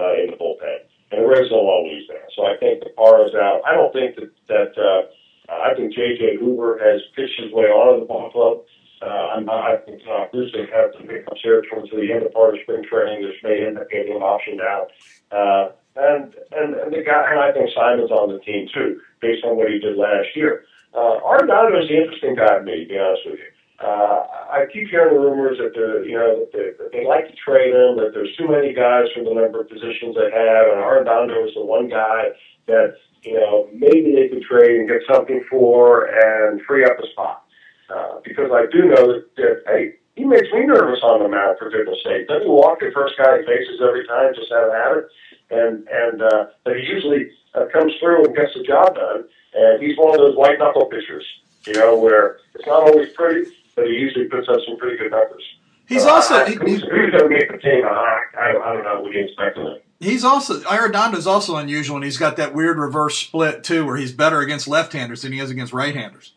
uh, 0.00 0.14
in 0.14 0.30
the 0.30 0.36
bullpen. 0.36 0.86
And 1.10 1.24
the 1.24 1.26
Reds 1.26 1.48
don't 1.48 1.64
want 1.64 1.88
to. 1.88 1.98
So 2.36 2.44
I 2.44 2.56
think 2.60 2.84
the 2.84 2.90
Parra's 2.96 3.34
out. 3.34 3.62
I 3.66 3.74
don't 3.74 3.92
think 3.92 4.16
that, 4.16 4.30
that 4.48 4.72
uh, 4.76 5.08
I 5.52 5.74
think 5.74 5.94
J.J. 5.94 6.36
Hoover 6.38 6.78
has 6.78 7.00
pitched 7.16 7.40
his 7.40 7.52
way 7.52 7.64
onto 7.64 8.00
the 8.00 8.06
ball 8.06 8.30
club. 8.30 8.64
Uh, 9.00 9.34
I'm 9.34 9.44
not, 9.46 9.64
I 9.64 9.76
think 9.78 10.02
uh, 10.10 10.26
Bruce 10.32 10.52
has 10.54 10.68
had 10.68 10.92
to 10.98 11.06
pick 11.06 11.26
up 11.26 11.38
towards 11.40 11.90
the 11.90 12.12
end 12.12 12.26
of 12.26 12.32
part 12.32 12.54
of 12.54 12.60
spring 12.62 12.84
training. 12.84 13.22
This 13.22 13.38
may 13.42 13.64
end 13.66 13.78
up 13.78 13.88
getting 13.90 14.12
him 14.12 14.22
optioned 14.22 14.60
out. 14.60 14.90
Uh, 15.30 15.72
and, 15.98 16.34
and, 16.52 16.74
and 16.74 16.92
the 16.92 17.02
guy, 17.02 17.30
and 17.30 17.40
I 17.40 17.52
think 17.52 17.70
Simon's 17.74 18.10
on 18.10 18.32
the 18.32 18.38
team 18.40 18.68
too, 18.72 19.00
based 19.20 19.44
on 19.44 19.56
what 19.56 19.68
he 19.68 19.78
did 19.78 19.98
last 19.98 20.28
year. 20.34 20.64
Uh, 20.94 21.20
Arredondo 21.20 21.82
is 21.82 21.88
the 21.88 21.98
interesting 21.98 22.34
guy 22.34 22.58
to 22.58 22.64
me, 22.64 22.84
to 22.84 22.88
be 22.88 22.98
honest 22.98 23.22
with 23.26 23.38
you. 23.38 23.50
Uh, 23.78 24.26
I 24.50 24.66
keep 24.72 24.88
hearing 24.88 25.14
rumors 25.14 25.58
that 25.58 25.70
they're, 25.74 26.02
you 26.04 26.18
know, 26.18 26.42
that 26.42 26.50
they, 26.50 26.74
that 26.82 26.90
they 26.90 27.06
like 27.06 27.28
to 27.28 27.36
trade 27.36 27.70
him, 27.74 27.98
that 27.98 28.10
there's 28.12 28.34
too 28.36 28.48
many 28.48 28.74
guys 28.74 29.06
for 29.14 29.22
the 29.22 29.34
number 29.34 29.60
of 29.60 29.68
positions 29.68 30.16
they 30.18 30.30
have, 30.34 30.66
and 30.72 30.82
Arredondo 30.82 31.46
is 31.46 31.54
the 31.54 31.64
one 31.64 31.88
guy 31.88 32.34
that, 32.66 32.94
you 33.22 33.34
know, 33.34 33.68
maybe 33.72 34.14
they 34.14 34.26
could 34.28 34.42
trade 34.42 34.80
and 34.80 34.88
get 34.88 35.02
something 35.06 35.44
for 35.50 36.10
and 36.10 36.60
free 36.62 36.84
up 36.84 36.98
a 36.98 37.06
spot. 37.12 37.44
Uh, 37.88 38.20
because 38.24 38.50
I 38.52 38.66
do 38.70 38.90
know 38.90 39.14
that, 39.14 39.24
that, 39.36 39.62
hey, 39.66 39.94
he 40.16 40.24
makes 40.24 40.50
me 40.52 40.66
nervous 40.66 40.98
on 41.02 41.22
the 41.22 41.28
mound 41.28 41.56
for 41.58 41.70
goodness 41.70 42.02
sake. 42.02 42.26
Doesn't 42.26 42.42
he 42.42 42.50
walk 42.50 42.80
the 42.80 42.90
first 42.92 43.14
guy 43.16 43.38
he 43.38 43.46
faces 43.46 43.80
every 43.80 44.04
time 44.06 44.34
just 44.34 44.50
out 44.50 44.66
of 44.66 44.74
habit? 44.74 45.06
And, 45.50 45.88
and, 45.88 46.22
uh, 46.22 46.46
but 46.64 46.76
he 46.76 46.82
usually 46.82 47.30
uh, 47.54 47.66
comes 47.72 47.92
through 48.00 48.24
and 48.24 48.36
gets 48.36 48.54
the 48.54 48.62
job 48.62 48.94
done. 48.94 49.24
And 49.54 49.82
he's 49.82 49.96
one 49.96 50.10
of 50.10 50.18
those 50.18 50.36
white 50.36 50.58
knuckle 50.58 50.86
pitchers, 50.86 51.24
you 51.66 51.74
know, 51.74 51.98
where 51.98 52.38
it's 52.54 52.66
not 52.66 52.82
always 52.82 53.10
pretty, 53.14 53.50
but 53.74 53.86
he 53.86 53.92
usually 53.92 54.26
puts 54.26 54.48
up 54.48 54.60
some 54.66 54.76
pretty 54.76 54.98
good 54.98 55.10
numbers. 55.10 55.42
He's 55.86 56.04
uh, 56.04 56.10
also 56.10 56.34
I, 56.34 56.50
who's, 56.50 56.82
who's 56.82 57.10
going 57.10 57.12
to 57.12 57.28
make 57.28 57.50
the 57.50 57.58
team? 57.58 57.84
I, 57.84 58.22
I, 58.38 58.50
I 58.50 58.72
don't 58.74 58.84
know. 58.84 59.00
What 59.00 59.12
do 59.12 59.18
you 59.18 59.24
expect 59.24 59.56
of 59.56 59.66
him? 59.66 59.78
He's 60.00 60.22
also 60.22 60.60
is 60.60 61.26
also 61.26 61.56
unusual, 61.56 61.96
and 61.96 62.04
he's 62.04 62.18
got 62.18 62.36
that 62.36 62.54
weird 62.54 62.78
reverse 62.78 63.18
split 63.18 63.64
too, 63.64 63.84
where 63.84 63.96
he's 63.96 64.12
better 64.12 64.40
against 64.40 64.68
left-handers 64.68 65.22
than 65.22 65.32
he 65.32 65.40
is 65.40 65.50
against 65.50 65.72
right-handers. 65.72 66.34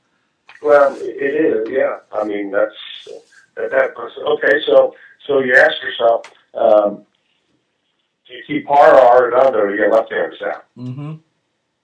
Well, 0.64 0.96
it 1.00 1.06
is, 1.06 1.70
yeah. 1.70 1.98
I 2.12 2.24
mean, 2.24 2.50
that's 2.50 2.74
that. 3.56 3.70
that 3.70 3.92
okay, 3.98 4.62
so 4.66 4.96
so 5.28 5.40
you 5.40 5.56
ask 5.56 5.74
yourself, 5.84 6.32
um, 6.56 7.06
you 8.32 8.44
keep 8.48 8.66
Parra 8.66 8.98
or 8.98 9.32
Arredondo, 9.32 9.56
or 9.56 9.76
you 9.76 9.82
get 9.82 9.94
left-handers 9.94 10.42
out? 10.46 10.66
Mm-hmm. 10.78 11.14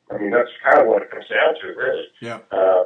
I 0.10 0.18
mean, 0.18 0.32
that's 0.32 0.50
kind 0.64 0.80
of 0.82 0.88
what 0.88 1.02
it 1.02 1.12
comes 1.12 1.26
down 1.28 1.56
to, 1.62 1.68
really. 1.78 2.06
Yeah. 2.22 2.40
Uh, 2.52 2.84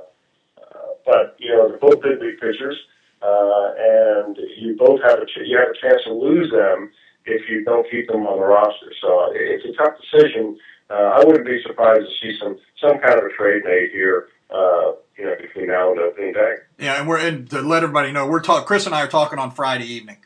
uh, 0.58 0.92
but 1.06 1.36
you 1.40 1.54
know, 1.54 1.70
they're 1.70 1.78
both 1.78 2.02
big 2.02 2.20
league 2.20 2.40
pitchers, 2.40 2.78
uh, 3.22 3.74
and 3.78 4.38
you 4.58 4.76
both 4.78 5.02
have 5.06 5.20
a 5.20 5.26
ch- 5.26 5.46
you 5.46 5.58
have 5.58 5.70
a 5.70 5.78
chance 5.80 6.02
to 6.06 6.14
lose 6.14 6.52
them 6.52 6.92
if 7.26 7.48
you 7.50 7.64
don't 7.64 7.86
keep 7.92 8.08
them 8.08 8.26
on 8.26 8.40
the 8.40 8.46
roster. 8.46 8.92
So 9.02 9.30
it's 9.34 9.66
a 9.66 9.74
tough 9.78 9.94
decision. 10.02 10.58
Uh, 10.90 11.22
I 11.22 11.24
wouldn't 11.24 11.46
be 11.46 11.62
surprised 11.66 12.02
to 12.02 12.14
see 12.22 12.38
some 12.42 12.58
some 12.82 13.00
kind 13.00 13.18
of 13.18 13.26
a 13.26 13.34
trade 13.38 13.64
made 13.64 13.92
here. 13.92 14.28
Uh, 14.50 14.94
you 15.18 15.24
know, 15.26 15.36
between 15.40 15.68
now 15.68 15.92
and 15.92 16.00
opening 16.00 16.34
day. 16.34 16.56
Yeah, 16.80 17.00
and 17.00 17.08
we're 17.08 17.20
and 17.20 17.50
to 17.52 17.62
let 17.62 17.84
everybody 17.84 18.12
know, 18.12 18.28
we're 18.28 18.42
talking. 18.42 18.66
Chris 18.66 18.86
and 18.86 18.96
I 18.96 19.04
are 19.04 19.08
talking 19.08 19.40
on 19.40 19.52
Friday 19.52 19.86
evening. 19.86 20.18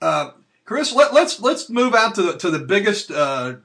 Uh, 0.00 0.30
Chris, 0.64 0.94
let, 0.94 1.08
us 1.08 1.14
let's, 1.14 1.40
let's 1.40 1.70
move 1.70 1.94
out 1.94 2.14
to 2.14 2.22
the 2.22 2.38
to 2.38 2.50
the 2.50 2.58
biggest 2.58 3.10
uh, 3.10 3.56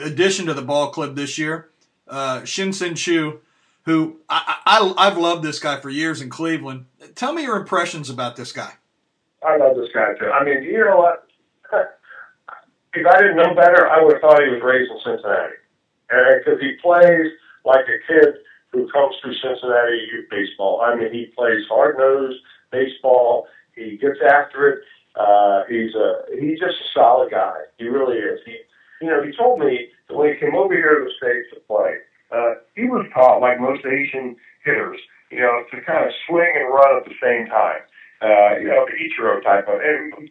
addition 0.00 0.46
to 0.46 0.54
the 0.54 0.62
ball 0.62 0.90
club 0.90 1.14
this 1.14 1.38
year, 1.38 1.70
uh, 2.08 2.44
Shin-Soo 2.44 2.94
Choo, 2.94 3.40
who 3.84 4.16
I, 4.28 4.56
I, 4.66 4.94
I've 4.96 5.18
loved 5.18 5.44
this 5.44 5.58
guy 5.58 5.80
for 5.80 5.90
years 5.90 6.20
in 6.20 6.30
Cleveland. 6.30 6.86
Tell 7.14 7.32
me 7.32 7.42
your 7.42 7.56
impressions 7.56 8.10
about 8.10 8.36
this 8.36 8.52
guy. 8.52 8.72
I 9.46 9.56
love 9.56 9.76
this 9.76 9.90
guy 9.94 10.14
too. 10.18 10.30
I 10.30 10.44
mean, 10.44 10.62
you 10.62 10.84
know 10.84 10.96
what? 10.96 11.28
if 12.94 13.06
I 13.06 13.20
didn't 13.20 13.36
know 13.36 13.54
better, 13.54 13.88
I 13.88 14.02
would 14.02 14.14
have 14.14 14.22
thought 14.22 14.42
he 14.42 14.48
was 14.48 14.62
raised 14.62 14.90
in 14.90 14.98
Cincinnati, 15.04 15.54
because 16.38 16.60
he 16.60 16.72
plays 16.82 17.30
like 17.64 17.84
a 17.86 18.12
kid 18.12 18.34
who 18.72 18.90
comes 18.90 19.14
through 19.22 19.34
Cincinnati 19.34 20.08
youth 20.12 20.26
baseball. 20.30 20.80
I 20.80 20.96
mean, 20.96 21.12
he 21.12 21.26
plays 21.36 21.62
hard 21.68 21.98
nosed 21.98 22.40
baseball. 22.72 23.46
He 23.76 23.96
gets 23.96 24.18
after 24.28 24.68
it. 24.70 24.78
Uh, 25.14 25.62
he's 25.68 25.94
a 25.94 26.22
he's 26.40 26.58
just 26.58 26.74
a 26.74 26.88
solid 26.92 27.30
guy. 27.30 27.54
He 27.78 27.86
really 27.86 28.18
is. 28.18 28.40
He 28.44 28.58
you 29.00 29.10
know, 29.10 29.22
he 29.22 29.36
told 29.36 29.60
me 29.60 29.88
that 30.08 30.16
when 30.16 30.32
he 30.32 30.40
came 30.40 30.54
over 30.54 30.72
here 30.72 30.98
to 30.98 31.04
the 31.04 31.12
States 31.18 31.52
to 31.52 31.60
play, 31.68 32.00
uh, 32.32 32.54
he 32.74 32.88
was 32.88 33.06
taught, 33.12 33.40
like 33.44 33.60
most 33.60 33.84
Asian 33.84 34.36
hitters, 34.64 34.98
you 35.30 35.40
know, 35.40 35.64
to 35.70 35.80
kind 35.84 36.06
of 36.06 36.12
swing 36.26 36.52
and 36.56 36.72
run 36.72 36.96
at 36.96 37.04
the 37.04 37.16
same 37.20 37.46
time. 37.46 37.84
Uh, 38.22 38.56
you 38.56 38.68
know, 38.68 38.86
the 38.88 38.96
Ichiro 38.96 39.42
type 39.42 39.68
of, 39.68 39.76
and 39.76 40.30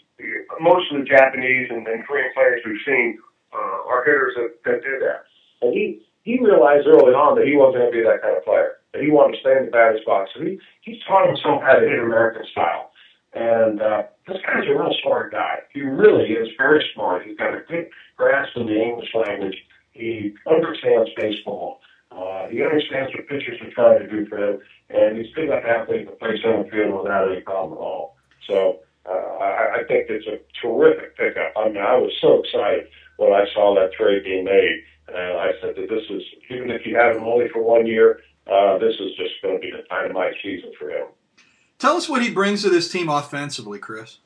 most 0.60 0.90
of 0.92 0.98
the 0.98 1.06
Japanese 1.06 1.70
and, 1.70 1.86
and 1.86 2.02
Korean 2.08 2.32
players 2.34 2.66
we've 2.66 2.82
seen 2.86 3.20
uh, 3.54 3.86
are 3.86 4.04
hitters 4.04 4.34
that, 4.34 4.58
that 4.66 4.82
do 4.82 4.98
that. 4.98 5.30
And 5.62 5.74
he, 5.74 6.02
he 6.24 6.40
realized 6.40 6.88
early 6.88 7.14
on 7.14 7.38
that 7.38 7.46
he 7.46 7.56
wasn't 7.56 7.86
going 7.86 7.92
to 7.94 7.98
be 8.00 8.02
that 8.02 8.24
kind 8.24 8.34
of 8.34 8.44
player, 8.44 8.82
that 8.94 9.04
he 9.04 9.12
wanted 9.12 9.38
to 9.38 9.42
stay 9.46 9.54
in 9.60 9.66
the 9.70 9.72
batter's 9.72 10.02
box. 10.08 10.32
So 10.34 10.42
he, 10.42 10.58
he 10.82 10.98
taught 11.06 11.28
himself 11.28 11.62
how 11.62 11.78
to 11.78 11.86
hit 11.86 12.00
American 12.02 12.48
style. 12.50 12.90
And 13.36 13.82
uh, 13.82 14.04
this 14.28 14.38
guy's 14.46 14.68
a 14.68 14.72
real 14.72 14.94
smart 15.02 15.32
guy. 15.32 15.60
He 15.74 15.82
really 15.82 16.32
is 16.32 16.50
very 16.58 16.86
smart. 16.94 17.26
He's 17.26 17.38
got 17.38 17.54
a 17.54 17.62
good 17.68 17.90
grasp 18.16 18.56
of 18.56 18.68
the 18.68 18.80
English 18.80 19.10
language. 19.16 19.56
He 19.92 20.36
understands 20.50 21.10
baseball. 21.18 21.80
Uh, 22.12 22.48
he 22.48 22.62
understands 22.62 23.12
what 23.14 23.28
pitchers 23.28 23.60
are 23.62 23.72
trying 23.72 24.00
to 24.00 24.08
do 24.08 24.26
for 24.28 24.38
him, 24.38 24.60
and 24.90 25.18
he's 25.18 25.34
good 25.34 25.46
enough 25.46 25.64
athlete 25.66 26.08
to 26.08 26.14
play 26.14 26.38
center 26.42 26.70
field 26.70 27.02
without 27.02 27.32
any 27.32 27.42
problem 27.42 27.74
at 27.74 27.82
all. 27.82 28.16
So 28.48 28.80
uh, 29.10 29.10
I, 29.42 29.82
I 29.82 29.84
think 29.88 30.10
it's 30.10 30.28
a 30.28 30.38
terrific 30.62 31.18
pickup. 31.18 31.54
I 31.58 31.70
mean, 31.70 31.78
I 31.78 31.96
was 31.98 32.12
so 32.22 32.44
excited 32.44 32.88
when 33.18 33.34
I 33.34 33.46
saw 33.54 33.74
that 33.76 33.94
trade 33.94 34.24
being 34.24 34.46
made, 34.46 34.84
and 35.08 35.38
I 35.40 35.52
said 35.60 35.76
that 35.76 35.90
this 35.90 36.06
is 36.10 36.22
even 36.52 36.70
if 36.70 36.86
you 36.86 36.96
have 36.98 37.16
him 37.16 37.24
only 37.24 37.50
for 37.50 37.64
one 37.64 37.88
year, 37.88 38.22
uh, 38.46 38.78
this 38.78 38.94
is 39.00 39.16
just 39.18 39.42
going 39.42 39.56
to 39.56 39.60
be 39.60 39.72
the 39.72 39.84
dynamite 39.90 40.36
season 40.44 40.72
for 40.78 40.92
him. 40.92 41.08
Tell 41.84 41.98
us 41.98 42.08
what 42.08 42.24
he 42.24 42.32
brings 42.32 42.62
to 42.62 42.70
this 42.70 42.90
team 42.90 43.10
offensively, 43.10 43.78
Chris. 43.78 44.20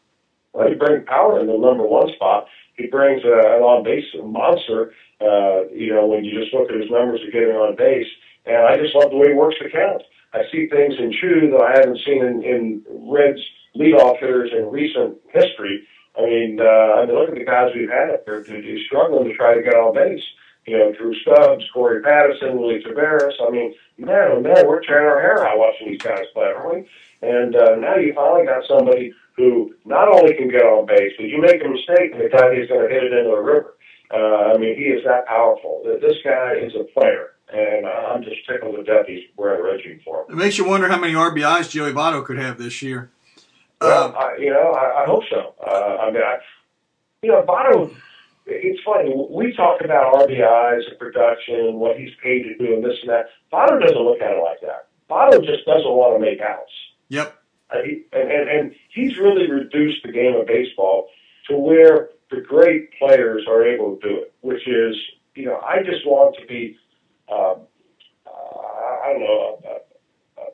Well, 0.54 0.70
he 0.70 0.76
brings 0.76 1.08
power 1.08 1.40
in 1.40 1.48
the 1.48 1.58
number 1.58 1.88
one 1.88 2.14
spot. 2.14 2.46
He 2.76 2.86
brings 2.86 3.26
uh, 3.26 3.34
an 3.34 3.66
on 3.66 3.84
base 3.84 4.06
monster. 4.14 4.94
Uh, 5.20 5.66
you 5.74 5.90
know, 5.90 6.06
when 6.06 6.24
you 6.24 6.40
just 6.40 6.54
look 6.54 6.70
at 6.70 6.80
his 6.80 6.92
numbers 6.92 7.20
of 7.26 7.34
getting 7.34 7.58
on 7.58 7.76
base, 7.76 8.06
and 8.46 8.58
I 8.58 8.78
just 8.78 8.94
love 8.94 9.10
the 9.10 9.18
way 9.18 9.30
he 9.30 9.34
works 9.34 9.56
the 9.58 9.72
count. 9.72 10.04
I 10.38 10.46
see 10.52 10.70
things 10.70 11.02
in 11.02 11.12
Choo 11.20 11.50
that 11.50 11.66
I 11.66 11.82
haven't 11.82 11.98
seen 12.06 12.22
in, 12.22 12.44
in 12.46 12.86
Reds 13.10 13.42
leadoff 13.76 14.20
hitters 14.20 14.52
in 14.54 14.70
recent 14.70 15.18
history. 15.34 15.82
I 16.16 16.30
mean, 16.30 16.60
uh, 16.62 17.02
I 17.02 17.06
mean, 17.08 17.16
look 17.16 17.30
at 17.30 17.42
the 17.42 17.44
guys 17.44 17.74
we've 17.74 17.90
had 17.90 18.14
up 18.14 18.24
there. 18.28 18.44
He's 18.44 18.86
struggling 18.86 19.30
to 19.30 19.34
try 19.34 19.56
to 19.56 19.64
get 19.64 19.74
on 19.74 19.96
base. 19.96 20.22
You 20.68 20.78
know, 20.78 20.92
Drew 20.92 21.16
Stubbs, 21.22 21.64
Corey 21.74 22.02
Patterson, 22.02 22.60
Willy 22.60 22.84
Taveras. 22.84 23.34
I 23.42 23.50
mean, 23.50 23.74
man, 23.98 24.32
oh 24.34 24.42
man, 24.42 24.68
we're 24.68 24.82
tearing 24.84 25.08
our 25.08 25.22
hair 25.22 25.48
out 25.48 25.58
watching 25.58 25.90
these 25.90 26.02
guys 26.02 26.26
play, 26.34 26.46
aren't 26.46 26.76
we? 26.76 26.90
And 27.28 27.56
uh, 27.56 27.76
now 27.76 27.96
you 27.96 28.14
finally 28.14 28.46
got 28.46 28.64
somebody 28.68 29.14
who 29.38 29.74
not 29.86 30.08
only 30.10 30.34
can 30.36 30.50
get 30.50 30.64
on 30.64 30.86
base, 30.86 31.14
but 31.18 31.28
you 31.28 31.42
make 31.42 31.64
a 31.64 31.68
mistake 31.70 32.12
and 32.12 32.22
the 32.22 32.30
guy 32.30 32.54
he's 32.54 32.68
going 32.68 32.88
to 32.88 32.94
hit 32.94 33.04
it 33.04 33.14
into 33.14 33.32
a 33.32 33.42
river. 33.42 33.76
Uh, 34.12 34.54
I 34.54 34.58
mean, 34.58 34.76
he 34.76 34.84
is 34.86 35.04
that 35.06 35.26
powerful. 35.28 35.82
This 35.86 36.18
guy 36.24 36.54
is 36.56 36.74
a 36.76 36.84
player, 36.84 37.32
and 37.54 37.86
uh, 37.86 38.14
I'm 38.14 38.24
just 38.24 38.46
tickled 38.48 38.76
to 38.76 38.84
death 38.84 39.06
he's 39.08 39.24
wearing 39.36 39.60
a 39.60 39.64
red 39.64 39.80
uniform. 39.84 40.26
It 40.30 40.36
makes 40.36 40.58
you 40.58 40.68
wonder 40.68 40.88
how 40.88 41.00
many 41.00 41.14
RBIs 41.14 41.70
Joey 41.70 41.92
Votto 41.92 42.24
could 42.26 42.38
have 42.38 42.58
this 42.58 42.82
year. 42.82 43.12
Well, 43.82 44.16
uh, 44.16 44.18
I, 44.18 44.38
you 44.38 44.50
know, 44.50 44.72
I, 44.72 45.04
I 45.04 45.06
hope 45.06 45.24
so. 45.30 45.54
Uh, 45.66 45.98
I 46.02 46.12
mean, 46.12 46.24
I, 46.24 46.38
you 47.22 47.32
know, 47.32 47.44
Votto. 47.44 47.96
It's 48.48 48.82
funny. 48.84 49.14
We 49.30 49.54
talk 49.54 49.82
about 49.84 50.14
RBIs 50.16 50.90
and 50.90 51.00
production, 51.00 51.80
what 51.80 51.98
he's 51.98 52.12
paid 52.24 52.44
to 52.44 52.58
do, 52.58 52.76
and 52.76 52.84
this 52.84 52.98
and 53.02 53.10
that. 53.10 53.26
Votto 53.52 53.80
doesn't 53.82 54.02
look 54.02 54.22
at 54.22 54.32
it 54.32 54.44
like 54.44 54.62
that. 54.62 54.88
Votto 55.10 55.44
just 55.46 55.66
doesn't 55.66 55.92
want 55.92 56.16
to 56.16 56.20
make 56.20 56.40
outs. 56.40 56.72
Yep. 57.10 57.38
Uh, 57.70 57.76
he, 57.84 58.06
and, 58.14 58.32
and, 58.32 58.50
and 58.50 58.76
he's 58.94 59.18
really 59.18 59.52
reduced 59.52 60.04
the 60.06 60.12
game 60.12 60.36
of 60.36 60.48
baseball 60.48 61.10
to 61.50 61.58
where 61.58 62.10
the 62.32 62.42
great 62.42 62.90
players 62.98 63.46
are 63.48 63.66
able 63.66 63.98
to 63.98 64.08
do 64.08 64.16
it, 64.18 64.34
which 64.42 64.66
is, 64.68 64.96
you 65.36 65.46
know, 65.46 65.60
I 65.60 65.84
just 65.84 66.06
want 66.06 66.36
to 66.40 66.46
be, 66.46 66.78
um, 67.32 67.68
uh, 68.26 68.30
I 68.30 69.12
don't 69.12 69.22
know, 69.22 69.60
uh, 69.66 70.42
uh, 70.42 70.46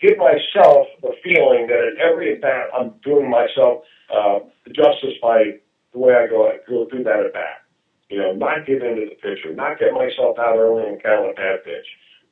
give 0.00 0.16
myself 0.18 0.86
the 1.02 1.12
feeling 1.24 1.66
that 1.66 1.92
at 1.92 2.12
every 2.12 2.36
bat 2.36 2.68
I'm 2.76 2.94
doing 3.04 3.28
myself 3.30 3.82
uh, 4.14 4.40
justice 4.72 5.14
by 5.20 5.58
the 5.96 6.04
way 6.04 6.12
I 6.12 6.28
go, 6.28 6.52
go 6.68 6.84
through 6.92 7.04
that 7.08 7.24
at 7.24 7.32
bat. 7.32 7.64
You 8.12 8.20
know, 8.20 8.32
not 8.36 8.66
give 8.68 8.84
in 8.84 9.00
to 9.00 9.08
the 9.08 9.16
pitcher, 9.16 9.56
not 9.56 9.80
get 9.80 9.96
myself 9.96 10.36
out 10.38 10.60
early 10.60 10.84
and 10.84 11.02
count 11.02 11.32
a 11.32 11.34
bad 11.34 11.64
pitch. 11.64 11.88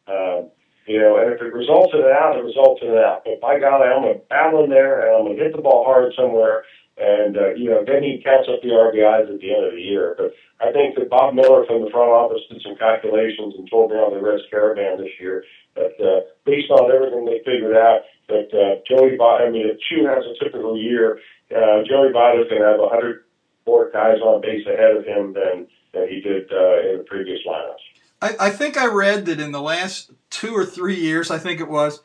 Um, 0.07 0.53
you 0.87 1.01
know, 1.01 1.17
and 1.17 1.33
if 1.33 1.41
it 1.41 1.49
results 1.57 1.97
in 1.97 2.05
an 2.05 2.13
out, 2.13 2.37
it 2.37 2.45
results 2.45 2.83
in 2.85 2.93
an 2.93 3.01
out. 3.01 3.25
But 3.25 3.41
by 3.41 3.59
golly, 3.59 3.89
I'm 3.89 4.05
going 4.05 4.21
to 4.21 4.29
battle 4.29 4.63
in 4.63 4.71
there 4.71 5.09
and 5.09 5.17
I'm 5.17 5.25
going 5.25 5.37
to 5.39 5.43
hit 5.43 5.57
the 5.57 5.65
ball 5.65 5.83
hard 5.89 6.13
somewhere 6.15 6.63
And, 6.97 7.37
uh, 7.37 7.51
you 7.59 7.71
know, 7.71 7.83
then 7.85 8.03
he 8.07 8.23
counts 8.23 8.49
up 8.49 8.63
the 8.63 8.71
RBIs 8.71 9.27
at 9.27 9.41
the 9.41 9.51
end 9.51 9.67
of 9.67 9.75
the 9.75 9.83
year. 9.83 10.15
But 10.17 10.31
I 10.63 10.71
think 10.71 10.95
that 10.95 11.11
Bob 11.11 11.35
Miller 11.35 11.67
from 11.67 11.83
the 11.83 11.91
front 11.91 12.11
office 12.11 12.47
did 12.49 12.63
some 12.63 12.79
calculations 12.79 13.55
and 13.59 13.69
told 13.69 13.91
me 13.91 13.99
on 13.99 14.15
the 14.15 14.23
Reds 14.23 14.47
Caravan 14.49 15.03
this 15.03 15.11
year 15.19 15.43
that, 15.75 15.99
uh, 15.99 16.31
based 16.47 16.71
on 16.71 16.93
everything 16.95 17.27
they 17.27 17.43
figured 17.43 17.75
out, 17.75 18.07
that, 18.29 18.47
uh, 18.55 18.79
Joey 18.87 19.19
Votto, 19.19 19.43
I 19.43 19.51
mean, 19.51 19.67
if 19.67 19.79
Choo 19.91 20.07
has 20.07 20.23
a 20.23 20.39
typical 20.39 20.79
year, 20.79 21.19
uh, 21.51 21.83
Joey 21.83 22.15
Votto's 22.15 22.47
going 22.49 22.63
to 22.63 22.69
have 22.69 22.79
100 22.79 23.24
more 23.67 23.91
guys 23.91 24.21
on 24.21 24.41
base 24.41 24.67
ahead 24.67 24.97
of 24.97 25.05
him 25.05 25.33
than, 25.33 25.67
than 25.93 26.09
he 26.09 26.21
did, 26.21 26.53
uh, 26.53 26.91
in 26.91 26.99
the 26.99 27.05
previous 27.07 27.41
lineups. 27.47 27.75
I, 28.21 28.47
I 28.47 28.51
think 28.51 28.77
I 28.77 28.87
read 28.87 29.27
that 29.27 29.41
in 29.41 29.53
the 29.53 29.61
last 29.61 30.11
two 30.31 30.55
or 30.55 30.65
three 30.65 30.99
years, 30.99 31.31
I 31.31 31.39
think 31.39 31.61
it 31.61 31.69
was, 31.69 32.01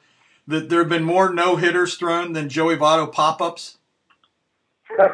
that 0.47 0.69
there 0.69 0.79
have 0.79 0.89
been 0.89 1.03
more 1.03 1.33
no 1.33 1.55
hitters 1.55 1.95
thrown 1.95 2.33
than 2.33 2.49
Joey 2.49 2.75
Votto 2.75 3.11
pop 3.11 3.41
ups. 3.41 3.77
um, 4.99 5.07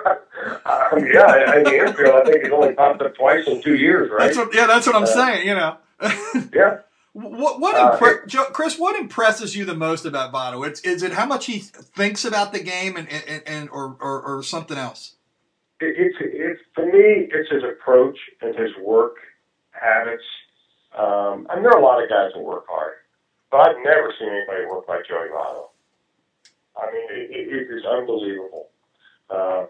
yeah, 1.11 1.57
in 1.57 1.63
the 1.63 1.85
infield, 1.85 2.15
I 2.15 2.23
think 2.23 2.43
he's 2.43 2.51
only 2.51 2.73
popped 2.73 3.01
up 3.01 3.15
twice 3.15 3.45
in 3.47 3.61
two 3.61 3.75
years, 3.75 4.09
right? 4.09 4.27
That's 4.27 4.37
what, 4.37 4.53
yeah, 4.53 4.67
that's 4.67 4.87
what 4.87 4.95
I'm 4.95 5.03
uh, 5.03 5.05
saying. 5.05 5.47
You 5.47 5.55
know. 5.55 5.77
yeah. 6.53 6.77
What 7.11 7.59
what 7.59 7.75
uh, 7.75 8.25
Joe, 8.25 8.45
Chris? 8.51 8.77
What 8.77 8.97
impresses 8.99 9.55
you 9.55 9.65
the 9.65 9.75
most 9.75 10.05
about 10.05 10.33
Votto? 10.33 10.67
It's 10.67 10.81
is 10.81 11.03
it 11.03 11.13
how 11.13 11.25
much 11.25 11.45
he 11.45 11.59
thinks 11.59 12.25
about 12.25 12.51
the 12.51 12.59
game 12.61 12.97
and 12.97 13.07
and, 13.09 13.43
and 13.45 13.69
or, 13.69 13.97
or, 13.99 14.21
or 14.21 14.43
something 14.43 14.77
else? 14.77 15.15
It, 15.79 15.95
it's 15.97 16.15
it's 16.19 16.61
for 16.73 16.85
me, 16.85 17.27
it's 17.31 17.51
his 17.51 17.63
approach 17.63 18.17
and 18.41 18.55
his 18.55 18.71
work 18.81 19.15
habits. 19.71 20.23
Um, 20.97 21.47
I 21.49 21.55
mean, 21.55 21.63
there 21.63 21.73
are 21.73 21.79
a 21.79 21.83
lot 21.83 22.01
of 22.01 22.09
guys 22.09 22.31
that 22.33 22.41
work 22.41 22.65
hard, 22.69 22.93
but 23.51 23.57
I've 23.57 23.83
never 23.83 24.13
seen 24.17 24.29
anybody 24.29 24.65
work 24.65 24.87
like 24.87 25.07
Joey 25.07 25.27
Votto. 25.33 25.69
I 26.77 26.91
mean, 26.91 27.07
it, 27.11 27.31
it, 27.31 27.69
it 27.69 27.73
is 27.73 27.85
unbelievable. 27.85 28.69
Uh, 29.29 29.65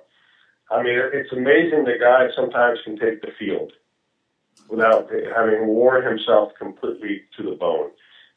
I 0.71 0.81
mean, 0.83 0.99
it's 1.13 1.31
amazing 1.31 1.85
the 1.85 1.97
guy 1.99 2.27
sometimes 2.35 2.79
can 2.83 2.97
take 2.97 3.21
the 3.21 3.31
field 3.37 3.71
without 4.69 5.09
having 5.35 5.67
worn 5.67 6.05
himself 6.05 6.51
completely 6.57 7.23
to 7.37 7.43
the 7.43 7.55
bone. 7.55 7.91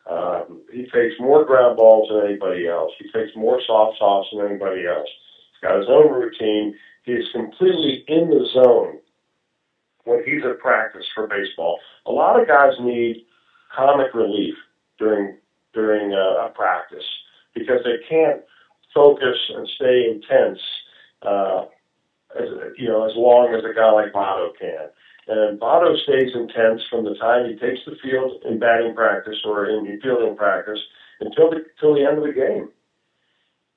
Um, 0.09 0.63
he 0.73 0.83
takes 0.85 1.21
more 1.21 1.45
ground 1.45 1.77
balls 1.77 2.09
than 2.09 2.27
anybody 2.27 2.67
else. 2.67 2.93
He 2.99 3.11
takes 3.11 3.37
more 3.37 3.61
soft 3.67 3.99
toss 3.99 4.27
than 4.33 4.47
anybody 4.47 4.87
else. 4.87 5.09
He's 5.61 5.69
got 5.69 5.79
his 5.79 5.89
own 5.89 6.13
routine. 6.13 6.75
He 7.05 7.13
is 7.13 7.27
completely 7.33 8.05
in 8.07 8.31
the 8.31 8.47
zone 8.53 8.99
when 10.05 10.23
he's 10.25 10.45
at 10.45 10.59
practice 10.59 11.05
for 11.15 11.27
baseball. 11.27 11.79
A 12.07 12.13
lot 12.13 12.41
of 12.41 12.47
guys 12.47 12.73
need 12.81 13.27
comic 13.75 14.15
relief 14.15 14.55
during 14.99 15.37
during 15.75 16.13
uh, 16.13 16.47
a 16.47 16.53
practice 16.55 17.05
because 17.55 17.81
they 17.85 17.99
can't 18.09 18.43
focus 18.95 19.37
and 19.55 19.69
stay 19.77 20.07
intense 20.11 20.59
uh, 21.23 21.65
as 22.39 22.49
you 22.77 22.89
know 22.89 23.05
as 23.09 23.13
long 23.17 23.55
as 23.55 23.65
a 23.65 23.75
guy 23.75 23.91
like 23.91 24.13
Votto 24.13 24.51
can. 24.59 24.89
And 25.29 25.61
Votto 25.61 25.95
stays 26.05 26.33
intense 26.35 26.83
from 26.89 27.05
the 27.05 27.15
time 27.17 27.49
he 27.49 27.57
takes 27.57 27.81
the 27.85 27.97
field 28.03 28.43
in 28.49 28.59
batting 28.59 28.95
practice 28.95 29.37
or 29.45 29.67
in 29.67 30.01
fielding 30.03 30.37
practice 30.37 30.79
until 31.21 31.51
the, 31.51 31.65
until 31.77 31.95
the 31.95 32.07
end 32.09 32.19
of 32.19 32.25
the 32.25 32.33
game. 32.33 32.71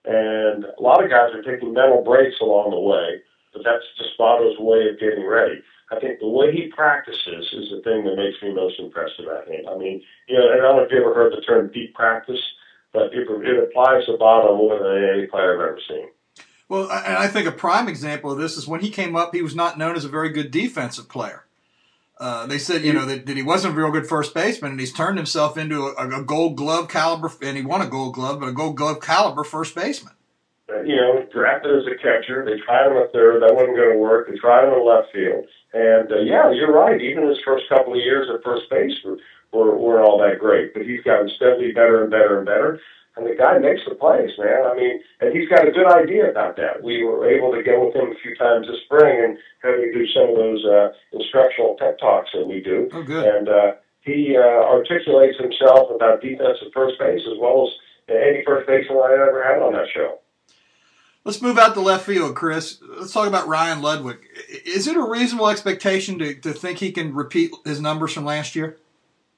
And 0.06 0.66
a 0.66 0.82
lot 0.82 1.04
of 1.04 1.10
guys 1.10 1.30
are 1.34 1.44
taking 1.44 1.74
mental 1.74 2.04
breaks 2.04 2.40
along 2.42 2.72
the 2.72 2.80
way, 2.80 3.22
but 3.54 3.62
that's 3.64 3.86
just 3.98 4.18
Votto's 4.20 4.58
way 4.60 4.90
of 4.90 5.00
getting 5.00 5.26
ready. 5.26 5.62
I 5.92 6.00
think 6.00 6.20
the 6.20 6.28
way 6.28 6.52
he 6.52 6.72
practices 6.74 7.52
is 7.54 7.70
the 7.70 7.82
thing 7.84 8.06
that 8.06 8.16
makes 8.16 8.42
me 8.42 8.54
most 8.54 8.80
impressed 8.80 9.20
about 9.20 9.48
him. 9.48 9.68
I 9.70 9.78
mean, 9.78 10.02
you 10.28 10.38
know, 10.38 10.50
I 10.50 10.58
don't 10.58 10.78
know 10.78 10.84
if 10.84 10.92
you 10.92 11.02
ever 11.02 11.14
heard 11.14 11.34
the 11.34 11.42
term 11.42 11.70
deep 11.74 11.94
practice, 11.94 12.40
but 12.94 13.14
it, 13.14 13.28
it 13.28 13.64
applies 13.64 14.06
to 14.06 14.14
Votto 14.14 14.56
more 14.58 14.80
than 14.80 15.20
any 15.20 15.28
player 15.28 15.54
I've 15.54 15.70
ever 15.70 15.80
seen. 15.88 16.08
Well, 16.70 16.90
and 16.90 17.18
I 17.18 17.28
think 17.28 17.48
a 17.48 17.52
prime 17.52 17.90
example 17.90 18.32
of 18.32 18.38
this 18.38 18.56
is 18.56 18.68
when 18.68 18.80
he 18.80 18.90
came 18.90 19.16
up, 19.16 19.36
he 19.36 19.42
was 19.42 19.56
not 19.56 19.78
known 19.78 19.98
as 19.98 20.06
a 20.06 20.10
very 20.10 20.30
good 20.30 20.52
defensive 20.52 21.10
player. 21.10 21.46
Uh, 22.22 22.46
they 22.46 22.60
said, 22.60 22.84
you 22.84 22.94
know, 22.94 23.04
that, 23.04 23.26
that, 23.26 23.36
he 23.36 23.42
wasn't 23.42 23.74
a 23.74 23.76
real 23.76 23.90
good 23.90 24.06
first 24.06 24.36
baseman, 24.36 24.70
and 24.70 24.80
he's 24.80 24.94
turned 24.94 25.18
himself 25.18 25.58
into 25.58 25.88
a, 25.88 26.22
a, 26.22 26.24
Gold 26.24 26.56
Glove 26.56 26.88
caliber, 26.88 27.32
and 27.42 27.58
he 27.58 27.64
won 27.64 27.82
a 27.82 27.88
Gold 27.88 28.14
Glove, 28.14 28.40
but 28.40 28.50
a 28.50 28.52
Gold 28.52 28.78
Glove 28.78 29.02
caliber 29.02 29.44
first 29.44 29.74
baseman. 29.74 30.14
Uh, 30.70 30.82
you 30.84 30.96
know, 30.96 31.26
drafted 31.34 31.76
as 31.76 31.88
a 31.88 31.98
catcher. 31.98 32.46
They 32.46 32.62
tried 32.62 32.92
him 32.92 32.98
at 33.02 33.12
third. 33.12 33.42
That 33.42 33.56
wasn't 33.56 33.76
going 33.76 33.94
to 33.94 33.98
work. 33.98 34.30
They 34.30 34.38
tried 34.38 34.68
him 34.68 34.74
in 34.78 34.86
left 34.86 35.12
field. 35.12 35.46
And 35.74 36.12
uh, 36.12 36.22
yeah, 36.22 36.52
you're 36.52 36.72
right. 36.72 37.02
Even 37.02 37.28
his 37.28 37.42
first 37.44 37.66
couple 37.70 37.94
of 37.94 38.00
years 38.06 38.30
at 38.30 38.44
first 38.44 38.70
base 38.70 38.94
were, 39.04 39.18
were, 39.52 39.76
weren't 39.76 40.06
all 40.06 40.20
that 40.20 40.38
great, 40.38 40.76
but 40.76 40.86
he's 40.86 41.02
gotten 41.02 41.28
steadily 41.36 41.72
better 41.72 42.04
and 42.04 42.12
better 42.12 42.38
and 42.38 42.46
better 42.46 42.80
and 43.18 43.26
the 43.28 43.36
guy 43.36 43.58
makes 43.60 43.82
the 43.88 43.96
plays, 43.96 44.32
man. 44.40 44.64
I 44.66 44.76
mean, 44.76 45.02
and 45.20 45.36
he's 45.36 45.50
got 45.50 45.68
a 45.68 45.72
good 45.72 45.88
idea 45.88 46.30
about 46.30 46.56
that. 46.58 46.82
We 46.84 47.04
were 47.04 47.28
able 47.30 47.52
to 47.52 47.64
get 47.64 47.80
with 47.80 47.96
him 47.96 48.12
a 48.12 48.20
few 48.24 48.36
times 48.36 48.68
this 48.68 48.80
spring 48.86 49.20
and 49.20 49.38
have 49.64 49.80
him 49.80 49.92
do 49.92 50.06
some 50.16 50.30
of 50.32 50.36
those 50.36 50.64
uh, 50.66 50.90
instructional 51.12 51.76
pep 51.78 52.00
talks 52.00 52.32
that 52.34 52.48
we 52.48 52.62
do. 52.62 52.90
Oh, 52.94 53.04
good. 53.04 53.26
And 53.26 53.50
uh, 53.50 53.72
he 54.02 54.36
uh, 54.38 54.64
articulates 54.64 55.38
himself 55.38 55.92
about 55.94 56.22
defense 56.22 56.58
at 56.66 56.74
first 56.74 56.98
base 57.00 57.22
as 57.28 57.38
well 57.40 57.68
as 57.68 57.74
any 58.10 58.44
first 58.46 58.68
baseman 58.68 58.98
I 58.98 59.14
ever 59.14 59.44
had 59.44 59.62
on 59.62 59.74
that 59.74 59.88
show. 59.94 60.20
Let's 61.24 61.42
move 61.42 61.60
out 61.60 61.76
to 61.76 61.82
left 61.82 62.06
field, 62.06 62.36
Chris. 62.36 62.80
Let's 62.98 63.14
talk 63.14 63.28
about 63.28 63.48
Ryan 63.48 63.82
Ludwick. 63.82 64.22
Is 64.66 64.88
it 64.88 64.98
a 64.98 65.04
reasonable 65.04 65.50
expectation 65.50 66.18
to, 66.18 66.34
to 66.34 66.52
think 66.52 66.80
he 66.80 66.92
can 66.92 67.14
repeat 67.14 67.52
his 67.64 67.80
numbers 67.80 68.14
from 68.14 68.26
last 68.26 68.56
year? 68.56 68.78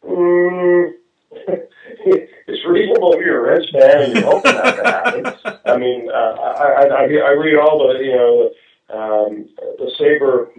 Mm, 0.01 0.93
reasonable 2.73 3.13
if 3.13 3.25
you're 3.25 3.45
a 3.45 3.51
Reds 3.51 3.71
fan 3.71 4.01
and 4.01 4.13
you're 4.13 4.23
hoping 4.23 4.55
that 4.55 4.75
to 4.75 4.83
happen. 4.83 5.59
I 5.65 5.77
mean, 5.77 6.09
uh, 6.09 6.15
I, 6.15 6.83
I, 6.85 7.03
I 7.03 7.31
read 7.31 7.55
all 7.55 7.87
the, 7.87 8.03
you 8.03 8.15
know, 8.15 8.51
um, 8.89 9.49
the 9.77 9.91
Saber 9.97 10.49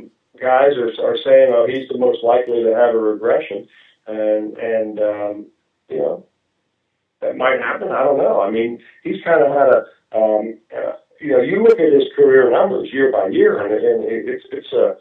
guys 0.40 0.76
are, 0.76 0.90
are 1.04 1.18
saying, 1.24 1.52
oh, 1.54 1.66
he's 1.68 1.88
the 1.88 1.98
most 1.98 2.22
likely 2.22 2.62
to 2.62 2.74
have 2.74 2.94
a 2.94 2.98
regression. 2.98 3.66
And, 4.06 4.56
and, 4.56 5.00
um, 5.00 5.46
you 5.88 5.98
know, 5.98 6.26
that 7.20 7.36
might 7.36 7.60
happen. 7.60 7.88
I 7.88 8.04
don't 8.04 8.18
know. 8.18 8.40
I 8.40 8.50
mean, 8.50 8.80
he's 9.02 9.22
kind 9.24 9.42
of 9.42 9.52
had 9.52 9.68
a, 9.68 10.16
um, 10.16 10.58
uh, 10.76 10.92
you 11.20 11.32
know, 11.32 11.40
you 11.40 11.62
look 11.62 11.80
at 11.80 11.92
his 11.92 12.04
career 12.16 12.50
numbers 12.50 12.92
year 12.92 13.10
by 13.10 13.28
year, 13.28 13.58
and, 13.58 13.72
and 13.72 14.28
it's 14.28 14.44
it's 14.52 14.72
a 14.72 14.96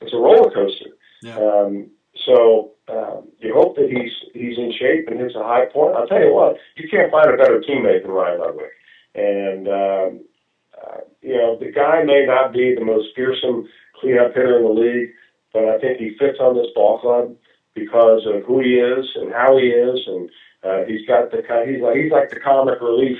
it's 0.00 0.12
a 0.12 0.16
roller 0.16 0.50
coaster. 0.50 0.90
Yeah. 1.22 1.36
Um, 1.36 1.90
so 2.26 2.73
um, 2.88 3.28
you 3.38 3.54
hope 3.54 3.76
that 3.76 3.88
he's 3.88 4.12
he's 4.34 4.58
in 4.58 4.72
shape 4.78 5.08
and 5.08 5.18
hits 5.18 5.34
a 5.34 5.42
high 5.42 5.66
point. 5.66 5.96
I'll 5.96 6.06
tell 6.06 6.20
you 6.20 6.34
what, 6.34 6.56
you 6.76 6.88
can't 6.88 7.10
find 7.10 7.30
a 7.32 7.36
better 7.36 7.60
teammate 7.60 8.02
than 8.02 8.10
Ryan 8.10 8.40
Ludwick. 8.40 8.74
And 9.14 9.68
um, 9.68 10.24
uh, 10.76 11.00
you 11.22 11.36
know, 11.36 11.58
the 11.58 11.72
guy 11.72 12.02
may 12.04 12.26
not 12.26 12.52
be 12.52 12.74
the 12.74 12.84
most 12.84 13.08
fearsome 13.16 13.68
cleanup 14.00 14.34
hitter 14.34 14.58
in 14.58 14.64
the 14.64 14.70
league, 14.70 15.10
but 15.52 15.64
I 15.64 15.78
think 15.78 15.98
he 15.98 16.16
fits 16.18 16.38
on 16.40 16.56
this 16.56 16.66
ball 16.74 16.98
club 16.98 17.34
because 17.74 18.26
of 18.26 18.44
who 18.44 18.60
he 18.60 18.74
is 18.74 19.06
and 19.16 19.32
how 19.32 19.56
he 19.56 19.68
is, 19.68 20.00
and 20.06 20.30
uh, 20.62 20.84
he's 20.86 21.06
got 21.06 21.30
the 21.30 21.42
kind. 21.42 21.70
he's 21.70 21.82
like 21.82 21.96
he's 21.96 22.12
like 22.12 22.30
the 22.30 22.40
comic 22.40 22.80
relief 22.80 23.18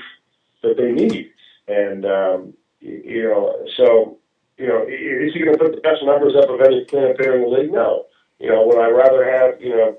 that 0.61 0.77
they 0.77 0.91
need. 0.91 1.31
And 1.67 2.05
um, 2.05 2.53
you 2.79 3.23
know, 3.23 3.65
so 3.77 4.19
you 4.57 4.67
know, 4.67 4.85
is 4.87 5.33
he 5.33 5.39
going 5.39 5.57
to 5.57 5.63
put 5.63 5.75
the 5.75 5.81
best 5.81 6.03
numbers 6.03 6.35
up 6.35 6.49
of 6.49 6.61
any 6.61 6.85
cleanup 6.85 7.17
hitter 7.17 7.35
in 7.35 7.41
the 7.41 7.47
league? 7.47 7.71
No. 7.71 8.05
You 8.39 8.49
know, 8.49 8.65
would 8.65 8.79
I 8.79 8.89
rather 8.89 9.23
have, 9.23 9.61
you 9.61 9.69
know, 9.69 9.97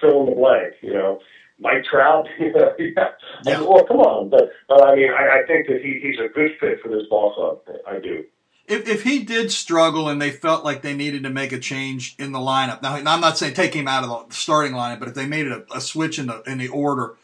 fill 0.00 0.20
in 0.20 0.30
the 0.30 0.36
blank, 0.36 0.74
you 0.82 0.92
know, 0.92 1.20
Mike 1.58 1.84
Trout? 1.90 2.26
yeah. 2.40 3.08
yeah. 3.44 3.60
Well, 3.60 3.84
come 3.86 3.98
on. 3.98 4.28
But, 4.28 4.50
but 4.68 4.84
I 4.84 4.96
mean, 4.96 5.10
I, 5.10 5.40
I 5.40 5.46
think 5.46 5.68
that 5.68 5.80
he, 5.82 6.00
he's 6.02 6.18
a 6.18 6.32
good 6.32 6.52
fit 6.58 6.80
for 6.82 6.88
this 6.88 7.06
ball 7.08 7.34
club. 7.34 7.76
I 7.86 8.00
do. 8.00 8.24
If, 8.66 8.88
if 8.88 9.02
he 9.02 9.22
did 9.24 9.52
struggle 9.52 10.08
and 10.08 10.20
they 10.20 10.30
felt 10.30 10.64
like 10.64 10.80
they 10.80 10.94
needed 10.94 11.22
to 11.24 11.30
make 11.30 11.52
a 11.52 11.58
change 11.58 12.16
in 12.18 12.32
the 12.32 12.38
lineup, 12.38 12.82
now 12.82 12.94
I'm 12.94 13.20
not 13.20 13.36
saying 13.36 13.54
take 13.54 13.74
him 13.74 13.86
out 13.86 14.04
of 14.04 14.28
the 14.28 14.34
starting 14.34 14.72
lineup, 14.72 15.00
but 15.00 15.08
if 15.08 15.14
they 15.14 15.26
made 15.26 15.46
a, 15.48 15.64
a 15.74 15.82
switch 15.82 16.18
in 16.18 16.26
the 16.26 16.42
in 16.46 16.56
the 16.56 16.68
order, 16.68 17.14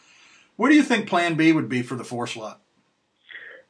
what 0.56 0.68
do 0.68 0.74
you 0.74 0.82
think 0.82 1.08
Plan 1.08 1.36
B 1.36 1.52
would 1.52 1.70
be 1.70 1.80
for 1.80 1.94
the 1.94 2.04
four 2.04 2.26
slot? 2.26 2.60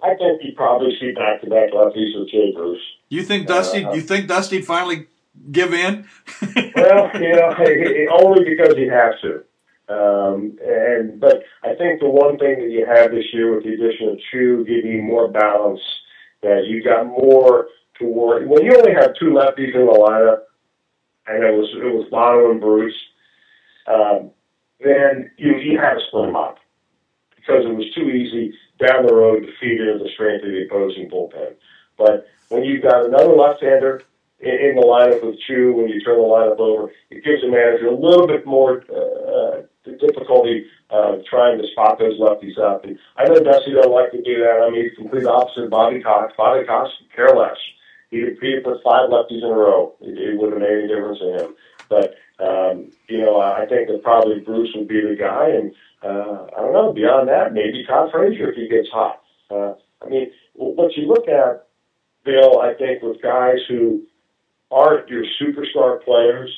I 0.03 0.15
think 0.17 0.41
he'd 0.41 0.57
probably 0.57 0.97
see 0.99 1.13
back 1.13 1.41
to 1.43 1.49
back 1.49 1.71
lefties 1.71 2.19
with 2.19 2.29
Jay 2.31 2.53
Bruce. 2.53 2.83
You 3.09 3.23
think 3.23 3.47
Dusty? 3.47 3.85
Uh, 3.85 3.93
you 3.93 4.01
think 4.01 4.27
Dusty 4.27 4.63
finally 4.63 5.07
give 5.51 5.73
in? 5.73 6.07
well, 6.77 7.11
you 7.15 7.35
know, 7.35 7.55
only 8.23 8.45
because 8.45 8.75
you 8.77 8.91
have 8.91 9.15
to. 9.23 9.45
Um, 9.91 10.57
and 10.65 11.19
but 11.21 11.43
I 11.65 11.75
think 11.75 12.01
the 12.01 12.09
one 12.09 12.39
thing 12.39 12.61
that 12.61 12.71
you 12.71 12.87
have 12.87 13.11
this 13.11 13.25
year 13.33 13.55
with 13.55 13.65
the 13.65 13.75
addition 13.75 14.09
of 14.09 14.19
Choo 14.31 14.65
giving 14.65 14.93
you 14.93 15.03
more 15.03 15.29
balance, 15.29 15.81
that 16.43 16.67
you 16.67 16.83
got 16.83 17.07
more 17.07 17.67
to 17.99 18.05
worry. 18.05 18.47
When 18.47 18.65
you 18.65 18.77
only 18.77 18.93
have 18.93 19.15
two 19.19 19.31
lefties 19.31 19.75
in 19.75 19.87
the 19.87 19.93
lineup, 19.93 20.43
and 21.27 21.43
it 21.43 21.53
was 21.53 21.69
it 21.75 21.93
was 21.93 22.07
Votto 22.13 22.53
and 22.53 22.61
Bruce, 22.61 22.95
um, 23.89 24.31
then 24.79 25.33
you 25.37 25.57
you 25.57 25.79
had 25.79 25.95
to 25.95 26.01
split 26.07 26.27
them 26.27 26.37
up 26.37 26.59
because 27.35 27.65
it 27.65 27.75
was 27.75 27.93
too 27.93 28.11
easy 28.11 28.55
down 28.79 29.07
the 29.07 29.15
road 29.15 29.41
to 29.41 29.53
feed 29.61 29.81
into 29.81 29.99
the 29.99 30.11
strength 30.15 30.45
of 30.45 30.51
the 30.51 30.67
opposing 30.67 31.11
bullpen. 31.11 31.55
But 31.99 32.29
when 32.49 32.63
you've 32.63 32.83
got 32.83 33.07
another 33.07 33.35
left-hander 33.35 34.03
in, 34.41 34.75
the 34.77 34.83
lineup 34.83 35.25
with 35.25 35.39
Choo 35.47 35.75
when 35.75 35.89
you 35.89 36.01
turn 36.01 36.19
the 36.19 36.25
lineup 36.25 36.59
over. 36.59 36.91
It 37.11 37.25
gives 37.25 37.43
the 37.43 37.49
manager 37.49 37.89
a 37.89 37.95
little 37.95 38.27
bit 38.27 38.47
more 38.47 38.83
uh, 38.89 39.63
difficulty 39.85 40.67
uh, 40.91 41.17
trying 41.29 41.61
to 41.61 41.67
spot 41.73 41.99
those 41.99 42.19
lefties 42.19 42.59
up. 42.59 42.85
And 42.85 42.99
I 43.17 43.25
know 43.25 43.41
Dusty 43.41 43.73
doesn't 43.75 43.93
like 43.93 44.13
to 44.13 44.23
do 44.23 44.41
that. 44.41 44.65
I 44.67 44.71
mean, 44.71 44.85
he's 44.85 44.97
complete 44.97 45.27
opposite 45.27 45.65
of 45.65 45.71
Bobby 45.71 46.03
Cox. 46.03 46.33
Bobby 46.37 46.67
Cox 46.67 46.91
could 46.99 47.15
care 47.15 47.37
less. 47.37 47.57
He 48.11 48.25
would 48.25 48.39
he 48.43 48.59
put 48.61 48.83
five 48.83 49.09
lefties 49.11 49.43
in 49.43 49.51
a 49.51 49.55
row. 49.55 49.95
It, 50.01 50.19
it 50.19 50.39
wouldn't 50.39 50.61
have 50.61 50.69
made 50.69 50.79
any 50.79 50.89
difference 50.89 51.21
to 51.21 51.45
him. 51.45 51.55
But 51.89 52.15
um, 52.41 52.91
you 53.09 53.19
know, 53.19 53.41
I 53.41 53.67
think 53.67 53.89
that 53.89 54.03
probably 54.03 54.41
Bruce 54.41 54.71
would 54.75 54.89
be 54.89 55.01
the 55.01 55.17
guy, 55.19 55.51
and 55.51 55.73
uh, 56.03 56.47
I 56.57 56.61
don't 56.61 56.73
know. 56.73 56.93
Beyond 56.93 57.29
that, 57.29 57.53
maybe 57.53 57.85
Todd 57.87 58.11
Frazier 58.13 58.51
if 58.51 58.57
he 58.57 58.69
gets 58.69 58.89
hot. 58.91 59.23
Uh, 59.51 59.75
I 60.03 60.09
mean, 60.09 60.31
what 60.55 60.97
you 60.97 61.07
look 61.07 61.29
at, 61.29 61.67
Bill, 62.25 62.61
I 62.61 62.75
think 62.75 63.03
with 63.03 63.23
guys 63.23 63.59
who 63.69 64.03
aren't 64.71 65.09
your 65.09 65.25
superstar 65.41 66.03
players, 66.05 66.51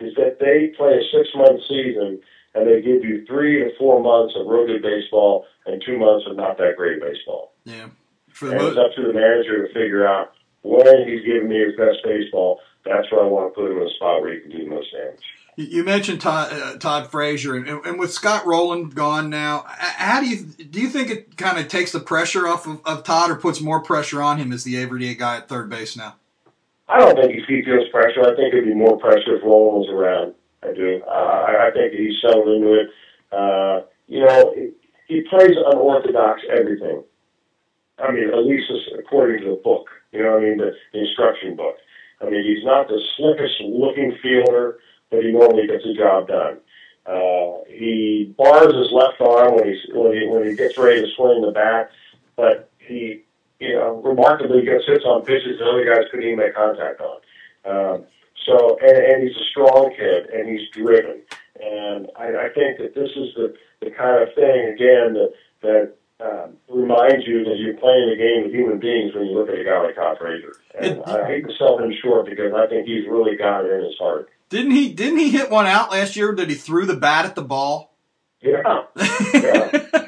is 0.00 0.14
that 0.16 0.38
they 0.40 0.74
play 0.76 0.98
a 0.98 1.02
six 1.16 1.28
month 1.34 1.60
season 1.68 2.20
and 2.54 2.66
they 2.68 2.80
give 2.80 3.04
you 3.04 3.24
three 3.26 3.58
to 3.60 3.70
four 3.78 4.00
months 4.00 4.34
of 4.38 4.46
real 4.46 4.66
good 4.66 4.82
baseball 4.82 5.46
and 5.66 5.82
two 5.84 5.98
months 5.98 6.26
of 6.28 6.36
not 6.36 6.56
that 6.58 6.74
great 6.76 7.00
baseball. 7.00 7.52
Yeah. 7.64 7.88
For 8.28 8.46
the 8.46 8.52
And 8.52 8.62
it's 8.62 8.78
up 8.78 8.94
to 8.96 9.02
the 9.02 9.12
manager 9.12 9.66
to 9.66 9.74
figure 9.74 10.06
out 10.06 10.32
when 10.62 11.08
he's 11.08 11.24
giving 11.24 11.48
me 11.48 11.58
his 11.58 11.76
best 11.76 11.98
baseball. 12.04 12.60
That's 12.84 13.10
where 13.10 13.24
I 13.24 13.28
want 13.28 13.54
to 13.54 13.60
put 13.60 13.70
him 13.70 13.78
in 13.78 13.86
a 13.86 13.90
spot 13.90 14.20
where 14.20 14.34
he 14.34 14.40
can 14.40 14.50
do 14.50 14.64
the 14.64 14.70
most 14.70 14.92
damage. 14.92 15.22
You 15.56 15.64
you 15.66 15.84
mentioned 15.84 16.20
Todd, 16.20 16.52
uh, 16.52 16.76
Todd 16.78 17.10
Frazier, 17.10 17.54
and, 17.54 17.68
and 17.68 17.98
with 17.98 18.12
Scott 18.12 18.44
Rolen 18.44 18.90
gone 18.90 19.30
now, 19.30 19.64
how 19.68 20.20
do 20.20 20.26
you 20.26 20.44
do 20.44 20.80
you 20.80 20.88
think 20.88 21.10
it 21.10 21.36
kind 21.36 21.58
of 21.58 21.68
takes 21.68 21.92
the 21.92 22.00
pressure 22.00 22.46
off 22.48 22.66
of, 22.66 22.80
of 22.84 23.04
Todd, 23.04 23.30
or 23.30 23.36
puts 23.36 23.60
more 23.60 23.80
pressure 23.80 24.20
on 24.20 24.38
him 24.38 24.52
as 24.52 24.64
the 24.64 24.76
everyday 24.76 25.14
guy 25.14 25.36
at 25.36 25.48
third 25.48 25.70
base 25.70 25.96
now? 25.96 26.16
I 26.88 26.98
don't 26.98 27.16
think 27.16 27.32
he 27.32 27.62
feels 27.64 27.88
pressure. 27.88 28.22
I 28.22 28.36
think 28.36 28.52
it'd 28.52 28.64
be 28.64 28.74
more 28.74 28.98
pressure 28.98 29.36
if 29.36 29.42
Rolen 29.42 29.80
was 29.80 29.88
around. 29.88 30.34
I 30.62 30.74
do. 30.74 31.02
Uh, 31.06 31.66
I, 31.68 31.70
think 31.72 31.92
he's 31.92 32.20
settled 32.20 32.48
into 32.48 32.74
it. 32.74 32.88
Uh, 33.32 33.82
you 34.06 34.24
know, 34.24 34.54
he, 34.54 34.70
he 35.08 35.22
plays 35.28 35.56
unorthodox 35.72 36.42
everything. 36.50 37.04
I 37.98 38.12
mean, 38.12 38.28
at 38.28 38.44
least 38.44 38.70
according 38.98 39.44
to 39.44 39.50
the 39.50 39.60
book. 39.62 39.88
You 40.12 40.22
know, 40.22 40.32
what 40.32 40.42
I 40.42 40.48
mean, 40.48 40.58
the, 40.58 40.72
the 40.92 41.00
instruction 41.00 41.56
book. 41.56 41.76
I 42.20 42.30
mean, 42.30 42.44
he's 42.44 42.64
not 42.64 42.88
the 42.88 43.00
slickest 43.16 43.60
looking 43.60 44.16
fielder, 44.22 44.78
but 45.10 45.22
he 45.22 45.32
normally 45.32 45.66
gets 45.66 45.84
the 45.84 45.94
job 45.94 46.28
done. 46.28 46.58
Uh, 47.06 47.64
he 47.68 48.34
bars 48.36 48.74
his 48.74 48.92
left 48.92 49.20
arm 49.20 49.56
when 49.56 49.68
he's 49.68 49.80
when 49.92 50.12
he 50.12 50.26
when 50.26 50.48
he 50.48 50.54
gets 50.54 50.78
ready 50.78 51.02
to 51.02 51.14
swing 51.14 51.42
the 51.42 51.50
bat, 51.50 51.90
but 52.36 52.70
he 52.78 53.24
you 53.64 53.74
know 53.74 54.00
remarkably 54.04 54.64
gets 54.64 54.84
hits 54.86 55.04
on 55.04 55.24
pitches 55.24 55.58
that 55.58 55.68
other 55.68 55.84
guys 55.84 56.04
couldn't 56.10 56.26
even 56.26 56.38
make 56.38 56.54
contact 56.54 57.00
on. 57.00 57.18
Um, 57.64 58.04
so 58.46 58.78
and, 58.80 58.96
and 58.96 59.22
he's 59.22 59.36
a 59.36 59.46
strong 59.50 59.92
kid 59.96 60.28
and 60.30 60.48
he's 60.48 60.68
driven, 60.72 61.22
and 61.60 62.08
I, 62.16 62.46
I 62.46 62.48
think 62.54 62.78
that 62.78 62.94
this 62.94 63.10
is 63.16 63.34
the 63.34 63.54
the 63.80 63.90
kind 63.90 64.22
of 64.22 64.34
thing 64.34 64.72
again 64.74 65.14
that 65.14 65.32
that 65.62 65.96
um, 66.20 66.56
reminds 66.68 67.26
you 67.26 67.44
that 67.44 67.56
you're 67.58 67.76
playing 67.76 68.08
a 68.10 68.16
game 68.16 68.44
with 68.44 68.54
human 68.54 68.78
beings 68.78 69.14
when 69.14 69.26
you 69.26 69.34
look 69.34 69.48
at 69.48 69.58
a 69.58 69.64
guy 69.64 69.82
like 69.82 69.96
Todd 69.96 70.16
Frazier. 70.20 70.54
And 70.78 71.02
I 71.04 71.26
hate 71.26 71.46
to 71.46 71.54
sell 71.58 71.78
him 71.78 71.92
short 72.02 72.26
because 72.26 72.52
I 72.54 72.66
think 72.66 72.86
he's 72.86 73.06
really 73.08 73.36
got 73.36 73.64
it 73.64 73.72
in 73.72 73.84
his 73.84 73.98
heart. 73.98 74.30
Didn't 74.48 74.72
he? 74.72 74.92
Didn't 74.92 75.18
he 75.18 75.30
hit 75.30 75.50
one 75.50 75.66
out 75.66 75.90
last 75.90 76.16
year 76.16 76.34
that 76.36 76.48
he 76.48 76.54
threw 76.54 76.86
the 76.86 76.96
bat 76.96 77.24
at 77.24 77.34
the 77.34 77.42
ball? 77.42 77.96
Yeah. 78.40 78.84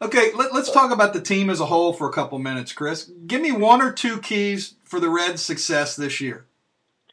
okay, 0.00 0.32
let, 0.34 0.54
let's 0.54 0.70
talk 0.70 0.90
about 0.90 1.12
the 1.12 1.20
team 1.20 1.50
as 1.50 1.60
a 1.60 1.66
whole 1.66 1.92
for 1.92 2.08
a 2.08 2.12
couple 2.12 2.38
minutes, 2.38 2.72
Chris. 2.72 3.10
Give 3.26 3.40
me 3.40 3.52
one 3.52 3.82
or 3.82 3.92
two 3.92 4.18
keys 4.20 4.74
for 4.84 5.00
the 5.00 5.08
Reds' 5.08 5.42
success 5.42 5.96
this 5.96 6.20
year. 6.20 6.46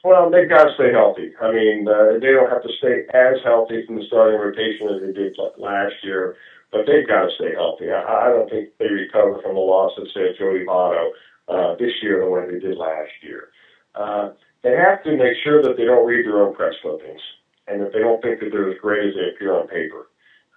Well, 0.04 0.32
they've 0.32 0.50
got 0.50 0.66
to 0.66 0.74
stay 0.74 0.92
healthy. 0.92 1.32
I 1.40 1.52
mean, 1.52 1.88
uh, 1.88 2.18
they 2.20 2.34
don't 2.34 2.50
have 2.50 2.64
to 2.64 2.74
stay 2.80 3.06
as 3.14 3.38
healthy 3.44 3.86
from 3.86 3.98
the 3.98 4.06
starting 4.08 4.40
rotation 4.40 4.90
as 4.90 5.02
they 5.02 5.14
did 5.14 5.38
last 5.58 5.94
year, 6.02 6.36
but 6.72 6.88
they've 6.88 7.08
got 7.08 7.30
to 7.30 7.36
stay 7.38 7.54
healthy. 7.54 7.92
I, 7.92 8.02
I 8.02 8.30
don't 8.30 8.50
think 8.50 8.70
they 8.80 8.90
recover 8.90 9.40
from 9.44 9.54
the 9.54 9.62
loss 9.62 9.92
of, 9.98 10.08
say, 10.14 10.34
Joey 10.40 10.66
Votto 10.66 11.10
uh, 11.48 11.76
this 11.78 11.94
year 12.02 12.20
the 12.20 12.30
way 12.30 12.50
they 12.50 12.60
did 12.60 12.78
last 12.78 13.12
year. 13.22 13.50
Uh, 13.94 14.30
they 14.64 14.74
have 14.76 15.04
to 15.04 15.18
make 15.18 15.38
sure 15.44 15.62
that 15.62 15.78
they 15.78 15.86
don't 15.86 16.08
read 16.08 16.26
their 16.26 16.42
own 16.42 16.56
press 16.56 16.74
clippings 16.82 17.22
and 17.68 17.82
that 17.82 17.94
they 17.94 18.00
don't 18.00 18.22
think 18.22 18.40
that 18.40 18.50
they're 18.52 18.72
as 18.72 18.80
great 18.82 19.10
as 19.10 19.14
they 19.14 19.30
appear 19.36 19.54
on 19.54 19.68
paper. 19.68 20.10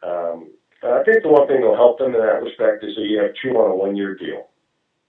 Um, 0.02 0.50
I 0.84 1.02
think 1.04 1.22
the 1.22 1.28
one 1.28 1.46
thing 1.48 1.60
that'll 1.60 1.76
help 1.76 1.98
them 1.98 2.14
in 2.14 2.20
that 2.20 2.42
respect 2.42 2.84
is 2.84 2.94
that 2.96 3.06
you 3.06 3.18
have 3.22 3.34
Choo 3.34 3.56
on 3.56 3.70
a 3.70 3.76
one-year 3.76 4.14
deal. 4.16 4.48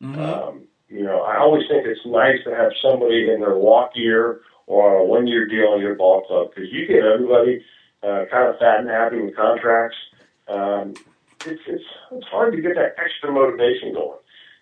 Mhm. 0.01 0.17
Um, 0.17 0.67
you 0.89 1.03
know, 1.03 1.21
I 1.21 1.37
always 1.37 1.67
think 1.67 1.85
it's 1.85 2.05
nice 2.05 2.43
to 2.43 2.55
have 2.55 2.71
somebody 2.81 3.29
in 3.29 3.41
their 3.41 3.57
walk 3.57 3.91
year 3.95 4.41
or 4.67 4.95
on 4.95 5.01
a 5.01 5.03
one 5.03 5.27
year 5.27 5.45
deal 5.47 5.73
in 5.73 5.81
your 5.81 5.95
ball 5.95 6.21
club 6.21 6.49
because 6.49 6.71
you 6.71 6.85
get 6.87 7.03
everybody 7.03 7.63
uh, 8.03 8.25
kind 8.31 8.49
of 8.49 8.59
fat 8.59 8.79
and 8.79 8.89
happy 8.89 9.19
with 9.19 9.35
contracts. 9.35 9.97
Um, 10.47 10.93
it's, 11.45 11.61
it's, 11.67 11.83
it's 12.11 12.27
hard 12.27 12.53
to 12.53 12.61
get 12.61 12.75
that 12.75 12.95
extra 12.97 13.31
motivation 13.31 13.93
going. 13.93 14.19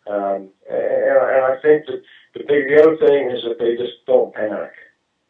Um, 0.07 0.49
and, 0.70 0.80
and 0.80 1.45
I 1.45 1.55
think 1.61 1.86
that 1.88 2.01
the 2.34 2.43
big, 2.47 2.68
the 2.68 2.82
other 2.82 2.97
thing 2.97 3.32
is 3.32 3.43
that 3.43 3.59
they 3.59 3.76
just 3.76 4.05
don't 4.05 4.34
panic. 4.34 4.72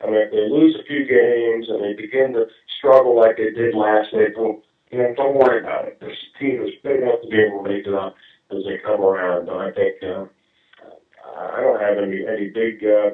I 0.02 0.08
mean, 0.08 0.16
if 0.16 0.32
they 0.32 0.50
lose 0.50 0.76
a 0.76 0.84
few 0.84 1.06
games 1.06 1.70
and 1.70 1.84
they 1.84 1.94
begin 1.94 2.34
to 2.34 2.48
struggle 2.78 3.16
like 3.16 3.38
they 3.38 3.52
did 3.52 3.76
last 3.76 4.14
April, 4.14 4.62
you 4.94 5.00
know, 5.00 5.14
don't 5.16 5.36
worry 5.36 5.60
about 5.60 5.86
it. 5.88 6.00
This 6.00 6.16
team 6.40 6.62
is 6.62 6.70
big 6.84 7.02
enough 7.02 7.22
to 7.24 7.28
be 7.30 7.42
able 7.42 7.64
to 7.64 7.70
make 7.70 7.88
it 7.88 7.94
up 7.94 8.16
as 8.52 8.64
they 8.66 8.78
come 8.86 9.02
around. 9.02 9.50
And 9.50 9.60
I 9.60 9.72
think, 9.72 9.96
uh, 10.04 10.26
I 11.36 11.62
don't 11.62 11.80
have 11.82 11.98
any 11.98 12.26
any 12.28 12.50
big 12.52 12.84
uh, 12.86 13.10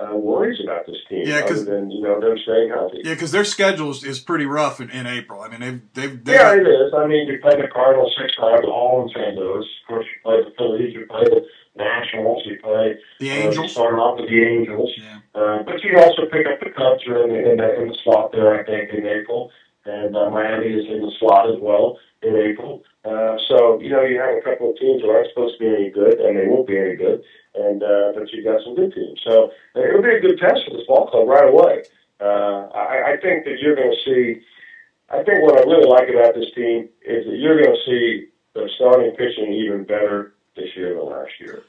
uh, 0.00 0.16
worries 0.16 0.58
about 0.64 0.86
this 0.86 0.96
team 1.08 1.24
Yeah, 1.26 1.42
'cause- 1.42 1.62
other 1.66 1.76
than 1.76 1.90
you 1.90 2.00
know 2.02 2.20
them 2.20 2.38
staying 2.38 2.70
healthy. 2.70 3.02
Yeah, 3.04 3.14
because 3.14 3.32
their 3.32 3.44
schedule 3.44 3.90
is, 3.90 4.18
pretty 4.20 4.46
rough 4.46 4.80
in, 4.80 4.88
in 4.90 5.06
April. 5.06 5.42
I 5.42 5.48
mean, 5.48 5.60
they've 5.60 5.80
they've, 5.94 6.24
they've 6.24 6.34
Yeah, 6.36 6.54
it 6.54 6.66
is. 6.66 6.94
I 6.94 7.06
mean, 7.06 7.26
you 7.28 7.38
play 7.42 7.60
the 7.60 7.68
Cardinals 7.68 8.14
six 8.20 8.34
times, 8.36 8.64
all 8.66 9.02
in 9.02 9.08
St. 9.10 9.34
Louis. 9.36 9.66
Of 9.82 9.88
course, 9.88 10.06
you 10.06 10.20
play 10.24 10.36
the 10.44 10.52
Phillies, 10.56 10.94
you 10.94 11.06
play 11.06 11.24
the 11.24 11.44
Nationals, 11.76 12.42
you 12.46 12.58
play 12.62 12.96
the 13.18 13.30
uh, 13.30 13.34
Angels. 13.34 13.72
start 13.72 13.94
off 13.94 14.18
with 14.20 14.28
the 14.30 14.42
Angels, 14.42 14.90
Yeah. 14.96 15.18
uh, 15.34 15.62
but 15.64 15.82
you 15.84 15.98
also 15.98 16.22
pick 16.32 16.46
up 16.46 16.60
the 16.60 16.70
Cubs 16.70 17.02
in 17.06 17.12
the, 17.12 17.50
in 17.50 17.56
the 17.58 17.80
in 17.82 17.88
the 17.88 17.96
slot 18.04 18.32
there, 18.32 18.58
I 18.58 18.64
think, 18.64 18.90
in 18.94 19.06
April, 19.06 19.50
and 19.90 20.16
uh, 20.16 20.30
Miami 20.30 20.66
is 20.70 20.86
in 20.86 21.00
the 21.02 21.12
slot 21.18 21.50
as 21.50 21.58
well 21.60 21.98
in 22.22 22.36
April. 22.36 22.82
Uh, 23.04 23.36
so 23.48 23.80
you 23.80 23.88
know, 23.90 24.02
you 24.02 24.20
have 24.20 24.36
a 24.36 24.42
couple 24.44 24.70
of 24.70 24.76
teams 24.78 25.02
that 25.02 25.08
aren't 25.10 25.28
supposed 25.30 25.58
to 25.58 25.60
be 25.64 25.68
any 25.74 25.90
good, 25.90 26.20
and 26.20 26.36
they 26.38 26.46
won't 26.46 26.66
be 26.66 26.78
any 26.78 26.94
good, 26.96 27.22
and 27.54 27.82
uh, 27.82 28.12
but 28.14 28.30
you 28.32 28.44
got 28.44 28.62
some 28.64 28.74
good 28.76 28.92
teams. 28.94 29.18
So 29.26 29.50
it'll 29.74 30.02
be 30.02 30.14
a 30.16 30.20
good 30.20 30.38
test 30.38 30.60
for 30.66 30.76
this 30.76 30.86
ball 30.86 31.08
club 31.10 31.26
right 31.28 31.48
away. 31.48 31.82
Uh, 32.20 32.68
I, 32.76 33.12
I 33.12 33.16
think 33.22 33.44
that 33.44 33.56
you're 33.60 33.74
going 33.76 33.90
to 33.96 34.02
see. 34.04 34.42
I 35.10 35.24
think 35.24 35.42
what 35.42 35.58
I 35.58 35.62
really 35.64 35.88
like 35.88 36.08
about 36.08 36.34
this 36.34 36.52
team 36.54 36.88
is 37.02 37.26
that 37.26 37.36
you're 37.36 37.60
going 37.60 37.74
to 37.74 37.82
see 37.86 38.28
the 38.54 38.68
starting 38.76 39.10
pitching 39.16 39.52
even 39.52 39.82
better 39.84 40.34
this 40.54 40.68
year 40.76 40.94
than 40.94 41.06
last 41.06 41.32
year. 41.40 41.62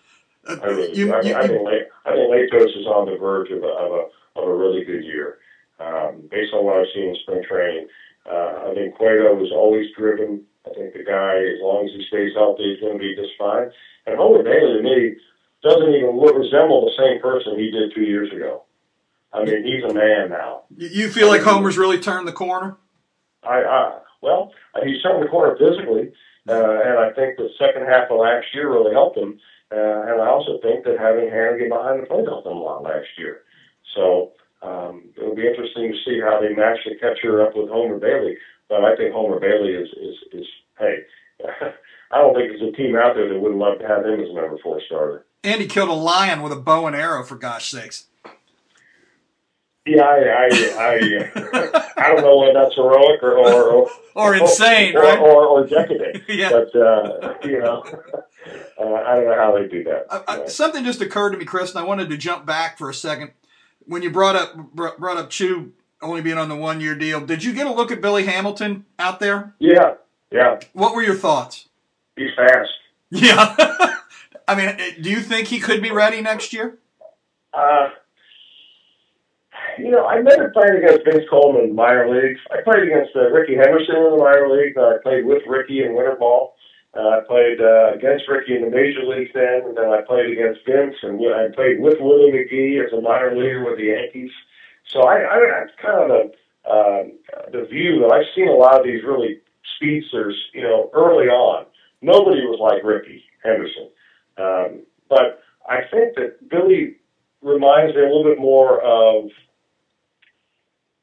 Uh, 0.48 0.58
I 0.62 0.66
really, 0.68 0.94
you- 0.98 1.14
I, 1.14 1.22
you- 1.22 1.36
I 1.36 1.48
think 1.48 1.66
late, 1.66 1.88
I 2.06 2.12
think 2.14 2.30
Latos 2.30 2.78
is 2.78 2.86
on 2.86 3.06
the 3.10 3.18
verge 3.18 3.50
of 3.52 3.64
a 3.64 3.68
of 3.68 3.92
a, 3.94 4.40
of 4.42 4.48
a 4.48 4.54
really 4.54 4.84
good 4.84 5.04
year, 5.06 5.38
um, 5.80 6.28
based 6.30 6.54
on 6.54 6.66
what 6.66 6.78
I've 6.78 6.92
seen 6.94 7.10
in 7.10 7.16
spring 7.24 7.44
training. 7.50 7.88
Uh, 8.26 8.70
I 8.70 8.74
think 8.76 8.96
Cueto 8.96 9.34
was 9.36 9.52
always 9.52 9.88
driven. 9.98 10.44
I 10.66 10.74
think 10.74 10.94
the 10.94 11.04
guy, 11.04 11.38
as 11.42 11.62
long 11.62 11.86
as 11.86 11.92
he 11.96 12.06
stays 12.08 12.34
healthy, 12.36 12.64
is 12.64 12.80
going 12.80 12.94
to 12.94 13.00
be 13.00 13.16
just 13.16 13.34
fine. 13.38 13.72
And 14.06 14.18
Homer 14.18 14.44
Bailey, 14.44 14.78
to 14.78 14.84
me, 14.84 15.16
doesn't 15.64 15.94
even 15.94 16.18
look, 16.18 16.36
resemble 16.36 16.86
the 16.86 16.98
same 16.98 17.22
person 17.22 17.58
he 17.58 17.72
did 17.72 17.94
two 17.94 18.02
years 18.04 18.32
ago. 18.32 18.64
I 19.34 19.44
mean, 19.44 19.64
he's 19.64 19.84
a 19.84 19.94
man 19.94 20.30
now. 20.30 20.64
you 20.76 21.10
feel 21.10 21.30
like 21.30 21.42
Homer's 21.42 21.78
really 21.78 22.00
turned 22.00 22.28
the 22.28 22.34
corner? 22.34 22.78
I, 23.44 23.64
I 23.64 24.00
well, 24.22 24.52
he's 24.84 25.02
turned 25.02 25.24
the 25.24 25.30
corner 25.30 25.58
physically, 25.58 26.12
uh, 26.48 26.82
and 26.86 27.00
I 27.00 27.12
think 27.14 27.38
the 27.38 27.50
second 27.58 27.88
half 27.88 28.12
of 28.12 28.20
last 28.20 28.48
year 28.54 28.70
really 28.70 28.94
helped 28.94 29.18
him. 29.18 29.40
Uh, 29.72 30.04
and 30.12 30.22
I 30.22 30.28
also 30.28 30.60
think 30.62 30.84
that 30.84 31.00
having 31.00 31.30
Hanigan 31.30 31.70
behind 31.70 32.04
the 32.04 32.08
plate 32.08 32.28
helped 32.28 32.46
him 32.46 32.58
a 32.58 32.62
lot 32.62 32.84
last 32.84 33.08
year. 33.18 33.44
So 33.96 34.34
um, 34.62 35.10
it'll 35.18 35.36
be 35.36 35.48
interesting 35.48 35.92
to 35.92 35.98
see 36.06 36.20
how 36.22 36.40
they 36.40 36.54
match 36.54 36.80
the 36.86 36.96
catcher 37.00 37.42
up 37.42 37.56
with 37.56 37.70
Homer 37.70 37.98
Bailey. 37.98 38.38
But 38.70 38.84
I 38.84 38.96
think 38.96 39.14
Homer 39.14 39.40
Bailey 39.40 39.74
is 39.74 39.90
is 39.90 40.16
is 40.42 40.48
hey. 40.80 40.98
I 42.14 42.18
don't 42.18 42.36
think 42.36 42.50
there's 42.50 42.74
a 42.74 42.76
team 42.76 42.96
out 42.98 43.16
there 43.16 43.30
that 43.30 43.40
wouldn't 43.40 43.60
love 43.60 43.80
to 43.80 43.88
have 43.88 44.06
him 44.06 44.20
as 44.20 44.30
a 44.30 44.34
number 44.34 44.58
four 44.62 44.82
starter. 44.86 45.26
And 45.46 45.62
he 45.62 45.68
killed 45.68 45.88
a 45.90 45.94
lion 45.94 46.42
with 46.42 46.52
a 46.52 46.58
bow 46.58 46.86
and 46.86 46.96
arrow, 46.96 47.24
for 47.24 47.38
gosh 47.38 47.72
sakes. 47.72 48.08
Yeah, 49.86 50.04
I 50.04 50.18
I 50.18 50.50
I, 50.78 51.92
I 51.98 52.08
don't 52.10 52.22
know 52.22 52.38
whether 52.38 52.54
that's 52.54 52.76
heroic 52.76 53.24
or 53.24 53.38
or, 53.38 53.72
or 53.72 53.90
Or 54.14 54.36
insane, 54.36 54.96
or, 54.96 55.02
right? 55.02 55.20
Or, 55.20 55.46
or 55.48 55.66
decadent. 55.66 56.24
Yeah. 56.30 56.52
But 56.52 56.76
uh, 56.76 57.34
you 57.44 57.60
know, 57.60 57.84
uh, 58.80 58.94
I 58.94 59.16
don't 59.16 59.26
know 59.26 59.36
how 59.36 59.58
they 59.58 59.68
do 59.68 59.84
that. 59.86 60.06
I, 60.10 60.22
I, 60.28 60.48
something 60.48 60.84
just 60.84 61.02
occurred 61.02 61.32
to 61.32 61.38
me, 61.38 61.46
Chris, 61.46 61.72
and 61.72 61.80
I 61.80 61.84
wanted 61.84 62.10
to 62.10 62.18
jump 62.18 62.46
back 62.46 62.78
for 62.78 62.90
a 62.90 62.94
second. 62.94 63.32
When 63.86 64.02
you 64.02 64.10
brought 64.12 64.36
up 64.36 64.56
br- 64.74 64.98
brought 64.98 65.18
up 65.18 65.30
Choo 65.30 65.74
only 66.02 66.22
being 66.22 66.38
on 66.38 66.50
the 66.50 66.56
one 66.56 66.82
year 66.82 66.96
deal, 66.96 67.22
did 67.22 67.44
you 67.44 67.54
get 67.54 67.68
a 67.68 67.72
look 67.74 67.92
at 67.92 68.02
Billy 68.02 68.26
Hamilton 68.26 68.86
out 69.00 69.20
there? 69.20 69.54
yeah, 69.60 69.96
yeah, 70.32 70.60
What 70.74 70.96
were 70.96 71.04
your 71.04 71.16
thoughts? 71.16 71.68
he's 72.16 72.30
fast. 72.36 72.70
Yeah, 73.10 73.56
I 74.48 74.56
mean, 74.56 75.02
do 75.02 75.10
you 75.10 75.20
think 75.20 75.48
he 75.48 75.60
could 75.60 75.82
be 75.82 75.92
ready 75.92 76.22
next 76.22 76.54
year? 76.54 76.78
Uh, 77.54 77.90
you 79.78 79.92
know, 79.92 80.06
I 80.06 80.22
never 80.22 80.50
played 80.52 80.76
against 80.84 81.04
Vince 81.06 81.26
Coleman 81.30 81.64
in 81.64 81.68
the 81.70 81.76
minor 81.76 82.08
leagues. 82.10 82.40
I 82.52 82.62
played 82.64 82.84
against 82.84 83.12
uh, 83.16 83.30
Rickey 83.32 83.56
Henderson 83.56 83.96
in 83.96 84.12
the 84.12 84.18
minor 84.18 84.50
league. 84.50 84.78
Uh, 84.78 84.96
I 84.96 84.98
played 85.04 85.26
with 85.26 85.44
Rickey 85.48 85.84
in 85.84 85.94
winter 85.96 86.16
ball. 86.18 86.56
Uh, 86.94 87.08
I 87.08 87.20
played 87.26 87.62
uh, 87.62 87.94
against 87.94 88.28
Rickey 88.28 88.56
in 88.56 88.64
the 88.64 88.70
major 88.70 89.04
leagues 89.04 89.32
then, 89.34 89.64
and 89.66 89.78
then 89.78 89.90
I 89.90 90.02
played 90.02 90.30
against 90.30 90.66
Vince, 90.66 90.96
and 91.02 91.22
I 91.34 91.48
played 91.56 91.80
with 91.80 92.02
Willie 92.02 92.32
McGee 92.32 92.86
as 92.86 92.92
a 92.92 93.00
minor 93.00 93.34
leaguer 93.36 93.64
with 93.64 93.78
the 93.78 93.96
Yankees. 93.96 94.32
So 94.88 95.04
I, 95.04 95.24
I 95.24 95.40
that's 95.40 95.72
kind 95.82 96.04
of 96.04 96.10
the 96.10 96.70
uh, 96.70 97.04
the 97.52 97.66
view 97.66 98.02
that 98.02 98.12
I've 98.14 98.36
seen 98.36 98.50
a 98.50 98.54
lot 98.54 98.80
of 98.80 98.86
these 98.86 99.04
really 99.04 99.40
speedsters, 99.78 100.36
you 100.54 100.64
know, 100.64 100.90
early 100.94 101.28
on. 101.28 101.66
Nobody 102.02 102.42
was 102.42 102.60
like 102.60 102.84
Rickey 102.84 103.24
Henderson, 103.44 103.90
um, 104.38 104.82
but 105.10 105.42
I 105.70 105.82
think 105.90 106.16
that 106.16 106.50
Billy 106.50 106.98
reminds 107.42 107.96
me 107.96 108.02
a 108.02 108.06
little 108.06 108.26
bit 108.26 108.38
more 108.38 108.82
of 108.82 109.30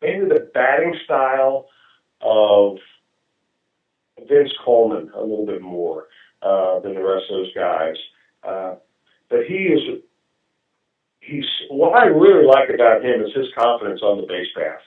maybe 0.03 0.27
the 0.27 0.51
batting 0.53 0.95
style 1.05 1.67
of 2.21 2.77
Vince 4.29 4.53
Coleman 4.65 5.11
a 5.15 5.21
little 5.21 5.47
bit 5.47 5.63
more 5.63 6.07
uh, 6.43 6.81
than 6.81 6.95
the 6.95 7.03
rest 7.03 7.25
of 7.31 7.37
those 7.37 7.55
guys. 7.55 7.97
Uh, 8.43 8.75
but 9.29 9.41
he 9.47 9.55
is 9.55 10.03
he's 11.21 11.45
what 11.71 11.95
I 11.95 12.07
really 12.07 12.47
like 12.47 12.71
about 12.73 13.05
him 13.05 13.23
is 13.23 13.33
his 13.35 13.47
confidence 13.57 14.01
on 14.03 14.21
the 14.21 14.27
base 14.27 14.49
paths. 14.57 14.83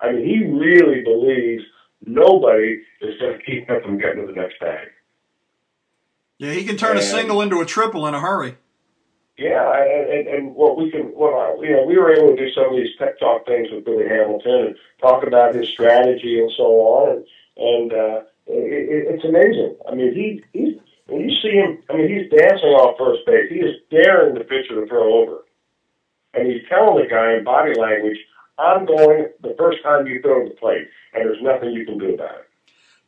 I 0.00 0.12
mean, 0.12 0.24
he 0.26 0.44
really 0.44 1.02
believes 1.02 1.64
nobody 2.04 2.82
is 3.00 3.18
going 3.20 3.38
to 3.38 3.44
keep 3.44 3.68
him 3.68 3.82
from 3.82 3.98
getting 3.98 4.26
to 4.26 4.32
the 4.32 4.40
next 4.40 4.58
bag. 4.60 4.88
Yeah, 6.38 6.52
he 6.52 6.64
can 6.64 6.76
turn 6.76 6.92
and, 6.92 7.00
a 7.00 7.02
single 7.02 7.40
into 7.40 7.60
a 7.60 7.66
triple 7.66 8.06
in 8.06 8.14
a 8.14 8.20
hurry. 8.20 8.56
Yeah, 9.38 9.72
and, 9.74 10.28
and 10.28 10.54
what 10.54 10.76
we 10.76 10.90
can, 10.90 11.06
what 11.14 11.32
I, 11.32 11.54
you 11.62 11.72
know, 11.72 11.84
we 11.86 11.96
were 11.96 12.12
able 12.12 12.36
to 12.36 12.36
do 12.36 12.52
some 12.52 12.66
of 12.66 12.76
these 12.76 12.94
pep 12.98 13.18
talk 13.18 13.46
things 13.46 13.68
with 13.72 13.84
Billy 13.84 14.06
Hamilton 14.06 14.66
and 14.66 14.76
talk 15.00 15.26
about 15.26 15.54
his 15.54 15.68
strategy 15.68 16.38
and 16.38 16.50
so 16.56 16.64
on, 16.64 17.16
and 17.16 17.26
and 17.56 17.92
uh, 17.92 18.18
it, 18.46 19.16
it's 19.16 19.24
amazing. 19.24 19.76
I 19.88 19.94
mean, 19.94 20.14
he 20.14 20.42
he's 20.52 20.78
when 21.06 21.28
you 21.28 21.34
see 21.42 21.52
him, 21.52 21.82
I 21.90 21.96
mean, 21.96 22.08
he's 22.08 22.30
dancing 22.30 22.72
off 22.72 22.96
first 22.96 23.26
base. 23.26 23.50
He 23.50 23.60
is 23.60 23.76
daring 23.90 24.34
the 24.34 24.44
pitcher 24.44 24.80
to 24.80 24.86
throw 24.86 25.22
over, 25.22 25.44
and 26.34 26.46
he's 26.46 26.62
telling 26.68 27.02
the 27.02 27.08
guy 27.08 27.36
in 27.36 27.44
body 27.44 27.74
language, 27.78 28.18
"I'm 28.58 28.86
going 28.86 29.28
the 29.42 29.54
first 29.58 29.82
time 29.82 30.06
you 30.06 30.22
throw 30.22 30.48
the 30.48 30.54
plate, 30.54 30.88
and 31.12 31.24
there's 31.26 31.42
nothing 31.42 31.70
you 31.70 31.84
can 31.84 31.98
do 31.98 32.14
about 32.14 32.46
it." 32.46 32.48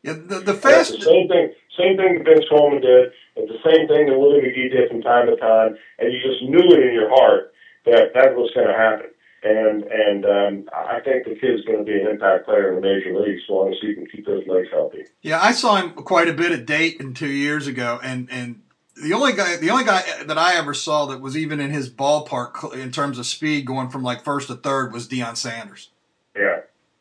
Yeah, 0.03 0.21
the, 0.21 0.41
the 0.41 0.55
fast. 0.55 0.93
the 0.93 1.01
same 1.01 1.29
thing. 1.29 1.55
Same 1.81 1.97
thing 1.97 2.19
that 2.19 2.25
Vince 2.29 2.45
Coleman 2.51 2.83
did. 2.83 3.11
It's 3.37 3.51
the 3.51 3.65
same 3.65 3.89
thing 3.89 4.07
that 4.07 4.19
Willie 4.19 4.45
McGee 4.45 4.71
did 4.71 4.91
from 4.91 5.03
time 5.03 5.27
to 5.27 5.37
time, 5.37 5.75
and 5.99 6.13
you 6.13 6.21
just 6.23 6.45
knew 6.45 6.61
it 6.61 6.87
in 6.87 6.93
your 6.93 7.09
heart 7.09 7.55
that 7.87 8.13
that 8.15 8.37
was 8.37 8.53
going 8.55 8.69
to 8.69 8.77
happen. 8.77 9.11
And 9.45 9.85
and 9.85 10.25
um, 10.25 10.69
I 10.75 11.01
think 11.01 11.25
the 11.25 11.35
kid's 11.35 11.65
going 11.67 11.79
to 11.79 11.85
be 11.85 12.01
an 12.01 12.07
impact 12.09 12.47
player 12.47 12.71
in 12.71 12.77
the 12.77 12.81
major 12.81 13.15
leagues 13.15 13.43
as 13.45 13.51
long 13.51 13.71
as 13.71 13.77
he 13.83 13.95
can 13.95 14.07
keep 14.07 14.25
those 14.25 14.47
legs 14.47 14.69
healthy. 14.73 15.05
Yeah, 15.21 15.39
I 15.39 15.53
saw 15.53 15.77
him 15.77 15.91
quite 15.91 16.29
a 16.29 16.33
bit 16.33 16.51
at 16.51 16.65
Dayton 16.65 17.13
two 17.13 17.29
years 17.29 17.67
ago, 17.67 18.01
and 18.03 18.27
and 18.31 18.63
the 18.97 19.13
only 19.13 19.35
guy 19.35 19.57
the 19.57 19.69
only 19.69 19.85
guy 19.85 20.03
that 20.25 20.39
I 20.39 20.55
ever 20.55 20.73
saw 20.73 21.05
that 21.07 21.21
was 21.21 21.37
even 21.37 21.61
in 21.61 21.71
his 21.71 21.91
ballpark 21.91 22.73
in 22.73 22.91
terms 22.91 23.19
of 23.19 23.27
speed 23.27 23.67
going 23.67 23.91
from 23.91 24.03
like 24.03 24.25
first 24.25 24.49
to 24.49 24.55
third 24.55 24.95
was 24.95 25.07
Deion 25.07 25.37
Sanders. 25.37 25.91
Yeah, 26.35 26.61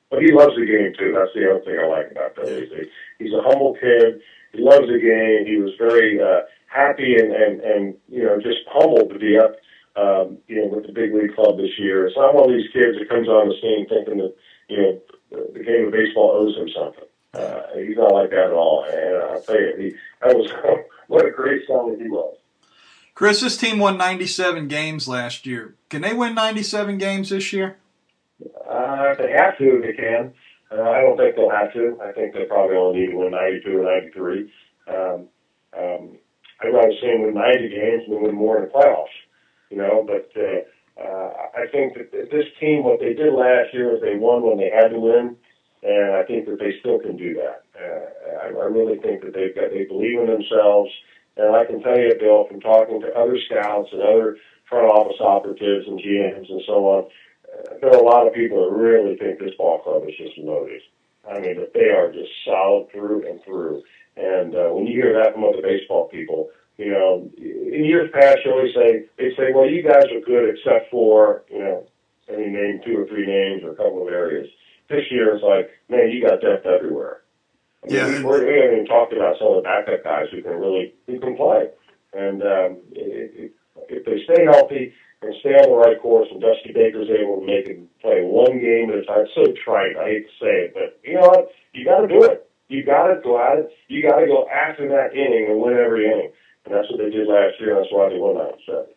but 0.09 0.21
he 0.21 0.33
loves 0.33 0.55
the 0.55 0.65
game 0.65 0.91
too. 0.99 1.13
That's 1.17 1.31
the 1.33 1.49
other 1.49 1.63
thing 1.63 1.79
I 1.79 1.87
like 1.87 2.11
about 2.11 2.35
Billy. 2.35 2.89
He's 3.19 3.31
a 3.31 3.41
humble 3.41 3.77
kid. 3.79 4.19
He 4.51 4.59
loves 4.59 4.87
the 4.87 4.99
game. 4.99 5.47
He 5.47 5.61
was 5.61 5.71
very 5.77 6.19
uh, 6.21 6.41
happy 6.67 7.15
and, 7.15 7.31
and 7.31 7.61
and 7.61 7.95
you 8.09 8.23
know 8.23 8.35
just 8.35 8.67
humbled 8.67 9.11
to 9.11 9.19
be 9.19 9.37
up 9.37 9.55
um, 9.95 10.37
you 10.47 10.61
know, 10.61 10.67
with 10.67 10.87
the 10.87 10.93
big 10.93 11.13
league 11.13 11.35
club 11.35 11.57
this 11.57 11.77
year. 11.77 12.07
It's 12.07 12.17
not 12.17 12.33
one 12.33 12.49
of 12.49 12.57
these 12.57 12.71
kids 12.71 12.97
that 12.97 13.09
comes 13.09 13.27
on 13.27 13.49
the 13.49 13.55
scene 13.61 13.87
thinking 13.87 14.17
that, 14.17 14.35
you 14.69 14.77
know, 14.77 15.01
the, 15.31 15.59
the 15.59 15.63
game 15.63 15.87
of 15.87 15.93
baseball 15.93 16.31
owes 16.31 16.55
him 16.55 16.69
something. 16.69 17.05
Uh, 17.33 17.61
he's 17.75 17.97
not 17.97 18.11
like 18.11 18.29
that 18.29 18.47
at 18.47 18.53
all. 18.53 18.85
And 18.85 19.23
I'll 19.23 19.41
tell 19.41 19.59
you, 19.59 19.73
he, 19.77 19.95
that 20.21 20.35
was 20.35 20.51
what 21.07 21.25
a 21.25 21.31
great 21.31 21.67
son 21.67 21.97
he 21.99 22.09
was. 22.09 22.37
Chris, 23.15 23.41
this 23.41 23.57
team 23.57 23.77
won 23.77 23.97
97 23.97 24.67
games 24.67 25.07
last 25.07 25.45
year. 25.45 25.75
Can 25.89 26.01
they 26.01 26.13
win 26.13 26.33
97 26.33 26.97
games 26.97 27.29
this 27.29 27.53
year? 27.53 27.77
Uh, 28.43 29.11
if 29.11 29.19
they 29.19 29.31
have 29.31 29.57
to, 29.59 29.81
they 29.85 29.93
can. 29.93 30.33
Uh, 30.71 30.81
I 30.81 31.01
don't 31.01 31.17
think 31.17 31.35
they'll 31.35 31.51
have 31.51 31.71
to. 31.73 31.99
I 32.03 32.11
think 32.13 32.33
they 32.33 32.45
probably 32.45 32.75
only 32.75 33.01
need 33.01 33.11
to 33.11 33.17
win 33.17 33.31
92 33.31 33.77
or 33.77 33.83
93. 33.83 34.53
Um, 34.87 35.27
um, 35.77 36.17
I'd 36.61 36.73
rather 36.73 36.91
see 36.99 37.07
them 37.07 37.21
win 37.23 37.35
90 37.35 37.69
games 37.69 38.03
than 38.09 38.23
win 38.23 38.33
more 38.33 38.57
in 38.57 38.63
the 38.63 38.71
playoffs 38.71 39.13
you 39.73 39.81
know. 39.81 40.05
But 40.05 40.29
uh, 40.37 40.61
uh, 41.01 41.29
I 41.57 41.65
think 41.71 41.97
that 41.97 42.11
this 42.13 42.45
team, 42.59 42.83
what 42.83 42.99
they 42.99 43.13
did 43.13 43.33
last 43.33 43.73
year 43.73 43.95
is 43.95 44.01
they 44.01 44.17
won 44.17 44.45
when 44.45 44.57
they 44.57 44.69
had 44.69 44.89
to 44.93 44.99
win, 44.99 45.35
and 45.81 46.13
I 46.13 46.23
think 46.23 46.45
that 46.45 46.59
they 46.59 46.77
still 46.79 46.99
can 46.99 47.17
do 47.17 47.33
that. 47.41 47.65
Uh, 47.73 48.05
I, 48.45 48.47
I 48.53 48.65
really 48.69 49.01
think 49.01 49.25
that 49.25 49.33
they've 49.33 49.55
got 49.55 49.73
they 49.73 49.85
believe 49.89 50.21
in 50.21 50.29
themselves, 50.29 50.93
and 51.37 51.55
I 51.55 51.65
can 51.65 51.81
tell 51.81 51.97
you, 51.97 52.13
Bill, 52.19 52.45
from 52.45 52.61
talking 52.61 53.01
to 53.01 53.17
other 53.17 53.37
scouts 53.49 53.89
and 53.91 54.01
other 54.01 54.37
front 54.69 54.85
office 54.93 55.19
operatives 55.19 55.87
and 55.87 55.99
GMs 55.99 56.49
and 56.49 56.61
so 56.65 56.77
on, 56.85 57.03
uh, 57.49 57.73
there 57.81 57.93
are 57.93 58.01
a 58.01 58.05
lot 58.05 58.27
of 58.27 58.33
people 58.33 58.61
that 58.61 58.77
really 58.77 59.17
think 59.17 59.39
this 59.39 59.57
ball 59.57 59.79
club 59.81 60.03
is 60.07 60.15
just 60.17 60.37
loaded. 60.37 60.81
I 61.25 61.39
mean, 61.39 61.57
that 61.57 61.73
they 61.73 61.89
are 61.89 62.11
just 62.11 62.31
solid 62.45 62.91
through 62.91 63.29
and 63.29 63.41
through. 63.43 63.81
And 64.15 64.53
uh, 64.53 64.69
when 64.69 64.85
you 64.85 65.01
hear 65.01 65.13
that 65.17 65.33
from 65.33 65.43
other 65.43 65.61
baseball 65.61 66.07
people, 66.09 66.49
you 66.77 66.91
know, 66.91 67.29
in 67.37 67.85
years 67.85 68.09
past, 68.13 68.39
you 68.45 68.51
always 68.51 68.73
say 68.73 69.05
they 69.17 69.35
say, 69.35 69.53
"Well, 69.53 69.69
you 69.69 69.83
guys 69.83 70.05
are 70.11 70.25
good 70.25 70.49
except 70.49 70.89
for 70.89 71.43
you 71.49 71.59
know, 71.59 71.87
I 72.29 72.37
mean, 72.37 72.53
name 72.53 72.81
two 72.85 72.97
or 72.97 73.07
three 73.07 73.27
names 73.27 73.63
or 73.63 73.71
a 73.71 73.75
couple 73.75 74.01
of 74.01 74.13
areas." 74.13 74.49
This 74.89 75.05
year, 75.11 75.35
it's 75.35 75.43
like, 75.43 75.69
man, 75.89 76.09
you 76.09 76.21
got 76.21 76.41
depth 76.41 76.65
everywhere. 76.65 77.21
I 77.83 77.87
mean, 77.87 77.95
yeah, 77.95 78.23
We're, 78.23 78.45
we 78.45 78.59
haven't 78.59 78.75
even 78.75 78.85
talked 78.85 79.13
about 79.13 79.37
some 79.39 79.49
of 79.49 79.55
the 79.57 79.61
backup 79.61 80.03
guys 80.03 80.27
who 80.31 80.41
can 80.41 80.59
really 80.59 80.93
who 81.07 81.19
can 81.19 81.35
play, 81.35 81.69
and 82.13 82.41
um, 82.41 82.77
if, 82.91 83.51
if 83.89 84.05
they 84.05 84.23
stay 84.25 84.45
healthy 84.45 84.93
and 85.21 85.35
stay 85.39 85.55
on 85.55 85.69
the 85.69 85.75
right 85.75 86.01
course, 86.01 86.27
and 86.31 86.41
Dusty 86.41 86.73
Baker's 86.73 87.09
able 87.09 87.39
to 87.39 87.45
make 87.45 87.67
it 87.67 87.79
play 88.01 88.23
one 88.23 88.59
game 88.59 88.89
at 88.89 88.99
a 88.99 89.05
time. 89.05 89.25
It's 89.25 89.35
so 89.35 89.53
trite, 89.63 89.95
I 89.95 90.19
hate 90.19 90.25
to 90.25 90.33
say 90.39 90.53
it, 90.67 90.73
but 90.73 90.99
you 91.03 91.15
know 91.15 91.27
what? 91.27 91.51
You 91.73 91.85
got 91.85 92.01
to 92.01 92.07
do 92.07 92.23
it. 92.23 92.49
You 92.69 92.83
got 92.83 93.07
to 93.07 93.21
go 93.21 93.37
at 93.37 93.59
it. 93.59 93.69
You 93.87 94.01
got 94.01 94.19
to 94.19 94.27
go 94.27 94.47
after 94.49 94.87
that 94.89 95.13
inning 95.13 95.47
and 95.49 95.61
win 95.61 95.77
every 95.77 96.05
inning. 96.05 96.31
And 96.65 96.73
that's 96.73 96.89
what 96.89 96.97
they 96.97 97.09
did 97.09 97.27
last 97.27 97.59
year. 97.59 97.75
That's 97.75 97.91
why 97.91 98.09
they 98.09 98.17
won 98.17 98.35
that 98.35 98.57
set. 98.65 98.95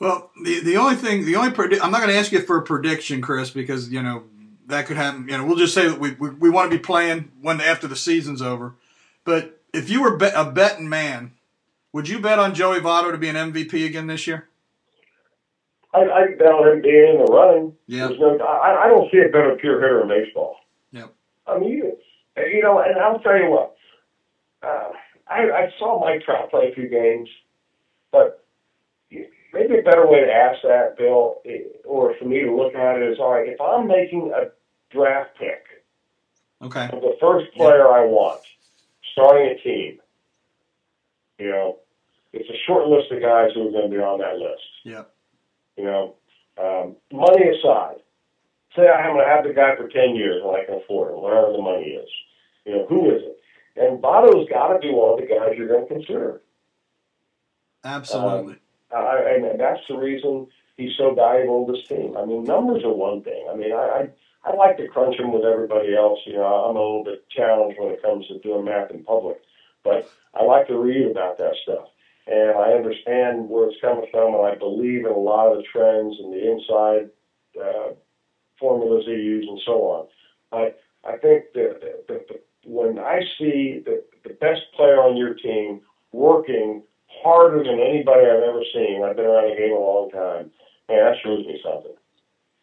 Well, 0.00 0.30
the 0.42 0.60
the 0.60 0.76
only 0.76 0.96
thing, 0.96 1.24
the 1.24 1.36
only 1.36 1.50
predi- 1.50 1.80
I'm 1.82 1.90
not 1.90 2.00
going 2.00 2.12
to 2.12 2.18
ask 2.18 2.32
you 2.32 2.40
for 2.40 2.58
a 2.58 2.62
prediction, 2.62 3.20
Chris, 3.20 3.50
because 3.50 3.90
you 3.90 4.02
know 4.02 4.24
that 4.66 4.86
could 4.86 4.96
happen. 4.96 5.28
You 5.28 5.38
know, 5.38 5.44
we'll 5.44 5.56
just 5.56 5.74
say 5.74 5.88
that 5.88 5.98
we 5.98 6.12
we, 6.12 6.30
we 6.30 6.50
want 6.50 6.70
to 6.70 6.76
be 6.76 6.82
playing 6.82 7.30
when 7.40 7.60
after 7.60 7.86
the 7.86 7.96
season's 7.96 8.42
over. 8.42 8.74
But 9.24 9.60
if 9.72 9.90
you 9.90 10.02
were 10.02 10.16
a 10.16 10.50
betting 10.50 10.88
man, 10.88 11.32
would 11.92 12.08
you 12.08 12.18
bet 12.18 12.38
on 12.38 12.54
Joey 12.54 12.80
Votto 12.80 13.12
to 13.12 13.18
be 13.18 13.28
an 13.28 13.36
MVP 13.36 13.86
again 13.86 14.06
this 14.06 14.26
year? 14.26 14.48
I, 15.94 16.00
I 16.00 16.26
bet 16.36 16.48
on 16.48 16.72
him 16.72 16.82
being 16.82 17.14
in 17.14 17.24
the 17.24 17.32
running. 17.32 17.72
Yeah. 17.86 18.08
No, 18.08 18.36
I, 18.38 18.84
I 18.84 18.88
don't 18.88 19.10
see 19.12 19.18
a 19.18 19.28
better 19.28 19.56
pure 19.60 19.80
hitter 19.80 20.02
in 20.02 20.08
baseball. 20.08 20.56
Yep. 20.90 21.14
I 21.46 21.58
mean, 21.58 21.70
you, 21.70 21.96
you 22.36 22.62
know, 22.62 22.80
and 22.80 22.98
I'll 22.98 23.20
tell 23.20 23.36
you 23.36 23.48
what. 23.48 23.76
Uh, 24.62 24.90
I, 25.28 25.50
I 25.50 25.72
saw 25.78 26.00
Mike 26.00 26.22
Trout 26.22 26.50
play 26.50 26.70
a 26.70 26.74
few 26.74 26.88
games, 26.88 27.28
but 28.12 28.44
maybe 29.10 29.78
a 29.78 29.82
better 29.82 30.06
way 30.06 30.20
to 30.20 30.32
ask 30.32 30.62
that, 30.62 30.96
Bill, 30.98 31.40
or 31.84 32.14
for 32.18 32.24
me 32.24 32.40
to 32.40 32.54
look 32.54 32.74
at 32.74 32.96
it 32.96 33.12
is, 33.12 33.18
all 33.18 33.32
right, 33.32 33.48
if 33.48 33.60
I'm 33.60 33.86
making 33.86 34.32
a 34.34 34.50
draft 34.94 35.30
pick 35.38 35.64
okay. 36.62 36.84
of 36.84 37.00
the 37.00 37.16
first 37.20 37.54
player 37.54 37.88
I 37.88 38.04
want, 38.04 38.42
starting 39.12 39.48
a 39.48 39.62
team, 39.62 39.98
you 41.38 41.50
know, 41.50 41.78
it's 42.32 42.48
a 42.50 42.58
short 42.66 42.88
list 42.88 43.12
of 43.12 43.22
guys 43.22 43.50
who 43.54 43.68
are 43.68 43.70
going 43.70 43.90
to 43.90 43.96
be 43.96 44.02
on 44.02 44.18
that 44.18 44.36
list. 44.36 44.62
Yep. 44.84 45.10
You 45.76 45.84
know, 45.84 46.14
um, 46.58 46.96
money 47.12 47.48
aside, 47.48 48.02
say 48.76 48.88
I'm 48.88 49.14
going 49.14 49.24
to 49.24 49.30
have 49.30 49.44
the 49.44 49.54
guy 49.54 49.76
for 49.76 49.88
10 49.88 50.16
years 50.16 50.42
and 50.44 50.54
I 50.54 50.64
can 50.64 50.74
afford 50.82 51.12
him, 51.12 51.20
whatever 51.20 51.52
the 51.52 51.62
money 51.62 51.94
is. 51.94 52.08
You 52.66 52.72
know, 52.76 52.86
who 52.88 53.10
is 53.14 53.22
it? 53.22 53.38
And 53.76 54.00
Votto's 54.00 54.48
got 54.48 54.68
to 54.72 54.78
be 54.78 54.90
one 54.90 55.14
of 55.14 55.20
the 55.20 55.34
guys 55.34 55.54
you're 55.56 55.68
going 55.68 55.88
to 55.88 55.94
consider. 55.94 56.40
Absolutely. 57.84 58.54
Um, 58.54 58.58
uh, 58.94 59.16
and 59.26 59.60
that's 59.60 59.80
the 59.88 59.96
reason 59.96 60.46
he's 60.76 60.96
so 60.96 61.14
valuable 61.14 61.66
to 61.66 61.72
this 61.72 61.86
team. 61.88 62.16
I 62.16 62.24
mean, 62.24 62.44
numbers 62.44 62.84
are 62.84 62.92
one 62.92 63.22
thing. 63.22 63.46
I 63.50 63.56
mean, 63.56 63.72
I, 63.72 63.76
I 63.76 64.08
I 64.44 64.54
like 64.54 64.76
to 64.76 64.88
crunch 64.88 65.16
them 65.16 65.32
with 65.32 65.44
everybody 65.44 65.96
else. 65.96 66.20
You 66.26 66.34
know, 66.34 66.44
I'm 66.44 66.76
a 66.76 66.80
little 66.80 67.04
bit 67.04 67.28
challenged 67.30 67.78
when 67.80 67.92
it 67.92 68.02
comes 68.02 68.26
to 68.28 68.38
doing 68.40 68.66
math 68.66 68.90
in 68.90 69.02
public, 69.02 69.38
but 69.82 70.08
I 70.34 70.44
like 70.44 70.66
to 70.68 70.78
read 70.78 71.10
about 71.10 71.38
that 71.38 71.54
stuff. 71.62 71.88
And 72.26 72.56
I 72.56 72.72
understand 72.72 73.48
where 73.48 73.68
it's 73.68 73.80
coming 73.80 74.06
from, 74.10 74.34
and 74.34 74.46
I 74.46 74.54
believe 74.54 75.06
in 75.06 75.12
a 75.12 75.16
lot 75.16 75.52
of 75.52 75.58
the 75.58 75.64
trends 75.64 76.16
and 76.18 76.32
the 76.32 76.52
inside 76.52 77.10
uh, 77.60 77.94
formulas 78.58 79.04
they 79.06 79.12
use 79.12 79.46
and 79.48 79.60
so 79.64 79.72
on. 79.72 80.06
I 80.52 80.74
I 81.06 81.16
think 81.18 81.44
that 81.54 81.80
the, 82.08 82.24
the, 82.28 82.40
when 82.66 82.98
I 82.98 83.20
see 83.38 83.82
the, 83.84 84.04
the 84.24 84.34
best 84.34 84.62
player 84.76 85.00
on 85.02 85.16
your 85.16 85.34
team 85.34 85.80
working 86.12 86.82
harder 87.22 87.64
than 87.64 87.80
anybody 87.80 88.26
I've 88.26 88.42
ever 88.42 88.62
seen, 88.74 89.02
I've 89.04 89.16
been 89.16 89.26
around 89.26 89.50
the 89.50 89.56
game 89.56 89.72
a 89.72 89.80
long 89.80 90.10
time, 90.10 90.50
man, 90.88 91.04
that 91.04 91.16
shows 91.24 91.46
me 91.46 91.60
something. 91.64 91.94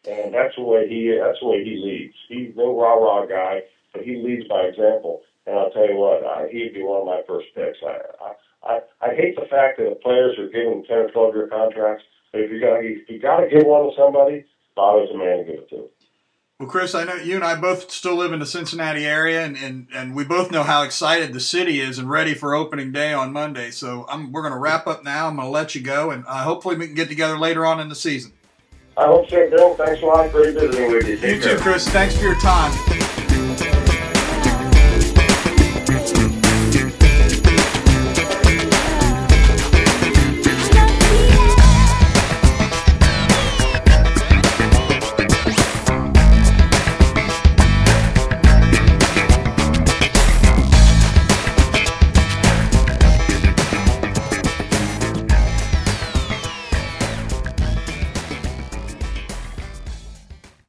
and 0.08 0.34
that's 0.34 0.54
the 0.56 0.62
way 0.62 0.88
he 0.88 1.16
that's 1.20 1.38
the 1.40 1.46
way 1.46 1.64
he 1.64 1.76
leads. 1.76 2.14
He's 2.28 2.56
no 2.56 2.78
rah 2.78 2.94
rah 2.94 3.26
guy, 3.26 3.62
but 3.92 4.02
he 4.04 4.16
leads 4.16 4.48
by 4.48 4.62
example. 4.62 5.22
And 5.46 5.58
I'll 5.58 5.70
tell 5.70 5.88
you 5.88 5.96
what, 5.96 6.24
I, 6.24 6.48
he'd 6.50 6.74
be 6.74 6.82
one 6.82 7.00
of 7.00 7.06
my 7.06 7.22
first 7.26 7.48
picks. 7.54 7.78
I, 7.86 8.34
I 8.66 8.80
I 9.00 9.14
hate 9.14 9.36
the 9.36 9.46
fact 9.50 9.78
that 9.78 9.88
the 9.90 9.96
players 10.02 10.38
are 10.38 10.48
given 10.48 10.84
ten 10.86 10.98
or 10.98 11.10
twelve 11.10 11.34
year 11.34 11.48
contracts. 11.48 12.04
But 12.32 12.42
if 12.42 12.50
you 12.50 12.60
got 12.60 12.84
if 12.84 13.08
you 13.08 13.18
got 13.20 13.40
to 13.40 13.48
give 13.48 13.66
one 13.66 13.90
to 13.90 13.96
somebody, 13.96 14.44
Bobby's 14.76 15.10
the 15.12 15.18
man 15.18 15.38
to 15.38 15.44
give 15.44 15.60
it 15.62 15.70
to. 15.70 15.90
Well, 16.58 16.68
Chris, 16.68 16.94
I 16.94 17.04
know 17.04 17.14
you 17.14 17.34
and 17.34 17.44
I 17.44 17.56
both 17.56 17.90
still 17.90 18.14
live 18.14 18.32
in 18.32 18.38
the 18.38 18.46
Cincinnati 18.46 19.04
area, 19.04 19.44
and, 19.44 19.56
and, 19.56 19.88
and 19.92 20.14
we 20.14 20.22
both 20.24 20.52
know 20.52 20.62
how 20.62 20.82
excited 20.84 21.32
the 21.32 21.40
city 21.40 21.80
is 21.80 21.98
and 21.98 22.08
ready 22.08 22.34
for 22.34 22.54
opening 22.54 22.92
day 22.92 23.12
on 23.12 23.32
Monday. 23.32 23.72
So 23.72 24.06
I'm, 24.08 24.30
we're 24.30 24.42
going 24.42 24.52
to 24.52 24.58
wrap 24.58 24.86
up 24.86 25.02
now. 25.02 25.26
I'm 25.26 25.36
going 25.36 25.48
to 25.48 25.50
let 25.50 25.74
you 25.74 25.80
go, 25.80 26.12
and 26.12 26.24
uh, 26.26 26.44
hopefully 26.44 26.76
we 26.76 26.86
can 26.86 26.94
get 26.94 27.08
together 27.08 27.36
later 27.36 27.66
on 27.66 27.80
in 27.80 27.88
the 27.88 27.96
season. 27.96 28.32
I 28.96 29.06
hope 29.06 29.28
so, 29.28 29.50
Bill. 29.50 29.74
Thanks 29.74 30.02
a 30.02 30.06
lot. 30.06 30.30
Great 30.30 30.54
visiting 30.54 30.92
with 30.92 31.08
you. 31.08 31.16
Take 31.16 31.36
you 31.36 31.40
care. 31.40 31.56
too, 31.56 31.62
Chris. 31.62 31.88
Thanks 31.88 32.16
for 32.16 32.24
your 32.24 32.38
time. 32.40 33.08